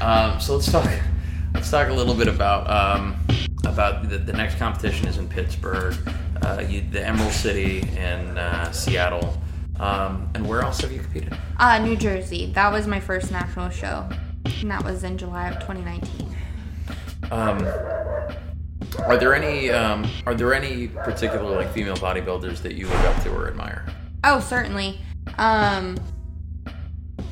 Um, 0.00 0.38
so 0.38 0.54
let's 0.54 0.70
talk. 0.70 0.88
Let's 1.54 1.68
talk 1.68 1.88
a 1.88 1.92
little 1.92 2.14
bit 2.14 2.28
about 2.28 2.70
um, 2.70 3.16
about 3.64 4.08
the, 4.08 4.18
the 4.18 4.32
next 4.32 4.58
competition 4.58 5.08
is 5.08 5.18
in 5.18 5.28
Pittsburgh. 5.28 5.96
Uh, 6.40 6.64
you, 6.68 6.82
the 6.92 7.04
Emerald 7.04 7.32
City 7.32 7.80
in 7.80 8.38
uh, 8.38 8.70
Seattle. 8.70 9.42
Um, 9.80 10.30
and 10.36 10.48
where 10.48 10.60
else 10.60 10.82
have 10.82 10.92
you 10.92 11.00
competed? 11.00 11.36
Uh, 11.58 11.78
New 11.78 11.96
Jersey. 11.96 12.52
That 12.52 12.70
was 12.72 12.86
my 12.86 13.00
first 13.00 13.32
national 13.32 13.70
show, 13.70 14.08
and 14.44 14.70
that 14.70 14.84
was 14.84 15.02
in 15.02 15.18
July 15.18 15.48
of 15.48 15.54
2019. 15.54 16.36
Um, 17.32 17.66
are 19.04 19.16
there 19.16 19.34
any 19.34 19.68
um, 19.70 20.08
are 20.26 20.34
there 20.36 20.54
any 20.54 20.86
particular 20.86 21.56
like 21.56 21.72
female 21.72 21.96
bodybuilders 21.96 22.62
that 22.62 22.76
you 22.76 22.86
look 22.86 23.00
up 23.00 23.20
to 23.24 23.34
or 23.34 23.48
admire? 23.48 23.84
Oh, 24.22 24.38
certainly. 24.38 25.00
Um, 25.38 25.98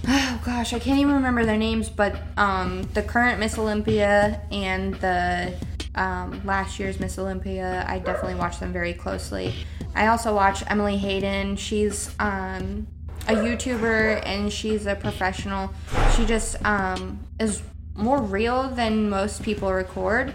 oh 0.07 0.41
gosh, 0.45 0.73
I 0.73 0.79
can't 0.79 0.99
even 0.99 1.15
remember 1.15 1.45
their 1.45 1.57
names, 1.57 1.89
but 1.89 2.17
um, 2.37 2.83
the 2.95 3.03
current 3.03 3.39
Miss 3.39 3.59
Olympia 3.59 4.41
and 4.51 4.95
the 4.97 5.55
um, 5.95 6.41
last 6.45 6.79
year's 6.79 7.01
Miss 7.01 7.19
Olympia, 7.19 7.85
I 7.89 7.99
definitely 7.99 8.37
watch 8.37 8.59
them 8.61 8.73
very 8.73 8.95
closely. 8.95 9.55
I 9.95 10.07
also 10.07 10.35
watch 10.35 10.63
Emily 10.69 10.97
Hayden. 10.97 11.57
She's 11.57 12.15
um, 12.21 12.87
a 13.27 13.33
YouTuber 13.33 14.23
and 14.25 14.53
she's 14.53 14.87
a 14.87 14.95
professional. 14.95 15.73
She 16.17 16.25
just 16.25 16.65
um, 16.65 17.19
is 17.41 17.63
more 17.95 18.23
real 18.23 18.69
than 18.71 19.11
most 19.11 19.43
people 19.43 19.73
record. 19.73 20.33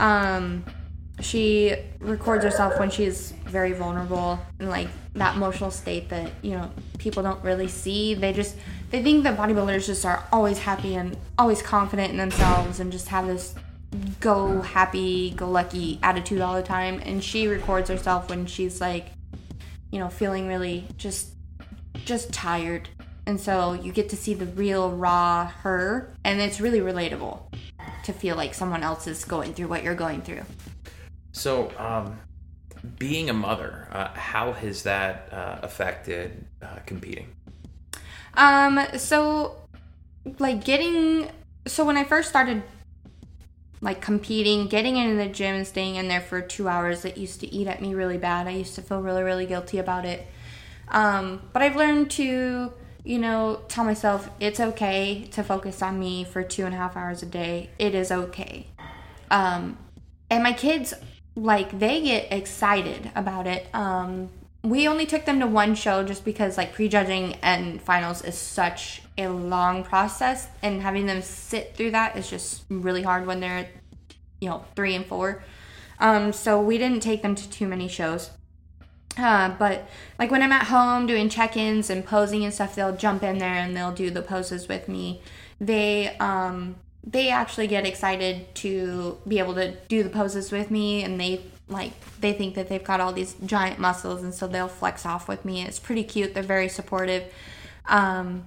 Um, 0.00 0.64
she 1.20 1.76
records 2.00 2.44
herself 2.44 2.78
when 2.78 2.90
she's 2.90 3.32
very 3.48 3.72
vulnerable 3.72 4.38
and 4.58 4.68
like 4.68 4.88
that 5.14 5.36
emotional 5.36 5.70
state 5.70 6.08
that 6.08 6.30
you 6.42 6.52
know 6.52 6.70
people 6.98 7.22
don't 7.22 7.42
really 7.42 7.68
see. 7.68 8.14
They 8.14 8.32
just 8.32 8.56
they 8.90 9.02
think 9.02 9.24
that 9.24 9.36
bodybuilders 9.36 9.86
just 9.86 10.04
are 10.04 10.24
always 10.32 10.58
happy 10.58 10.94
and 10.94 11.16
always 11.38 11.62
confident 11.62 12.10
in 12.10 12.16
themselves 12.16 12.80
and 12.80 12.92
just 12.92 13.08
have 13.08 13.26
this 13.26 13.54
go 14.20 14.60
happy 14.60 15.30
go 15.30 15.48
lucky 15.48 15.98
attitude 16.02 16.40
all 16.40 16.54
the 16.54 16.62
time. 16.62 17.00
And 17.04 17.22
she 17.22 17.46
records 17.46 17.88
herself 17.88 18.28
when 18.28 18.46
she's 18.46 18.80
like 18.80 19.06
you 19.90 19.98
know 19.98 20.08
feeling 20.08 20.48
really 20.48 20.86
just 20.96 21.30
just 22.04 22.32
tired. 22.32 22.88
And 23.26 23.38
so 23.38 23.74
you 23.74 23.92
get 23.92 24.08
to 24.10 24.16
see 24.16 24.32
the 24.32 24.46
real 24.46 24.90
raw 24.90 25.46
her 25.62 26.14
and 26.24 26.40
it's 26.40 26.60
really 26.60 26.80
relatable 26.80 27.42
to 28.04 28.12
feel 28.14 28.36
like 28.36 28.54
someone 28.54 28.82
else 28.82 29.06
is 29.06 29.24
going 29.24 29.52
through 29.52 29.68
what 29.68 29.82
you're 29.82 29.94
going 29.94 30.22
through. 30.22 30.42
So, 31.32 31.70
um, 31.78 32.18
being 32.98 33.30
a 33.30 33.32
mother, 33.32 33.88
uh, 33.92 34.08
how 34.08 34.52
has 34.52 34.82
that 34.84 35.28
uh, 35.32 35.58
affected 35.62 36.44
uh, 36.62 36.78
competing? 36.86 37.28
Um, 38.34 38.80
so 38.96 39.56
like 40.38 40.64
getting 40.64 41.30
so 41.66 41.84
when 41.84 41.96
I 41.96 42.04
first 42.04 42.28
started 42.28 42.62
like 43.80 44.00
competing, 44.00 44.66
getting 44.66 44.96
into 44.96 45.16
the 45.16 45.28
gym 45.28 45.54
and 45.54 45.66
staying 45.66 45.96
in 45.96 46.08
there 46.08 46.20
for 46.20 46.40
two 46.40 46.68
hours, 46.68 47.04
it 47.04 47.16
used 47.16 47.40
to 47.40 47.54
eat 47.54 47.68
at 47.68 47.80
me 47.80 47.94
really 47.94 48.18
bad. 48.18 48.46
I 48.46 48.50
used 48.50 48.74
to 48.74 48.82
feel 48.82 49.00
really, 49.00 49.22
really 49.22 49.46
guilty 49.46 49.78
about 49.78 50.04
it. 50.04 50.26
Um, 50.88 51.42
but 51.52 51.62
I've 51.62 51.76
learned 51.76 52.10
to, 52.12 52.72
you 53.04 53.18
know, 53.18 53.60
tell 53.68 53.84
myself 53.84 54.30
it's 54.40 54.58
okay 54.58 55.28
to 55.32 55.44
focus 55.44 55.80
on 55.82 55.98
me 56.00 56.24
for 56.24 56.42
two 56.42 56.64
and 56.64 56.74
a 56.74 56.76
half 56.76 56.96
hours 56.96 57.22
a 57.22 57.26
day. 57.26 57.70
It 57.78 57.94
is 57.94 58.10
okay. 58.10 58.66
Um, 59.30 59.78
and 60.30 60.42
my 60.42 60.52
kids, 60.52 60.94
like, 61.38 61.78
they 61.78 62.02
get 62.02 62.32
excited 62.32 63.10
about 63.14 63.46
it. 63.46 63.66
Um, 63.72 64.30
we 64.62 64.88
only 64.88 65.06
took 65.06 65.24
them 65.24 65.38
to 65.40 65.46
one 65.46 65.74
show 65.74 66.02
just 66.02 66.24
because, 66.24 66.56
like, 66.56 66.74
prejudging 66.74 67.36
and 67.42 67.80
finals 67.80 68.24
is 68.24 68.36
such 68.36 69.02
a 69.16 69.28
long 69.28 69.84
process, 69.84 70.48
and 70.62 70.82
having 70.82 71.06
them 71.06 71.22
sit 71.22 71.74
through 71.76 71.92
that 71.92 72.16
is 72.16 72.28
just 72.28 72.64
really 72.68 73.02
hard 73.02 73.26
when 73.26 73.40
they're, 73.40 73.68
you 74.40 74.48
know, 74.48 74.64
three 74.74 74.94
and 74.94 75.06
four. 75.06 75.42
Um, 76.00 76.32
so 76.32 76.60
we 76.60 76.78
didn't 76.78 77.00
take 77.00 77.22
them 77.22 77.34
to 77.34 77.50
too 77.50 77.66
many 77.66 77.88
shows. 77.88 78.30
Uh, 79.16 79.48
but 79.58 79.88
like 80.18 80.30
when 80.30 80.42
I'm 80.42 80.52
at 80.52 80.68
home 80.68 81.06
doing 81.08 81.28
check-ins 81.28 81.90
and 81.90 82.04
posing 82.04 82.44
and 82.44 82.54
stuff, 82.54 82.76
they'll 82.76 82.94
jump 82.94 83.24
in 83.24 83.38
there 83.38 83.54
and 83.54 83.76
they'll 83.76 83.90
do 83.90 84.10
the 84.10 84.22
poses 84.22 84.68
with 84.68 84.88
me. 84.88 85.20
They 85.60 86.16
um, 86.18 86.76
they 87.10 87.30
actually 87.30 87.66
get 87.66 87.86
excited 87.86 88.54
to 88.56 89.18
be 89.26 89.38
able 89.38 89.54
to 89.54 89.74
do 89.88 90.02
the 90.02 90.10
poses 90.10 90.52
with 90.52 90.70
me, 90.70 91.02
and 91.02 91.18
they 91.18 91.42
like 91.68 91.92
they 92.20 92.32
think 92.32 92.54
that 92.54 92.68
they've 92.68 92.84
got 92.84 93.00
all 93.00 93.12
these 93.12 93.34
giant 93.46 93.78
muscles, 93.78 94.22
and 94.22 94.34
so 94.34 94.46
they'll 94.46 94.68
flex 94.68 95.06
off 95.06 95.28
with 95.28 95.44
me. 95.44 95.62
It's 95.62 95.78
pretty 95.78 96.04
cute. 96.04 96.34
They're 96.34 96.42
very 96.42 96.68
supportive. 96.68 97.24
Um, 97.86 98.44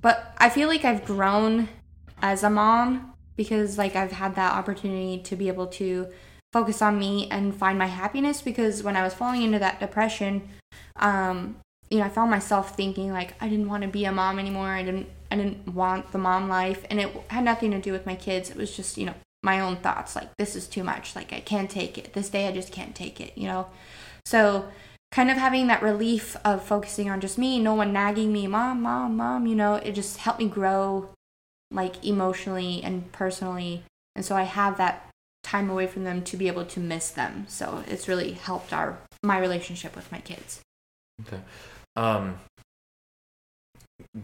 but 0.00 0.34
I 0.38 0.48
feel 0.48 0.68
like 0.68 0.84
I've 0.84 1.04
grown 1.04 1.68
as 2.20 2.42
a 2.42 2.50
mom 2.50 3.14
because 3.36 3.78
like 3.78 3.94
I've 3.94 4.12
had 4.12 4.34
that 4.34 4.52
opportunity 4.52 5.18
to 5.22 5.36
be 5.36 5.48
able 5.48 5.68
to 5.68 6.08
focus 6.52 6.82
on 6.82 6.98
me 6.98 7.28
and 7.30 7.54
find 7.54 7.78
my 7.78 7.86
happiness 7.86 8.42
because 8.42 8.82
when 8.82 8.96
I 8.96 9.02
was 9.02 9.14
falling 9.14 9.42
into 9.42 9.58
that 9.60 9.80
depression, 9.80 10.48
um, 10.96 11.56
you 11.92 11.98
know, 11.98 12.04
I 12.04 12.08
found 12.08 12.30
myself 12.30 12.74
thinking 12.74 13.12
like 13.12 13.34
I 13.38 13.50
didn't 13.50 13.68
want 13.68 13.82
to 13.82 13.88
be 13.88 14.06
a 14.06 14.12
mom 14.12 14.38
anymore. 14.38 14.68
I 14.68 14.82
didn't 14.82 15.08
I 15.30 15.36
didn't 15.36 15.74
want 15.74 16.10
the 16.10 16.18
mom 16.18 16.48
life 16.48 16.86
and 16.88 16.98
it 16.98 17.14
had 17.28 17.44
nothing 17.44 17.70
to 17.72 17.80
do 17.80 17.92
with 17.92 18.06
my 18.06 18.14
kids. 18.14 18.48
It 18.48 18.56
was 18.56 18.74
just, 18.74 18.96
you 18.96 19.04
know, 19.04 19.14
my 19.42 19.60
own 19.60 19.76
thoughts 19.76 20.16
like 20.16 20.34
this 20.38 20.56
is 20.56 20.66
too 20.66 20.82
much. 20.82 21.14
Like 21.14 21.34
I 21.34 21.40
can't 21.40 21.70
take 21.70 21.98
it. 21.98 22.14
This 22.14 22.30
day 22.30 22.48
I 22.48 22.52
just 22.52 22.72
can't 22.72 22.94
take 22.94 23.20
it, 23.20 23.36
you 23.36 23.46
know. 23.46 23.66
So 24.24 24.68
kind 25.10 25.30
of 25.30 25.36
having 25.36 25.66
that 25.66 25.82
relief 25.82 26.34
of 26.46 26.64
focusing 26.64 27.10
on 27.10 27.20
just 27.20 27.36
me, 27.36 27.58
no 27.58 27.74
one 27.74 27.92
nagging 27.92 28.32
me, 28.32 28.46
mom, 28.46 28.80
mom, 28.80 29.14
mom, 29.18 29.46
you 29.46 29.54
know, 29.54 29.74
it 29.74 29.92
just 29.92 30.16
helped 30.16 30.40
me 30.40 30.48
grow 30.48 31.10
like 31.70 32.02
emotionally 32.02 32.82
and 32.82 33.12
personally. 33.12 33.82
And 34.16 34.24
so 34.24 34.34
I 34.34 34.44
have 34.44 34.78
that 34.78 35.10
time 35.42 35.68
away 35.68 35.86
from 35.86 36.04
them 36.04 36.22
to 36.22 36.38
be 36.38 36.48
able 36.48 36.64
to 36.64 36.80
miss 36.80 37.10
them. 37.10 37.44
So 37.48 37.84
it's 37.86 38.08
really 38.08 38.32
helped 38.32 38.72
our 38.72 38.98
my 39.22 39.38
relationship 39.38 39.94
with 39.94 40.10
my 40.10 40.20
kids. 40.20 40.62
Okay. 41.26 41.42
Um, 41.96 42.38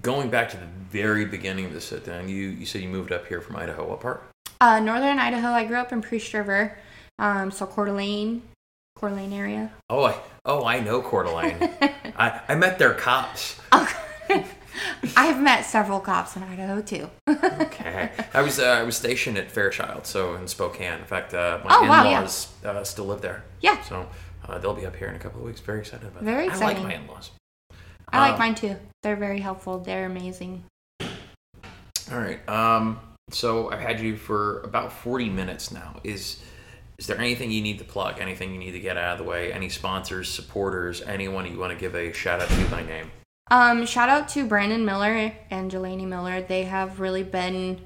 going 0.02 0.30
back 0.30 0.48
to 0.50 0.56
the 0.56 0.66
very 0.90 1.24
beginning 1.24 1.64
of 1.66 1.72
the 1.72 1.80
sit 1.80 2.04
down, 2.04 2.28
you 2.28 2.48
you 2.48 2.66
said 2.66 2.82
you 2.82 2.88
moved 2.88 3.12
up 3.12 3.26
here 3.26 3.40
from 3.40 3.56
Idaho. 3.56 3.88
What 3.88 4.00
part? 4.00 4.24
Uh, 4.60 4.80
Northern 4.80 5.18
Idaho. 5.18 5.48
I 5.48 5.64
grew 5.64 5.76
up 5.76 5.92
in 5.92 6.02
Priest 6.02 6.32
River, 6.34 6.76
um, 7.18 7.50
so 7.50 7.66
Coeur 7.66 7.86
d'Alene, 7.86 8.42
Coeur 8.96 9.10
d'Alene 9.10 9.32
area. 9.32 9.72
Oh, 9.90 10.04
I 10.04 10.16
oh 10.44 10.64
I 10.64 10.80
know 10.80 11.00
Coeur 11.02 11.24
d'Alene. 11.24 11.70
I 12.16 12.40
I 12.48 12.54
met 12.54 12.78
their 12.78 12.94
cops. 12.94 13.60
I've 15.16 15.40
met 15.40 15.64
several 15.64 15.98
cops 16.00 16.36
in 16.36 16.42
Idaho 16.42 16.80
too. 16.82 17.10
Okay. 17.60 18.10
I 18.34 18.42
was 18.42 18.58
uh, 18.58 18.64
I 18.64 18.82
was 18.82 18.96
stationed 18.96 19.36
at 19.38 19.50
Fairchild, 19.50 20.06
so 20.06 20.34
in 20.34 20.46
Spokane. 20.48 20.98
In 20.98 21.04
fact, 21.04 21.34
uh, 21.34 21.58
my 21.64 21.70
Oh, 21.76 21.82
wow, 21.82 22.04
yeah. 22.04 22.16
in-laws 22.18 22.48
uh, 22.64 22.82
still 22.84 23.06
live 23.06 23.20
there. 23.20 23.44
Yeah. 23.60 23.80
So 23.82 24.08
uh, 24.48 24.58
they'll 24.58 24.74
be 24.74 24.86
up 24.86 24.96
here 24.96 25.08
in 25.08 25.14
a 25.14 25.18
couple 25.18 25.40
of 25.40 25.46
weeks. 25.46 25.60
Very 25.60 25.80
excited 25.80 26.06
about 26.06 26.22
Very 26.22 26.48
that. 26.48 26.60
I 26.60 26.64
like 26.64 26.82
my 26.82 26.94
in-laws. 26.94 27.30
I 28.12 28.20
like 28.20 28.32
Um, 28.34 28.38
mine 28.38 28.54
too. 28.54 28.76
They're 29.02 29.16
very 29.16 29.40
helpful. 29.40 29.78
They're 29.78 30.06
amazing. 30.06 30.64
All 32.10 32.18
right. 32.18 32.46
Um, 32.48 33.00
so 33.30 33.70
I've 33.70 33.80
had 33.80 34.00
you 34.00 34.16
for 34.16 34.62
about 34.62 34.92
40 34.92 35.28
minutes 35.28 35.70
now. 35.70 36.00
Is 36.04 36.42
is 36.98 37.06
there 37.06 37.18
anything 37.18 37.52
you 37.52 37.60
need 37.62 37.78
to 37.78 37.84
plug? 37.84 38.18
Anything 38.20 38.52
you 38.52 38.58
need 38.58 38.72
to 38.72 38.80
get 38.80 38.96
out 38.96 39.12
of 39.12 39.18
the 39.18 39.24
way? 39.30 39.52
Any 39.52 39.68
sponsors, 39.68 40.28
supporters, 40.28 41.00
anyone 41.02 41.46
you 41.46 41.56
want 41.56 41.72
to 41.72 41.78
give 41.78 41.94
a 41.94 42.12
shout 42.12 42.40
out 42.40 42.48
to 42.48 42.64
by 42.70 42.82
name? 42.82 43.12
Um, 43.52 43.86
shout 43.86 44.08
out 44.08 44.28
to 44.30 44.44
Brandon 44.44 44.84
Miller 44.84 45.32
and 45.48 45.70
Jelani 45.70 46.06
Miller. 46.08 46.42
They 46.42 46.64
have 46.64 46.98
really 46.98 47.22
been 47.22 47.82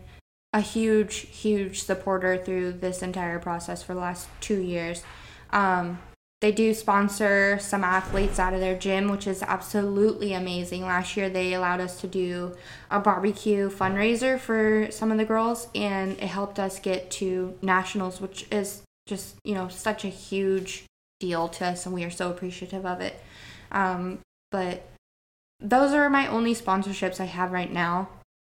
a 0.55 0.61
huge, 0.62 1.14
huge 1.29 1.83
supporter 1.83 2.39
through 2.39 2.73
this 2.73 3.03
entire 3.03 3.39
process 3.39 3.83
for 3.83 3.93
the 3.93 4.01
last 4.01 4.29
two 4.41 4.61
years. 4.61 5.03
Um, 5.51 5.99
they 6.43 6.51
do 6.51 6.74
sponsor 6.74 7.57
some 7.61 7.84
athletes 7.84 8.40
out 8.40 8.53
of 8.53 8.59
their 8.59 8.76
gym, 8.76 9.09
which 9.09 9.28
is 9.28 9.45
absolutely 9.45 10.34
amazing. 10.34 10.82
Last 10.82 11.16
year, 11.16 11.30
they 11.30 11.55
allowed 11.55 11.80
us 11.80 12.01
to 12.01 12.09
do 12.09 12.57
a 12.90 12.99
barbecue 12.99 13.70
fundraiser 13.70 14.40
for 14.40 14.88
some 14.90 15.12
of 15.12 15.18
the 15.18 15.24
girls, 15.24 15.68
and 15.72 16.12
it 16.18 16.24
helped 16.24 16.59
us 16.59 16.80
get 16.80 17.12
to 17.12 17.57
nationals, 17.62 18.20
which 18.20 18.49
is 18.51 18.82
just, 19.07 19.36
you 19.45 19.55
know, 19.55 19.68
such 19.68 20.05
a 20.05 20.09
huge 20.09 20.84
deal 21.20 21.49
to 21.49 21.64
us, 21.64 21.86
and 21.86 21.95
we 21.95 22.03
are 22.03 22.11
so 22.11 22.28
appreciative 22.28 22.84
of 22.84 23.01
it. 23.01 23.22
Um, 23.70 24.18
but 24.51 24.84
those 25.61 25.93
are 25.93 26.11
my 26.11 26.26
only 26.26 26.57
sponsorships 26.57 27.20
I 27.20 27.26
have 27.26 27.53
right 27.53 27.72
now. 27.72 28.09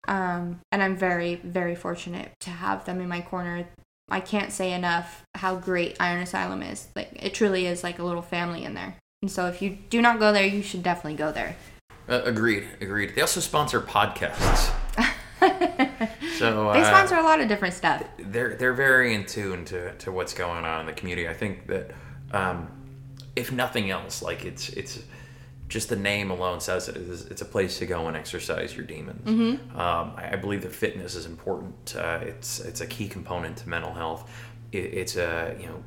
Um, 0.06 0.60
and 0.70 0.80
I'm 0.80 0.96
very, 0.96 1.34
very 1.42 1.74
fortunate 1.74 2.30
to 2.42 2.50
have 2.50 2.84
them 2.84 3.00
in 3.00 3.08
my 3.08 3.20
corner. 3.20 3.66
I 4.10 4.20
can't 4.20 4.52
say 4.52 4.72
enough 4.72 5.22
how 5.34 5.56
great 5.56 5.96
Iron 6.00 6.22
Asylum 6.22 6.62
is. 6.62 6.88
Like, 6.96 7.10
it 7.14 7.34
truly 7.34 7.66
is 7.66 7.82
like 7.84 7.98
a 7.98 8.04
little 8.04 8.22
family 8.22 8.64
in 8.64 8.74
there. 8.74 8.96
And 9.22 9.30
so, 9.30 9.46
if 9.46 9.60
you 9.62 9.78
do 9.90 10.00
not 10.02 10.18
go 10.18 10.32
there, 10.32 10.46
you 10.46 10.62
should 10.62 10.82
definitely 10.82 11.16
go 11.16 11.30
there. 11.32 11.56
Uh, 12.08 12.22
agreed. 12.24 12.66
Agreed. 12.80 13.14
They 13.14 13.20
also 13.20 13.40
sponsor 13.40 13.80
podcasts. 13.80 14.72
So 16.36 16.72
They 16.72 16.80
uh, 16.80 16.84
sponsor 16.84 17.16
a 17.16 17.22
lot 17.22 17.40
of 17.40 17.48
different 17.48 17.74
stuff. 17.74 18.02
they're 18.18 18.54
they're 18.56 18.74
very 18.74 19.14
in 19.14 19.26
tune 19.26 19.64
to, 19.66 19.94
to 19.96 20.12
what's 20.12 20.34
going 20.34 20.64
on 20.64 20.80
in 20.80 20.86
the 20.86 20.92
community. 20.92 21.28
I 21.28 21.34
think 21.34 21.66
that 21.66 21.90
um, 22.32 22.68
if 23.36 23.52
nothing 23.52 23.90
else, 23.90 24.22
like 24.22 24.44
it's 24.44 24.70
it's 24.70 25.02
just 25.70 25.88
the 25.88 25.96
name 25.96 26.30
alone 26.30 26.60
says 26.60 26.88
it 26.88 26.96
is 26.98 27.24
it's 27.26 27.40
a 27.40 27.46
place 27.46 27.78
to 27.78 27.86
go 27.86 28.08
and 28.08 28.16
exercise 28.16 28.76
your 28.76 28.84
demons. 28.84 29.26
Um, 29.26 30.12
I, 30.16 30.30
I 30.32 30.36
believe 30.36 30.60
that 30.62 30.72
fitness 30.72 31.14
is 31.14 31.24
important. 31.24 31.94
Uh, 31.96 32.18
it's 32.22 32.60
it's 32.60 32.82
a 32.82 32.86
key 32.86 33.08
component 33.08 33.56
to 33.58 33.68
mental 33.68 33.94
health. 33.94 34.28
It, 34.72 34.92
it's 34.92 35.16
a 35.16 35.56
you 35.58 35.66
know 35.66 35.82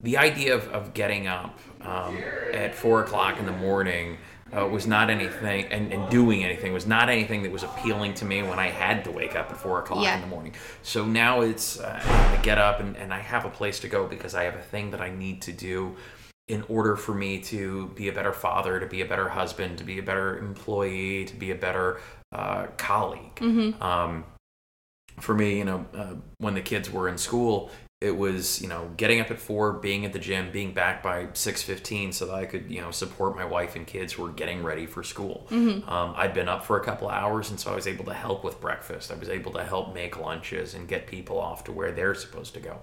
the 0.00 0.16
idea 0.18 0.54
of, 0.54 0.68
of 0.68 0.94
getting 0.94 1.26
up 1.26 1.58
um, 1.80 2.18
at 2.52 2.74
four 2.74 3.02
o'clock 3.02 3.38
in 3.38 3.46
the 3.46 3.52
morning 3.52 4.18
uh, 4.56 4.66
was 4.66 4.86
not 4.86 5.10
anything, 5.10 5.66
and, 5.66 5.92
and 5.92 6.08
doing 6.08 6.42
anything 6.44 6.72
was 6.72 6.86
not 6.86 7.08
anything 7.08 7.42
that 7.42 7.52
was 7.52 7.62
appealing 7.64 8.14
to 8.14 8.24
me 8.24 8.42
when 8.42 8.58
I 8.58 8.68
had 8.68 9.04
to 9.04 9.10
wake 9.10 9.36
up 9.36 9.50
at 9.50 9.56
four 9.56 9.80
o'clock 9.80 10.02
Yeah. 10.04 10.14
in 10.16 10.20
the 10.22 10.26
morning. 10.28 10.54
So 10.82 11.04
now 11.04 11.40
it's 11.42 11.78
uh, 11.80 12.00
I 12.04 12.42
get 12.42 12.58
up 12.58 12.80
and, 12.80 12.96
and 12.96 13.12
I 13.12 13.18
have 13.20 13.44
a 13.44 13.50
place 13.50 13.80
to 13.80 13.88
go 13.88 14.06
because 14.06 14.34
I 14.34 14.44
have 14.44 14.54
a 14.54 14.62
thing 14.62 14.90
that 14.92 15.00
I 15.00 15.10
need 15.10 15.42
to 15.42 15.52
do 15.52 15.96
in 16.48 16.64
order 16.68 16.96
for 16.96 17.14
me 17.14 17.38
to 17.38 17.88
be 17.88 18.08
a 18.08 18.12
better 18.12 18.32
father, 18.32 18.80
to 18.80 18.86
be 18.86 19.02
a 19.02 19.06
better 19.06 19.28
husband, 19.28 19.78
to 19.78 19.84
be 19.84 19.98
a 19.98 20.02
better 20.02 20.38
employee, 20.38 21.24
to 21.26 21.36
be 21.36 21.50
a 21.50 21.54
better 21.54 22.00
uh, 22.32 22.66
colleague. 22.78 23.38
Um, 23.82 24.24
for 25.20 25.34
me, 25.34 25.58
you 25.58 25.64
know, 25.64 25.86
uh, 25.94 26.14
when 26.38 26.54
the 26.54 26.60
kids 26.60 26.90
were 26.90 27.08
in 27.08 27.18
school, 27.18 27.70
it 28.00 28.16
was 28.16 28.62
you 28.62 28.68
know 28.68 28.90
getting 28.96 29.20
up 29.20 29.30
at 29.32 29.40
four, 29.40 29.72
being 29.72 30.04
at 30.04 30.12
the 30.12 30.20
gym, 30.20 30.52
being 30.52 30.72
back 30.72 31.02
by 31.02 31.26
six 31.32 31.62
fifteen, 31.62 32.12
so 32.12 32.26
that 32.26 32.34
I 32.34 32.46
could 32.46 32.70
you 32.70 32.80
know 32.80 32.92
support 32.92 33.34
my 33.34 33.44
wife 33.44 33.74
and 33.74 33.84
kids 33.86 34.12
who 34.12 34.22
were 34.22 34.30
getting 34.30 34.62
ready 34.62 34.86
for 34.86 35.02
school. 35.02 35.48
Um, 35.88 36.14
I'd 36.16 36.32
been 36.32 36.48
up 36.48 36.64
for 36.64 36.80
a 36.80 36.84
couple 36.84 37.08
of 37.08 37.14
hours, 37.14 37.50
and 37.50 37.58
so 37.58 37.72
I 37.72 37.74
was 37.74 37.88
able 37.88 38.04
to 38.04 38.14
help 38.14 38.44
with 38.44 38.60
breakfast. 38.60 39.10
I 39.10 39.16
was 39.16 39.28
able 39.28 39.52
to 39.54 39.64
help 39.64 39.94
make 39.94 40.18
lunches 40.18 40.74
and 40.74 40.86
get 40.86 41.08
people 41.08 41.40
off 41.40 41.64
to 41.64 41.72
where 41.72 41.90
they're 41.90 42.14
supposed 42.14 42.54
to 42.54 42.60
go. 42.60 42.78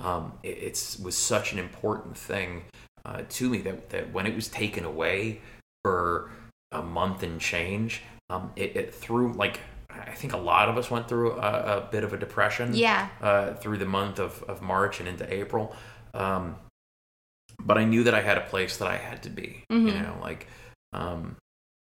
Um, 0.00 0.34
it 0.42 0.48
it's, 0.48 0.98
was 0.98 1.16
such 1.16 1.54
an 1.54 1.58
important 1.58 2.16
thing 2.16 2.64
uh, 3.04 3.22
to 3.28 3.48
me 3.50 3.58
that 3.58 3.90
that 3.90 4.12
when 4.12 4.26
it 4.26 4.34
was 4.34 4.48
taken 4.48 4.84
away 4.84 5.40
for 5.84 6.30
a 6.72 6.82
month 6.82 7.22
and 7.22 7.40
change, 7.40 8.02
um, 8.30 8.52
it, 8.56 8.76
it 8.76 8.94
threw 8.94 9.32
like 9.32 9.60
I 9.90 10.12
think 10.14 10.32
a 10.32 10.36
lot 10.38 10.68
of 10.68 10.76
us 10.76 10.90
went 10.90 11.08
through 11.08 11.32
a, 11.32 11.78
a 11.78 11.88
bit 11.90 12.04
of 12.04 12.12
a 12.12 12.16
depression. 12.18 12.74
Yeah. 12.74 13.08
Uh, 13.22 13.54
through 13.54 13.78
the 13.78 13.86
month 13.86 14.18
of, 14.18 14.42
of 14.44 14.60
March 14.62 15.00
and 15.00 15.08
into 15.08 15.32
April, 15.32 15.74
um, 16.14 16.56
but 17.64 17.78
I 17.78 17.84
knew 17.84 18.04
that 18.04 18.14
I 18.14 18.20
had 18.20 18.38
a 18.38 18.42
place 18.42 18.76
that 18.76 18.88
I 18.88 18.96
had 18.96 19.22
to 19.24 19.30
be. 19.30 19.64
You 19.70 19.76
Mhm. 19.78 20.02
know, 20.02 20.18
like 20.20 20.46
um, 20.92 21.36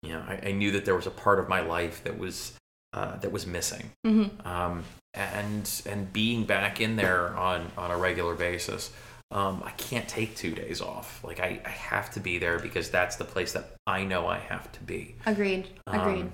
you 0.01 0.14
know, 0.14 0.24
I, 0.28 0.49
I 0.49 0.51
knew 0.51 0.72
that 0.72 0.86
there 0.86 0.95
was 0.95 1.07
a 1.07 1.11
part 1.11 1.39
of 1.39 1.47
my 1.49 1.61
life 1.61 2.03
that 2.03 2.18
was 2.18 2.53
uh, 2.93 3.18
that 3.18 3.32
was 3.32 3.45
missing. 3.47 3.91
hmm 4.05 4.26
Um, 4.45 4.84
and 5.14 5.82
and 5.86 6.11
being 6.14 6.45
back 6.45 6.82
in 6.82 6.95
there 6.95 7.36
on 7.36 7.72
on 7.78 7.89
a 7.91 7.97
regular 7.97 8.36
basis. 8.36 8.91
Um, 9.34 9.63
I 9.65 9.71
can't 9.71 10.07
take 10.07 10.36
two 10.36 10.53
days 10.53 10.79
off. 10.79 11.23
Like 11.23 11.39
I, 11.39 11.59
I 11.65 11.69
have 11.69 12.11
to 12.11 12.19
be 12.19 12.38
there 12.38 12.59
because 12.59 12.91
that's 12.91 13.15
the 13.15 13.25
place 13.25 13.51
that 13.53 13.71
I 13.88 14.03
know 14.03 14.27
I 14.27 14.38
have 14.38 14.71
to 14.73 14.84
be. 14.84 15.15
Agreed. 15.25 15.67
Agreed. 15.88 16.21
Um, 16.21 16.34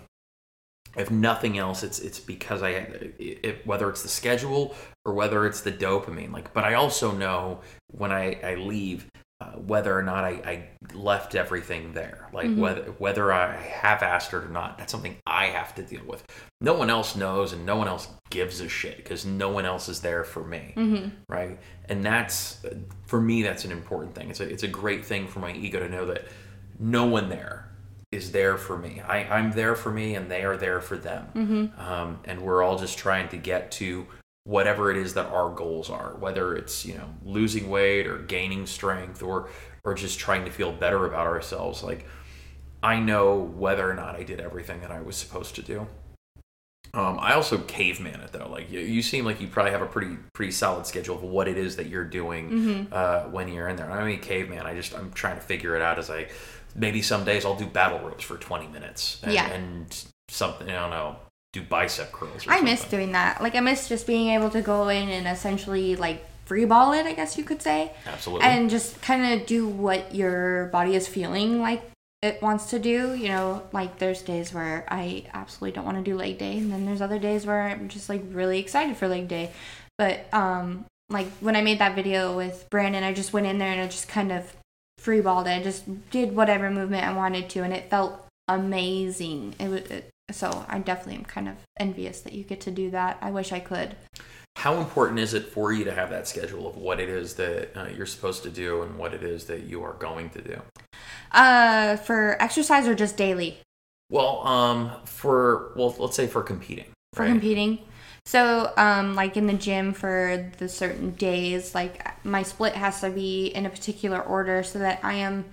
if 0.97 1.09
nothing 1.09 1.57
else, 1.57 1.81
it's 1.83 1.99
it's 1.99 2.19
because 2.19 2.61
I 2.61 2.71
it, 3.17 3.65
whether 3.65 3.89
it's 3.89 4.01
the 4.01 4.09
schedule 4.09 4.75
or 5.05 5.13
whether 5.13 5.45
it's 5.45 5.61
the 5.61 5.71
dopamine. 5.71 6.33
Like, 6.33 6.53
but 6.53 6.65
I 6.65 6.73
also 6.73 7.11
know 7.11 7.61
when 7.87 8.11
I 8.11 8.39
I 8.43 8.55
leave 8.55 9.07
uh, 9.41 9.51
whether 9.53 9.97
or 9.97 10.03
not 10.03 10.25
I, 10.25 10.29
I 10.29 10.63
left 10.93 11.33
everything 11.33 11.93
there. 11.93 12.27
Like 12.33 12.47
Mhm. 12.47 12.57
whether 12.57 12.81
whether 12.97 13.31
I 13.31 13.55
have 13.55 14.03
asked 14.03 14.31
her 14.31 14.43
or 14.45 14.49
not. 14.49 14.77
That's 14.77 14.91
something 14.91 15.15
I 15.25 15.45
have 15.45 15.73
to 15.75 15.81
deal 15.83 16.03
with. 16.05 16.23
No 16.59 16.73
one 16.73 16.89
else 16.89 17.15
knows, 17.15 17.53
and 17.53 17.65
no 17.65 17.77
one 17.77 17.87
else 17.87 18.09
gives 18.29 18.59
a 18.59 18.67
shit 18.67 18.97
because 18.97 19.25
no 19.25 19.49
one 19.49 19.65
else 19.65 19.87
is 19.89 20.01
there 20.01 20.23
for 20.23 20.43
me 20.43 20.73
hmm 20.75 21.07
right? 21.29 21.57
And 21.87 22.03
that's 22.03 22.59
for 23.07 23.21
me 23.21 23.41
that's 23.43 23.63
an 23.65 23.71
important 23.71 24.13
thing. 24.13 24.29
It's 24.29 24.39
a 24.41 24.49
it's 24.49 24.63
a 24.63 24.67
great 24.67 25.05
thing 25.05 25.27
for 25.27 25.39
my 25.39 25.53
ego 25.53 25.79
to 25.79 25.87
know 25.89 26.05
that 26.07 26.25
no 26.79 27.05
one 27.05 27.29
there 27.29 27.65
is 28.11 28.31
there 28.31 28.57
for 28.57 28.77
me. 28.77 29.01
I, 29.07 29.19
I'm 29.37 29.51
there 29.51 29.75
for 29.75 29.91
me, 29.91 30.15
and 30.15 30.29
they 30.31 30.43
are 30.43 30.57
there 30.57 30.81
for 30.81 30.97
them. 30.97 31.25
hmm 31.33 31.65
Um, 31.79 32.19
and 32.25 32.41
we're 32.41 32.63
all 32.63 32.77
just 32.77 32.97
trying 32.97 33.29
to 33.29 33.37
get 33.37 33.71
to 33.73 34.07
whatever 34.45 34.89
it 34.91 34.97
is 34.97 35.13
that 35.15 35.27
our 35.27 35.49
goals 35.53 35.89
are, 35.89 36.15
whether 36.19 36.55
it's 36.55 36.85
you 36.85 36.95
know 36.95 37.09
losing 37.23 37.69
weight 37.69 38.07
or 38.07 38.17
gaining 38.19 38.65
strength 38.65 39.21
or 39.21 39.49
or 39.83 39.93
just 39.93 40.19
trying 40.19 40.45
to 40.45 40.51
feel 40.51 40.71
better 40.71 41.05
about 41.05 41.27
ourselves. 41.27 41.83
Like 41.83 42.05
I 42.81 42.99
know 42.99 43.35
whether 43.35 43.89
or 43.89 43.93
not 43.93 44.15
I 44.15 44.23
did 44.23 44.39
everything 44.39 44.81
that 44.81 44.91
I 44.91 45.01
was 45.01 45.15
supposed 45.17 45.55
to 45.55 45.61
do. 45.61 45.87
Um, 46.93 47.19
I 47.19 47.33
also 47.33 47.59
caveman 47.59 48.19
it 48.21 48.31
though. 48.31 48.49
Like 48.49 48.71
you, 48.71 48.79
you 48.79 49.03
seem 49.03 49.23
like 49.23 49.39
you 49.39 49.47
probably 49.47 49.71
have 49.73 49.81
a 49.83 49.85
pretty 49.85 50.17
pretty 50.33 50.51
solid 50.51 50.87
schedule 50.87 51.15
of 51.15 51.21
what 51.23 51.47
it 51.47 51.57
is 51.57 51.75
that 51.75 51.85
you're 51.87 52.03
doing 52.05 52.49
Mm-hmm. 52.49 52.93
uh, 52.93 53.19
when 53.29 53.47
you're 53.47 53.67
in 53.67 53.75
there. 53.75 53.91
I 53.91 54.03
mean, 54.07 54.19
caveman. 54.21 54.65
I 54.65 54.73
just 54.73 54.95
I'm 54.95 55.11
trying 55.11 55.35
to 55.35 55.41
figure 55.41 55.75
it 55.75 55.83
out 55.83 55.99
as 55.99 56.09
I 56.09 56.29
maybe 56.75 57.01
some 57.03 57.25
days 57.25 57.45
I'll 57.45 57.55
do 57.55 57.65
battle 57.67 57.99
ropes 57.99 58.23
for 58.23 58.37
20 58.37 58.67
minutes. 58.69 59.19
And, 59.23 59.33
Yeah. 59.33 59.47
and 59.49 60.03
something 60.29 60.67
I 60.69 60.79
don't 60.79 60.89
know, 60.89 61.17
do 61.53 61.61
bicep 61.61 62.11
curls. 62.11 62.47
Or 62.47 62.51
I 62.51 62.61
miss 62.61 62.81
something. 62.81 62.99
doing 62.99 63.11
that. 63.13 63.41
Like 63.41 63.55
I 63.55 63.59
miss 63.59 63.89
just 63.89 64.05
being 64.05 64.29
able 64.29 64.49
to 64.51 64.61
go 64.61 64.89
in 64.89 65.09
and 65.09 65.27
essentially 65.27 65.95
like 65.95 66.25
free 66.45 66.65
ball 66.65 66.93
it, 66.93 67.05
I 67.05 67.13
guess 67.13 67.37
you 67.37 67.43
could 67.43 67.61
say. 67.61 67.91
Absolutely. 68.05 68.47
and 68.47 68.69
just 68.69 69.01
kind 69.01 69.39
of 69.39 69.47
do 69.47 69.67
what 69.67 70.13
your 70.13 70.65
body 70.67 70.95
is 70.95 71.07
feeling 71.07 71.61
like 71.61 71.83
it 72.21 72.41
wants 72.41 72.69
to 72.71 72.79
do. 72.79 73.13
You 73.15 73.29
know, 73.29 73.63
like 73.71 73.97
there's 73.99 74.21
days 74.21 74.53
where 74.53 74.85
I 74.89 75.25
absolutely 75.33 75.75
don't 75.75 75.85
want 75.85 75.97
to 75.97 76.03
do 76.03 76.17
leg 76.17 76.37
day, 76.37 76.57
and 76.57 76.71
then 76.71 76.85
there's 76.85 77.01
other 77.01 77.19
days 77.19 77.45
where 77.45 77.61
I'm 77.61 77.87
just 77.87 78.09
like 78.09 78.23
really 78.31 78.59
excited 78.59 78.97
for 78.97 79.07
leg 79.07 79.27
day. 79.27 79.51
But 79.97 80.31
um, 80.33 80.85
like 81.09 81.27
when 81.39 81.55
I 81.55 81.61
made 81.61 81.79
that 81.79 81.95
video 81.95 82.35
with 82.35 82.67
Brandon, 82.69 83.03
I 83.03 83.13
just 83.13 83.33
went 83.33 83.47
in 83.47 83.57
there 83.57 83.71
and 83.71 83.81
I 83.81 83.87
just 83.87 84.07
kind 84.07 84.31
of 84.31 84.53
freeballed 85.01 85.45
it. 85.45 85.59
I 85.59 85.63
just 85.63 86.09
did 86.09 86.35
whatever 86.35 86.69
movement 86.69 87.05
I 87.05 87.13
wanted 87.13 87.49
to, 87.51 87.61
and 87.61 87.73
it 87.73 87.89
felt 87.89 88.25
amazing. 88.47 89.55
It 89.59 89.69
was. 89.69 89.81
It, 89.81 90.09
so 90.31 90.65
I 90.67 90.79
definitely 90.79 91.15
am 91.15 91.25
kind 91.25 91.47
of 91.47 91.55
envious 91.79 92.21
that 92.21 92.33
you 92.33 92.43
get 92.43 92.61
to 92.61 92.71
do 92.71 92.91
that. 92.91 93.17
I 93.21 93.31
wish 93.31 93.51
I 93.51 93.59
could. 93.59 93.95
How 94.57 94.77
important 94.77 95.19
is 95.19 95.33
it 95.33 95.45
for 95.45 95.71
you 95.71 95.85
to 95.85 95.93
have 95.93 96.09
that 96.09 96.27
schedule 96.27 96.67
of 96.67 96.75
what 96.75 96.99
it 96.99 97.07
is 97.07 97.35
that 97.35 97.77
uh, 97.77 97.87
you're 97.95 98.05
supposed 98.05 98.43
to 98.43 98.49
do 98.49 98.81
and 98.81 98.97
what 98.97 99.13
it 99.13 99.23
is 99.23 99.45
that 99.45 99.63
you 99.63 99.83
are 99.83 99.93
going 99.93 100.29
to 100.31 100.41
do? 100.41 100.61
Uh, 101.31 101.95
for 101.97 102.35
exercise 102.41 102.87
or 102.87 102.95
just 102.95 103.15
daily? 103.15 103.59
Well, 104.09 104.45
um, 104.45 104.91
for 105.05 105.71
well, 105.75 105.95
let's 105.99 106.15
say 106.15 106.27
for 106.27 106.41
competing. 106.43 106.87
for 107.13 107.23
right? 107.23 107.29
competing. 107.29 107.79
So, 108.25 108.73
um, 108.75 109.15
like 109.15 109.37
in 109.37 109.47
the 109.47 109.53
gym 109.53 109.93
for 109.93 110.51
the 110.57 110.67
certain 110.67 111.11
days, 111.11 111.73
like 111.73 112.05
my 112.25 112.43
split 112.43 112.73
has 112.73 113.01
to 113.01 113.09
be 113.09 113.47
in 113.47 113.65
a 113.65 113.69
particular 113.69 114.21
order 114.21 114.61
so 114.63 114.79
that 114.79 114.99
I 115.03 115.13
am 115.13 115.45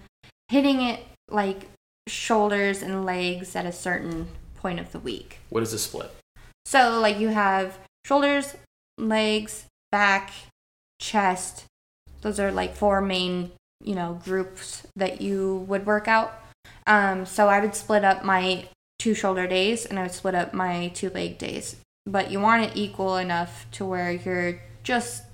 hitting 0.49 0.81
it 0.83 1.01
like 1.29 1.69
shoulders 2.09 2.83
and 2.83 3.05
legs 3.05 3.57
at 3.57 3.67
a 3.67 3.73
certain 3.73 4.29
point 4.57 4.81
of 4.81 4.93
the 4.93 4.99
week. 4.99 5.39
What 5.51 5.63
is 5.63 5.73
a 5.73 5.79
split? 5.79 6.15
So, 6.65 6.99
like 7.01 7.19
you 7.19 7.29
have 7.29 7.79
shoulders, 8.05 8.55
legs, 8.99 9.67
back, 9.93 10.33
chest. 11.01 11.65
Those 12.23 12.41
are 12.41 12.51
like 12.51 12.75
four 12.75 13.01
main, 13.01 13.53
you 13.83 13.95
know, 13.95 14.21
groups 14.25 14.87
that 14.97 15.21
you 15.21 15.65
would 15.69 15.87
work 15.87 16.09
out. 16.09 16.43
Um, 16.87 17.27
so 17.27 17.49
I 17.49 17.61
would 17.61 17.75
split 17.75 18.05
up 18.05 18.25
my 18.25 18.69
two 18.99 19.15
shoulder 19.15 19.47
days 19.47 19.87
and 19.87 19.99
I 19.99 20.03
would 20.03 20.13
split 20.13 20.35
up 20.35 20.55
my 20.55 20.89
two 20.89 21.11
leg 21.11 21.39
days. 21.39 21.77
But 22.07 22.31
you 22.31 22.41
want 22.41 22.65
it 22.65 22.77
equal 22.77 23.17
enough 23.17 23.67
to 23.73 23.85
where 23.85 24.13
you're 24.13 24.61
just 24.83 25.25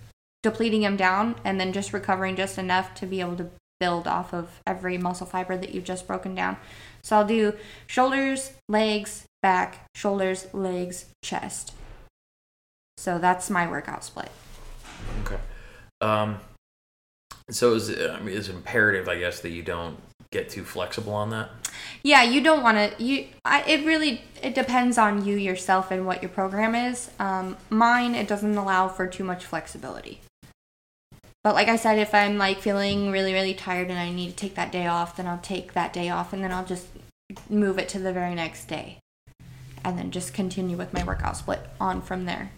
depleting 0.43 0.81
them 0.83 0.97
down 0.97 1.37
and 1.45 1.61
then 1.61 1.73
just 1.73 1.93
recovering 1.93 2.37
just 2.37 2.59
enough 2.59 2.95
to 2.95 3.07
be 3.07 3.21
able 3.21 3.37
to 3.37 3.51
build 3.79 4.07
off 4.07 4.33
of 4.33 4.61
every 4.67 4.97
muscle 4.97 5.27
fiber 5.27 5.57
that 5.57 5.75
you've 5.75 5.85
just 5.85 6.07
broken 6.07 6.35
down. 6.35 6.57
So 7.03 7.17
I'll 7.17 7.27
do 7.27 7.55
shoulders, 7.87 8.53
legs, 8.69 9.25
back, 9.43 9.87
shoulders, 9.95 10.47
legs, 10.55 11.07
chest. 11.23 11.73
So 12.97 13.19
that's 13.19 13.51
my 13.51 13.69
workout 13.69 14.05
split. 14.05 14.31
Okay. 15.25 15.39
Um, 16.01 16.39
so 17.51 17.75
is 17.75 17.89
it, 17.89 18.11
I 18.11 18.21
mean, 18.21 18.37
it's 18.37 18.49
imperative, 18.49 19.09
I 19.09 19.19
guess, 19.19 19.41
that 19.41 19.51
you 19.51 19.63
don't 19.63 19.97
get 20.31 20.49
too 20.49 20.65
flexible 20.65 21.13
on 21.13 21.31
that. 21.31 21.51
Yeah, 22.03 22.23
you 22.23 22.41
don't 22.41 22.63
want 22.63 22.79
to. 22.79 23.03
You, 23.03 23.27
I, 23.45 23.63
it 23.63 23.85
really 23.85 24.23
it 24.43 24.55
depends 24.55 24.99
on 24.99 25.25
you 25.25 25.37
yourself 25.37 25.91
and 25.91 26.07
what 26.07 26.23
your 26.23 26.31
program 26.31 26.75
is. 26.75 27.11
Um, 27.19 27.57
mine 27.71 28.15
it 28.15 28.29
doesn't 28.29 28.57
allow 28.57 28.89
for 28.89 29.07
too 29.07 29.25
much 29.25 29.45
flexibility. 29.45 30.21
But 31.45 31.55
like 31.55 31.69
I 31.69 31.77
said, 31.77 31.99
if 31.99 32.15
I'm 32.15 32.39
like 32.39 32.61
feeling 32.61 33.11
really 33.11 33.33
really 33.33 33.55
tired 33.55 33.91
and 33.91 33.99
I 33.99 34.11
need 34.11 34.31
to 34.31 34.37
take 34.37 34.55
that 34.55 34.73
day 34.73 34.87
off, 34.87 35.17
then 35.17 35.27
I'll 35.27 35.39
take 35.39 35.73
that 35.73 35.93
day 35.93 36.09
off 36.09 36.33
and 36.33 36.43
then 36.43 36.53
I'll 36.53 36.65
just 36.65 36.87
move 37.49 37.79
it 37.79 37.89
to 37.91 37.99
the 37.99 38.13
very 38.13 38.35
next 38.35 38.67
day, 38.67 38.99
and 39.85 39.99
then 39.99 40.11
just 40.11 40.35
continue 40.35 40.77
with 40.77 40.93
my 40.93 41.03
workout 41.03 41.37
split 41.37 41.61
on 41.81 42.03
from 42.03 42.27
there. 42.27 42.51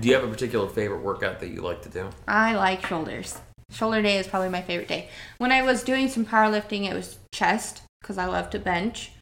Do 0.00 0.08
you 0.08 0.14
have 0.14 0.24
a 0.24 0.28
particular 0.28 0.68
favorite 0.68 1.02
workout 1.02 1.40
that 1.40 1.48
you 1.48 1.60
like 1.60 1.82
to 1.82 1.88
do? 1.88 2.08
I 2.26 2.54
like 2.54 2.86
shoulders. 2.86 3.38
Shoulder 3.70 4.00
day 4.00 4.16
is 4.16 4.26
probably 4.26 4.48
my 4.48 4.62
favorite 4.62 4.88
day. 4.88 5.10
When 5.36 5.52
I 5.52 5.62
was 5.62 5.82
doing 5.82 6.08
some 6.08 6.24
powerlifting, 6.24 6.90
it 6.90 6.94
was 6.94 7.18
chest 7.32 7.82
because 8.00 8.16
I 8.16 8.24
love 8.24 8.48
to 8.50 8.58
bench, 8.58 9.12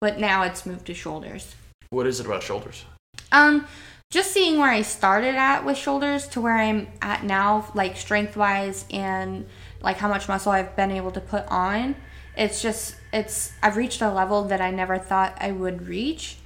but 0.00 0.18
now 0.20 0.42
it's 0.42 0.66
moved 0.66 0.86
to 0.86 0.94
shoulders. 0.94 1.54
What 1.88 2.06
is 2.06 2.20
it 2.20 2.26
about 2.26 2.42
shoulders? 2.42 2.84
Um, 3.32 3.66
just 4.14 4.30
seeing 4.30 4.58
where 4.58 4.70
I 4.70 4.82
started 4.82 5.34
at 5.34 5.64
with 5.64 5.76
shoulders 5.76 6.28
to 6.28 6.40
where 6.40 6.56
I'm 6.56 6.86
at 7.02 7.24
now, 7.24 7.68
like 7.74 7.96
strength 7.96 8.36
wise 8.36 8.84
and 8.92 9.44
like 9.82 9.96
how 9.96 10.08
much 10.08 10.28
muscle 10.28 10.52
I've 10.52 10.76
been 10.76 10.92
able 10.92 11.10
to 11.10 11.20
put 11.20 11.44
on. 11.48 11.96
It's 12.36 12.62
just 12.62 12.94
it's 13.12 13.52
I've 13.60 13.76
reached 13.76 14.00
a 14.02 14.12
level 14.12 14.44
that 14.44 14.60
I 14.60 14.70
never 14.70 14.98
thought 14.98 15.36
I 15.40 15.50
would 15.50 15.88
reach, 15.88 16.36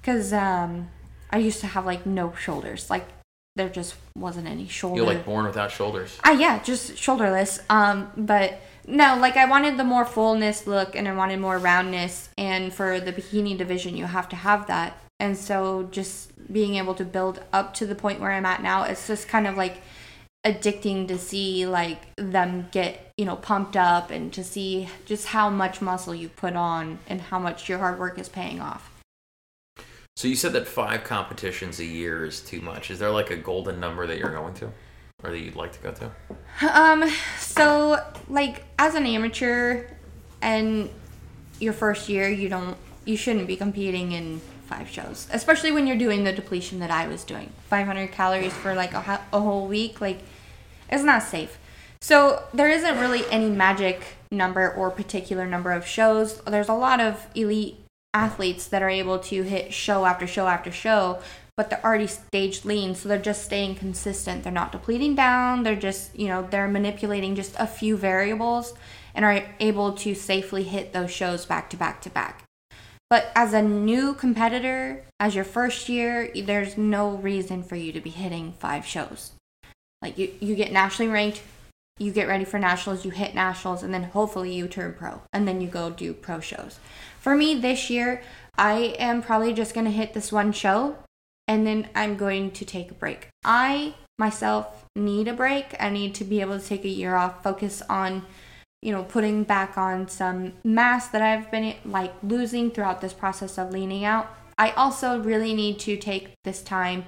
because 0.00 0.34
um, 0.34 0.90
I 1.30 1.38
used 1.38 1.60
to 1.60 1.66
have 1.66 1.86
like 1.86 2.04
no 2.04 2.34
shoulders, 2.34 2.90
like 2.90 3.06
there 3.56 3.70
just 3.70 3.94
wasn't 4.14 4.46
any 4.46 4.68
shoulder. 4.68 4.96
You're 4.96 5.06
like 5.06 5.24
born 5.24 5.46
without 5.46 5.70
shoulders. 5.70 6.18
Ah, 6.24 6.32
yeah, 6.32 6.62
just 6.62 6.92
shoulderless. 6.92 7.60
Um, 7.70 8.10
but 8.18 8.60
no, 8.86 9.16
like 9.18 9.38
I 9.38 9.46
wanted 9.46 9.78
the 9.78 9.84
more 9.84 10.04
fullness 10.04 10.66
look 10.66 10.94
and 10.94 11.08
I 11.08 11.14
wanted 11.14 11.40
more 11.40 11.56
roundness. 11.56 12.28
And 12.36 12.70
for 12.74 13.00
the 13.00 13.14
bikini 13.14 13.56
division, 13.56 13.96
you 13.96 14.04
have 14.04 14.28
to 14.28 14.36
have 14.36 14.66
that. 14.66 14.98
And 15.20 15.36
so 15.36 15.88
just 15.90 16.52
being 16.52 16.74
able 16.74 16.94
to 16.96 17.04
build 17.04 17.42
up 17.52 17.74
to 17.74 17.86
the 17.86 17.94
point 17.94 18.20
where 18.20 18.32
I'm 18.32 18.46
at 18.46 18.62
now, 18.62 18.82
it's 18.84 19.06
just 19.06 19.28
kind 19.28 19.46
of 19.46 19.56
like 19.56 19.82
addicting 20.44 21.08
to 21.08 21.18
see 21.18 21.66
like 21.66 22.14
them 22.16 22.68
get 22.70 23.12
you 23.16 23.24
know 23.24 23.36
pumped 23.36 23.76
up 23.76 24.10
and 24.10 24.32
to 24.32 24.44
see 24.44 24.88
just 25.06 25.28
how 25.28 25.48
much 25.48 25.80
muscle 25.80 26.14
you 26.14 26.28
put 26.28 26.54
on 26.54 26.98
and 27.08 27.20
how 27.20 27.38
much 27.38 27.68
your 27.68 27.78
hard 27.78 27.98
work 27.98 28.18
is 28.18 28.28
paying 28.28 28.60
off 28.60 28.90
So 30.16 30.28
you 30.28 30.36
said 30.36 30.52
that 30.52 30.68
five 30.68 31.02
competitions 31.02 31.80
a 31.80 31.84
year 31.84 32.26
is 32.26 32.40
too 32.40 32.60
much. 32.60 32.90
Is 32.90 32.98
there 32.98 33.10
like 33.10 33.30
a 33.30 33.36
golden 33.36 33.80
number 33.80 34.06
that 34.06 34.18
you're 34.18 34.34
going 34.34 34.54
to, 34.54 34.70
or 35.22 35.30
that 35.30 35.38
you'd 35.38 35.56
like 35.56 35.72
to 35.72 35.80
go 35.80 35.92
to? 35.92 36.10
Um, 36.72 37.10
so 37.38 37.98
like 38.28 38.64
as 38.78 38.94
an 38.94 39.06
amateur 39.06 39.88
and 40.42 40.90
your 41.58 41.72
first 41.72 42.08
year, 42.08 42.28
you 42.28 42.48
don't 42.48 42.76
you 43.06 43.16
shouldn't 43.16 43.46
be 43.46 43.56
competing 43.56 44.12
in 44.12 44.40
five 44.64 44.88
shows, 44.88 45.28
especially 45.32 45.72
when 45.72 45.86
you're 45.86 45.96
doing 45.96 46.24
the 46.24 46.32
depletion 46.32 46.78
that 46.80 46.90
I 46.90 47.06
was 47.06 47.24
doing. 47.24 47.52
500 47.68 48.12
calories 48.12 48.52
for 48.52 48.74
like 48.74 48.94
a, 48.94 49.20
a 49.32 49.40
whole 49.40 49.66
week, 49.66 50.00
like 50.00 50.20
it's 50.88 51.04
not 51.04 51.22
safe. 51.22 51.58
So 52.00 52.42
there 52.52 52.68
isn't 52.68 52.98
really 52.98 53.24
any 53.30 53.48
magic 53.48 54.04
number 54.30 54.70
or 54.70 54.90
particular 54.90 55.46
number 55.46 55.72
of 55.72 55.86
shows. 55.86 56.40
There's 56.42 56.68
a 56.68 56.74
lot 56.74 57.00
of 57.00 57.26
elite 57.34 57.78
athletes 58.12 58.66
that 58.68 58.82
are 58.82 58.90
able 58.90 59.18
to 59.18 59.42
hit 59.42 59.72
show 59.72 60.04
after 60.04 60.26
show 60.26 60.46
after 60.46 60.70
show, 60.70 61.20
but 61.56 61.70
they're 61.70 61.84
already 61.84 62.06
staged 62.06 62.64
lean, 62.64 62.94
so 62.94 63.08
they're 63.08 63.18
just 63.18 63.44
staying 63.44 63.76
consistent. 63.76 64.42
They're 64.42 64.52
not 64.52 64.72
depleting 64.72 65.14
down. 65.14 65.62
They're 65.62 65.76
just, 65.76 66.14
you 66.18 66.28
know, 66.28 66.46
they're 66.50 66.68
manipulating 66.68 67.34
just 67.34 67.54
a 67.58 67.66
few 67.66 67.96
variables 67.96 68.74
and 69.14 69.24
are 69.24 69.44
able 69.60 69.92
to 69.92 70.14
safely 70.14 70.64
hit 70.64 70.92
those 70.92 71.10
shows 71.10 71.46
back 71.46 71.70
to 71.70 71.76
back 71.76 72.00
to 72.02 72.10
back. 72.10 72.43
But 73.14 73.30
as 73.36 73.52
a 73.52 73.62
new 73.62 74.14
competitor, 74.14 75.04
as 75.20 75.36
your 75.36 75.44
first 75.44 75.88
year, 75.88 76.32
there's 76.34 76.76
no 76.76 77.10
reason 77.10 77.62
for 77.62 77.76
you 77.76 77.92
to 77.92 78.00
be 78.00 78.10
hitting 78.10 78.54
five 78.58 78.84
shows. 78.84 79.30
Like 80.02 80.18
you, 80.18 80.32
you 80.40 80.56
get 80.56 80.72
nationally 80.72 81.12
ranked, 81.12 81.40
you 81.96 82.10
get 82.10 82.26
ready 82.26 82.44
for 82.44 82.58
nationals, 82.58 83.04
you 83.04 83.12
hit 83.12 83.32
nationals, 83.32 83.84
and 83.84 83.94
then 83.94 84.02
hopefully 84.02 84.52
you 84.52 84.66
turn 84.66 84.94
pro, 84.94 85.22
and 85.32 85.46
then 85.46 85.60
you 85.60 85.68
go 85.68 85.90
do 85.90 86.12
pro 86.12 86.40
shows. 86.40 86.80
For 87.20 87.36
me 87.36 87.54
this 87.54 87.88
year, 87.88 88.20
I 88.58 88.96
am 88.98 89.22
probably 89.22 89.52
just 89.52 89.74
gonna 89.76 89.92
hit 89.92 90.12
this 90.12 90.32
one 90.32 90.50
show, 90.50 90.96
and 91.46 91.64
then 91.64 91.90
I'm 91.94 92.16
going 92.16 92.50
to 92.50 92.64
take 92.64 92.90
a 92.90 92.94
break. 92.94 93.28
I 93.44 93.94
myself 94.18 94.86
need 94.96 95.28
a 95.28 95.34
break. 95.34 95.76
I 95.78 95.88
need 95.88 96.16
to 96.16 96.24
be 96.24 96.40
able 96.40 96.58
to 96.58 96.66
take 96.66 96.84
a 96.84 96.88
year 96.88 97.14
off, 97.14 97.44
focus 97.44 97.80
on, 97.88 98.24
you 98.84 98.92
know, 98.92 99.02
putting 99.02 99.44
back 99.44 99.78
on 99.78 100.06
some 100.06 100.52
mass 100.62 101.08
that 101.08 101.22
I've 101.22 101.50
been 101.50 101.74
like 101.86 102.12
losing 102.22 102.70
throughout 102.70 103.00
this 103.00 103.14
process 103.14 103.56
of 103.56 103.70
leaning 103.70 104.04
out. 104.04 104.28
I 104.58 104.72
also 104.72 105.18
really 105.18 105.54
need 105.54 105.78
to 105.80 105.96
take 105.96 106.34
this 106.44 106.62
time 106.62 107.06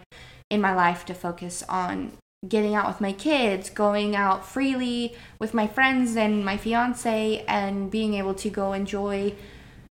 in 0.49 0.63
my 0.63 0.75
life 0.75 1.05
to 1.05 1.15
focus 1.15 1.63
on 1.69 2.13
getting 2.49 2.75
out 2.75 2.87
with 2.87 3.03
my 3.03 3.13
kids, 3.13 3.69
going 3.69 4.17
out 4.17 4.47
freely 4.47 5.15
with 5.39 5.53
my 5.53 5.67
friends 5.67 6.17
and 6.17 6.43
my 6.47 6.57
fiance, 6.57 7.45
and 7.47 7.91
being 7.91 8.15
able 8.15 8.35
to 8.35 8.49
go 8.49 8.73
enjoy, 8.73 9.35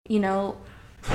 you 0.09 0.21
know, 0.21 0.59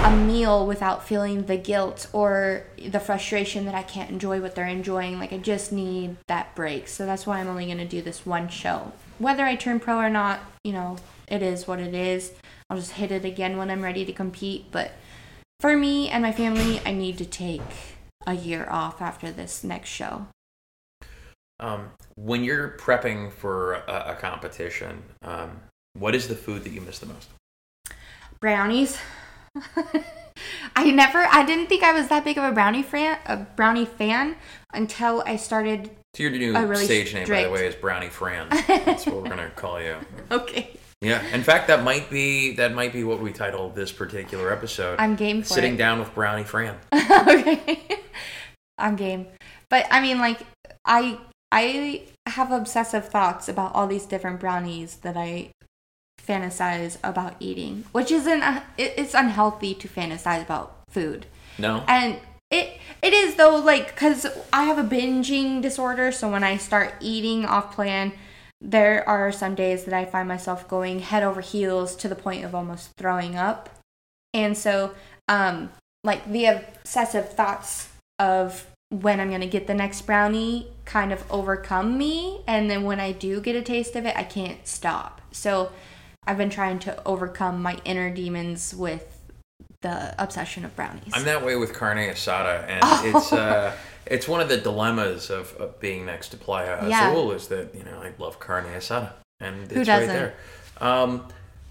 a 0.04 0.14
meal 0.18 0.68
without 0.68 1.08
feeling 1.08 1.46
the 1.46 1.56
guilt 1.56 2.10
or 2.12 2.66
the 2.90 3.00
frustration 3.00 3.64
that 3.66 3.76
I 3.76 3.84
can't 3.84 4.10
enjoy 4.10 4.42
what 4.42 4.54
they're 4.54 4.68
enjoying. 4.68 5.18
Like, 5.18 5.32
I 5.32 5.38
just 5.38 5.72
need 5.72 6.18
that 6.28 6.56
break. 6.56 6.90
So 6.90 7.06
that's 7.06 7.26
why 7.26 7.40
I'm 7.40 7.48
only 7.48 7.68
going 7.68 7.78
to 7.78 7.86
do 7.86 8.02
this 8.02 8.26
one 8.26 8.50
show. 8.50 8.92
Whether 9.20 9.44
I 9.44 9.56
turn 9.56 9.80
pro 9.80 9.98
or 9.98 10.10
not, 10.10 10.40
you 10.64 10.74
know, 10.74 10.98
it 11.28 11.42
is 11.42 11.68
what 11.68 11.80
it 11.80 11.94
is. 11.94 12.34
I'll 12.70 12.78
just 12.78 12.94
hit 12.94 13.12
it 13.12 13.26
again 13.26 13.58
when 13.58 13.70
I'm 13.70 13.82
ready 13.82 14.06
to 14.06 14.14
compete. 14.14 14.66
But 14.72 14.92
for 15.60 15.76
me 15.76 16.10
and 16.10 16.22
my 16.24 16.32
family, 16.32 16.82
I 16.86 16.92
need 16.92 17.18
to 17.18 17.26
take 17.26 17.62
a 18.26 18.34
year 18.34 18.68
off 18.70 19.02
after 19.02 19.32
this 19.32 19.64
next 19.64 19.90
show. 19.90 20.28
Um, 21.60 21.92
when 22.16 22.44
you're 22.44 22.78
prepping 22.78 23.32
for 23.32 23.74
a, 23.74 24.12
a 24.12 24.16
competition, 24.16 25.04
um, 25.24 25.62
what 25.94 26.14
is 26.14 26.28
the 26.28 26.36
food 26.36 26.64
that 26.64 26.72
you 26.72 26.82
miss 26.82 27.00
the 27.00 27.08
most? 27.08 27.30
brownies. 28.40 28.98
I 30.76 30.92
never 30.92 31.20
I 31.20 31.44
didn't 31.46 31.68
think 31.68 31.84
I 31.84 31.94
was 31.94 32.08
that 32.10 32.24
big 32.24 32.38
of 32.38 32.44
a 32.44 32.52
brownie 32.52 32.84
fan 32.84 33.18
a 33.26 33.38
brownie 33.38 33.86
fan 33.86 34.36
until 34.74 35.24
I 35.26 35.36
started 35.36 35.90
So 36.18 36.24
your 36.24 36.32
new 36.32 36.58
really 36.58 36.84
stage 36.84 37.14
name, 37.14 37.28
by 37.28 37.44
the 37.44 37.52
way, 37.52 37.68
is 37.68 37.76
Brownie 37.76 38.10
Fran. 38.10 38.48
That's 38.68 39.06
what 39.06 39.18
we're 39.18 39.30
gonna 39.30 39.52
call 39.52 39.80
you. 39.80 39.98
okay. 40.32 40.72
Yeah. 41.00 41.24
In 41.28 41.44
fact, 41.44 41.68
that 41.68 41.84
might 41.84 42.10
be 42.10 42.56
that 42.56 42.74
might 42.74 42.92
be 42.92 43.04
what 43.04 43.22
we 43.22 43.32
title 43.32 43.70
this 43.70 43.92
particular 43.92 44.52
episode. 44.52 45.00
I'm 45.00 45.16
game 45.16 45.44
for 45.44 45.50
Sitting 45.50 45.76
it. 45.76 45.78
down 45.78 46.00
with 46.00 46.12
Brownie 46.16 46.44
Fran. 46.44 46.76
okay. 46.92 48.00
I'm 48.80 48.96
game. 48.96 49.28
But 49.70 49.86
I 49.92 50.02
mean 50.02 50.18
like 50.18 50.40
I 50.86 51.20
I 51.52 52.06
have 52.26 52.52
obsessive 52.52 53.10
thoughts 53.10 53.48
about 53.48 53.76
all 53.76 53.86
these 53.86 54.08
different 54.08 54.40
brownies 54.40 54.96
that 55.04 55.16
I 55.16 55.52
fantasize 56.20 56.98
about 57.04 57.36
eating, 57.40 57.84
which 57.92 58.10
isn't 58.10 58.42
uh, 58.42 58.64
it, 58.76 58.96
it's 58.98 59.14
unhealthy 59.14 59.76
to 59.76 59.88
fantasize 59.88 60.42
about 60.42 60.80
food. 60.90 61.28
No. 61.60 61.84
And 61.88 62.20
it 62.50 62.80
it 63.02 63.14
is 63.14 63.36
though 63.36 63.56
like 63.56 63.96
cuz 63.96 64.26
I 64.52 64.64
have 64.64 64.78
a 64.78 64.84
binging 64.84 65.62
disorder, 65.62 66.12
so 66.12 66.30
when 66.32 66.44
I 66.44 66.58
start 66.58 66.96
eating 67.00 67.46
off 67.46 67.74
plan, 67.74 68.14
there 68.62 69.08
are 69.08 69.32
some 69.32 69.56
days 69.56 69.86
that 69.86 69.94
I 69.94 70.06
find 70.06 70.28
myself 70.28 70.68
going 70.68 71.00
head 71.00 71.24
over 71.24 71.42
heels 71.42 71.96
to 71.98 72.08
the 72.08 72.16
point 72.16 72.44
of 72.44 72.56
almost 72.56 72.92
throwing 72.98 73.36
up. 73.36 73.70
And 74.34 74.58
so 74.58 74.94
um 75.28 75.72
like 76.04 76.32
the 76.32 76.46
obsessive 76.46 77.34
thoughts 77.34 77.90
of 78.20 78.68
when 78.90 79.20
I'm 79.20 79.30
going 79.30 79.42
to 79.42 79.48
get 79.48 79.68
the 79.68 79.74
next 79.74 80.04
brownie 80.04 80.68
kind 80.86 81.12
of 81.12 81.30
overcome 81.30 81.98
me 81.98 82.42
and 82.48 82.70
then 82.70 82.84
when 82.84 83.00
I 83.02 83.12
do 83.12 83.42
get 83.42 83.56
a 83.56 83.62
taste 83.62 83.96
of 83.98 84.06
it, 84.06 84.16
I 84.16 84.24
can't 84.24 84.66
stop. 84.66 85.22
So 85.32 85.72
I've 86.26 86.38
been 86.38 86.50
trying 86.50 86.80
to 86.80 87.04
overcome 87.06 87.62
my 87.62 87.80
inner 87.84 88.10
demons 88.10 88.74
with 88.74 89.17
the 89.82 90.14
obsession 90.22 90.66
of 90.66 90.76
brownies. 90.76 91.12
I'm 91.14 91.24
that 91.26 91.44
way 91.46 91.56
with 91.56 91.74
carne 91.74 91.98
asada, 91.98 92.66
and 92.68 92.80
Oh. 92.84 93.02
it's 93.18 93.34
uh, 93.34 93.76
it's 94.06 94.28
one 94.28 94.42
of 94.42 94.50
the 94.50 94.58
dilemmas 94.58 95.30
of, 95.30 95.54
of 95.56 95.80
being 95.80 96.06
next 96.06 96.30
to 96.30 96.38
Playa 96.38 96.88
Yeah. 96.88 97.10
Azul 97.12 97.32
is 97.32 97.48
that 97.50 97.74
you 97.76 97.84
know 97.84 98.00
I 98.02 98.14
love 98.18 98.40
carne 98.40 98.66
asada, 98.66 99.12
and 99.40 99.72
it's 99.72 99.88
right 99.90 100.08
there. 100.08 100.34
Um, 100.80 101.28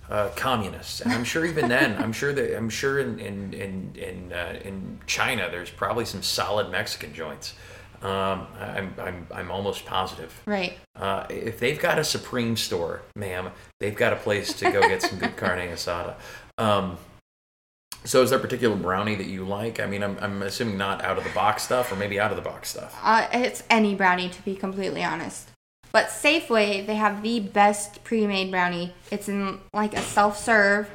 uh, 0.08 0.28
communists, 0.36 1.00
and 1.00 1.12
I'm 1.12 1.24
sure 1.24 1.44
even 1.44 1.68
then, 1.68 2.00
I'm 2.00 2.12
sure 2.12 2.32
that 2.32 2.56
I'm 2.56 2.70
sure 2.70 3.00
in 3.00 3.18
in 3.18 3.52
in 3.54 3.92
in, 3.96 4.32
uh, 4.32 4.58
in 4.64 5.00
China, 5.06 5.48
there's 5.50 5.70
probably 5.70 6.04
some 6.04 6.22
solid 6.22 6.70
Mexican 6.70 7.12
joints. 7.12 7.54
Um, 8.02 8.46
I'm 8.60 8.94
I'm 9.00 9.26
I'm 9.34 9.50
almost 9.50 9.84
positive. 9.84 10.32
right. 10.46 10.78
Uh, 10.94 11.26
if 11.28 11.58
they've 11.58 11.78
got 11.80 11.98
a 11.98 12.04
Supreme 12.04 12.56
store, 12.56 13.02
ma'am, 13.16 13.50
they've 13.80 13.96
got 13.96 14.12
a 14.12 14.16
place 14.16 14.52
to 14.54 14.70
go 14.70 14.80
get 14.82 15.02
some 15.02 15.18
good 15.18 15.36
carne 15.42 15.68
asada. 15.70 16.14
Um, 16.56 16.98
so, 18.06 18.22
is 18.22 18.30
there 18.30 18.38
a 18.38 18.42
particular 18.42 18.76
brownie 18.76 19.16
that 19.16 19.26
you 19.26 19.44
like? 19.44 19.80
I 19.80 19.86
mean, 19.86 20.02
I'm, 20.02 20.16
I'm 20.20 20.42
assuming 20.42 20.78
not 20.78 21.04
out 21.04 21.18
of 21.18 21.24
the 21.24 21.30
box 21.30 21.64
stuff, 21.64 21.90
or 21.90 21.96
maybe 21.96 22.20
out 22.20 22.30
of 22.30 22.36
the 22.36 22.42
box 22.42 22.70
stuff. 22.70 22.96
Uh, 23.02 23.26
it's 23.32 23.64
any 23.68 23.94
brownie, 23.94 24.28
to 24.28 24.42
be 24.42 24.54
completely 24.54 25.02
honest. 25.02 25.50
But 25.92 26.08
Safeway, 26.08 26.86
they 26.86 26.94
have 26.94 27.22
the 27.22 27.40
best 27.40 28.04
pre-made 28.04 28.50
brownie. 28.50 28.94
It's 29.10 29.28
in 29.28 29.60
like 29.72 29.94
a 29.94 30.02
self-serve, 30.02 30.88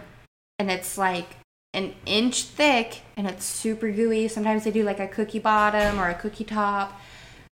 and 0.57 0.72
it's 0.72 0.97
like 0.97 1.36
an 1.74 1.95
inch 2.05 2.43
thick, 2.43 3.01
and 3.18 3.28
it's 3.28 3.45
super 3.45 3.91
gooey. 3.91 4.28
Sometimes 4.28 4.64
they 4.64 4.72
do 4.72 4.84
like 4.84 4.99
a 4.99 5.07
cookie 5.07 5.39
bottom 5.39 5.99
or 5.99 6.09
a 6.09 6.16
cookie 6.16 6.45
top, 6.45 6.99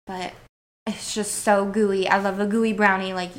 but 0.06 0.34
it's 0.86 1.16
just 1.16 1.36
so 1.36 1.66
gooey. 1.66 2.08
I 2.08 2.20
love 2.20 2.40
a 2.40 2.46
gooey 2.46 2.74
brownie. 2.74 3.14
Like, 3.14 3.32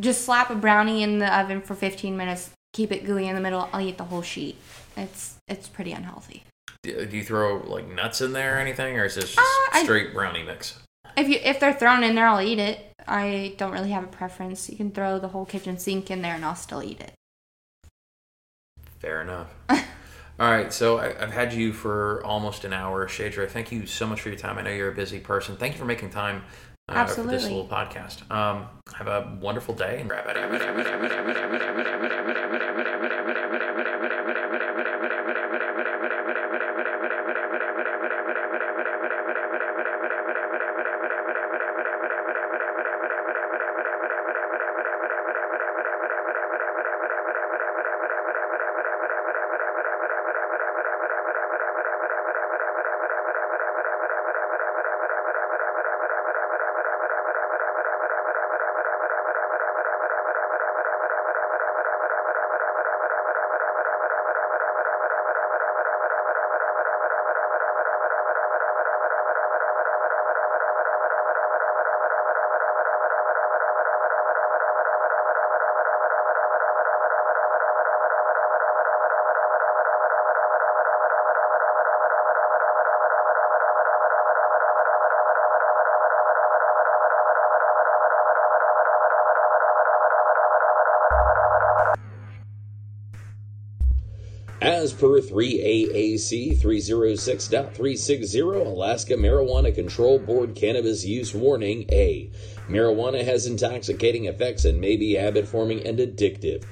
just 0.00 0.24
slap 0.24 0.50
a 0.50 0.54
brownie 0.54 1.02
in 1.02 1.18
the 1.18 1.38
oven 1.38 1.60
for 1.60 1.74
15 1.74 2.16
minutes, 2.16 2.50
keep 2.72 2.90
it 2.90 3.04
gooey 3.04 3.28
in 3.28 3.34
the 3.36 3.40
middle. 3.40 3.68
I'll 3.72 3.80
eat 3.80 3.98
the 3.98 4.04
whole 4.04 4.22
sheet. 4.22 4.56
It's 4.96 5.36
it's 5.48 5.68
pretty 5.68 5.92
unhealthy. 5.92 6.44
Do, 6.82 7.06
do 7.06 7.16
you 7.16 7.24
throw 7.24 7.58
like 7.58 7.88
nuts 7.88 8.20
in 8.20 8.32
there 8.32 8.56
or 8.56 8.58
anything, 8.58 8.98
or 8.98 9.04
is 9.04 9.14
this 9.14 9.34
just 9.34 9.38
Uh, 9.38 9.42
I- 9.78 9.82
straight 9.84 10.12
brownie 10.12 10.42
mix? 10.42 10.78
If 11.16 11.28
you 11.28 11.38
if 11.42 11.60
they're 11.60 11.74
thrown 11.74 12.02
in 12.04 12.14
there, 12.14 12.26
I'll 12.26 12.40
eat 12.40 12.58
it. 12.58 12.90
I 13.06 13.54
don't 13.58 13.72
really 13.72 13.90
have 13.90 14.04
a 14.04 14.08
preference. 14.08 14.70
You 14.70 14.76
can 14.76 14.90
throw 14.92 15.18
the 15.18 15.28
whole 15.28 15.44
kitchen 15.44 15.76
sink 15.78 16.10
in 16.10 16.22
there, 16.22 16.34
and 16.34 16.44
I'll 16.44 16.54
still 16.54 16.82
eat 16.82 17.00
it. 17.00 17.12
Fair 19.00 19.20
enough. 19.20 19.48
All 20.40 20.50
right, 20.50 20.72
so 20.72 20.98
I, 20.98 21.08
I've 21.22 21.32
had 21.32 21.52
you 21.52 21.72
for 21.72 22.24
almost 22.24 22.64
an 22.64 22.72
hour, 22.72 23.06
Shadra. 23.06 23.48
Thank 23.48 23.70
you 23.70 23.86
so 23.86 24.06
much 24.06 24.22
for 24.22 24.30
your 24.30 24.38
time. 24.38 24.58
I 24.58 24.62
know 24.62 24.70
you're 24.70 24.90
a 24.90 24.94
busy 24.94 25.18
person. 25.20 25.56
Thank 25.56 25.74
you 25.74 25.78
for 25.78 25.84
making 25.84 26.10
time 26.10 26.42
uh, 26.88 27.04
for 27.06 27.22
this 27.22 27.42
little 27.44 27.68
podcast. 27.68 28.28
Um, 28.30 28.66
have 28.96 29.08
a 29.08 29.36
wonderful 29.40 29.74
day. 29.74 30.04
As 94.62 94.92
per 94.92 95.20
3AAC 95.20 96.56
306.360, 96.56 98.64
Alaska 98.64 99.14
Marijuana 99.14 99.74
Control 99.74 100.20
Board 100.20 100.54
Cannabis 100.54 101.04
Use 101.04 101.34
Warning 101.34 101.84
A. 101.90 102.30
Marijuana 102.68 103.24
has 103.24 103.48
intoxicating 103.48 104.26
effects 104.26 104.64
and 104.64 104.80
may 104.80 104.96
be 104.96 105.14
habit 105.14 105.48
forming 105.48 105.84
and 105.84 105.98
addictive. 105.98 106.62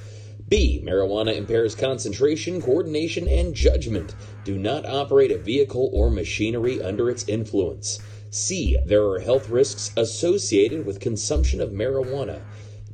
B. 0.48 0.80
Marijuana 0.84 1.34
impairs 1.34 1.74
concentration, 1.74 2.62
coordination, 2.62 3.26
and 3.26 3.56
judgment. 3.56 4.14
Do 4.44 4.56
not 4.56 4.86
operate 4.86 5.32
a 5.32 5.38
vehicle 5.38 5.90
or 5.92 6.10
machinery 6.10 6.80
under 6.80 7.10
its 7.10 7.28
influence. 7.28 7.98
C. 8.30 8.78
There 8.86 9.08
are 9.08 9.18
health 9.18 9.50
risks 9.50 9.90
associated 9.96 10.86
with 10.86 11.00
consumption 11.00 11.60
of 11.60 11.70
marijuana. 11.70 12.40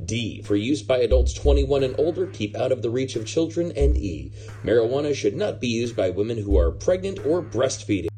D. 0.06 0.42
For 0.42 0.56
use 0.56 0.82
by 0.82 0.98
adults 0.98 1.32
21 1.32 1.82
and 1.82 1.94
older, 1.98 2.26
keep 2.26 2.56
out 2.56 2.72
of 2.72 2.82
the 2.82 2.90
reach 2.90 3.16
of 3.16 3.26
children. 3.26 3.72
And 3.72 3.96
E. 3.96 4.32
Marijuana 4.64 5.14
should 5.14 5.36
not 5.36 5.60
be 5.60 5.68
used 5.68 5.96
by 5.96 6.10
women 6.10 6.38
who 6.38 6.56
are 6.58 6.70
pregnant 6.70 7.24
or 7.26 7.42
breastfeeding. 7.42 8.08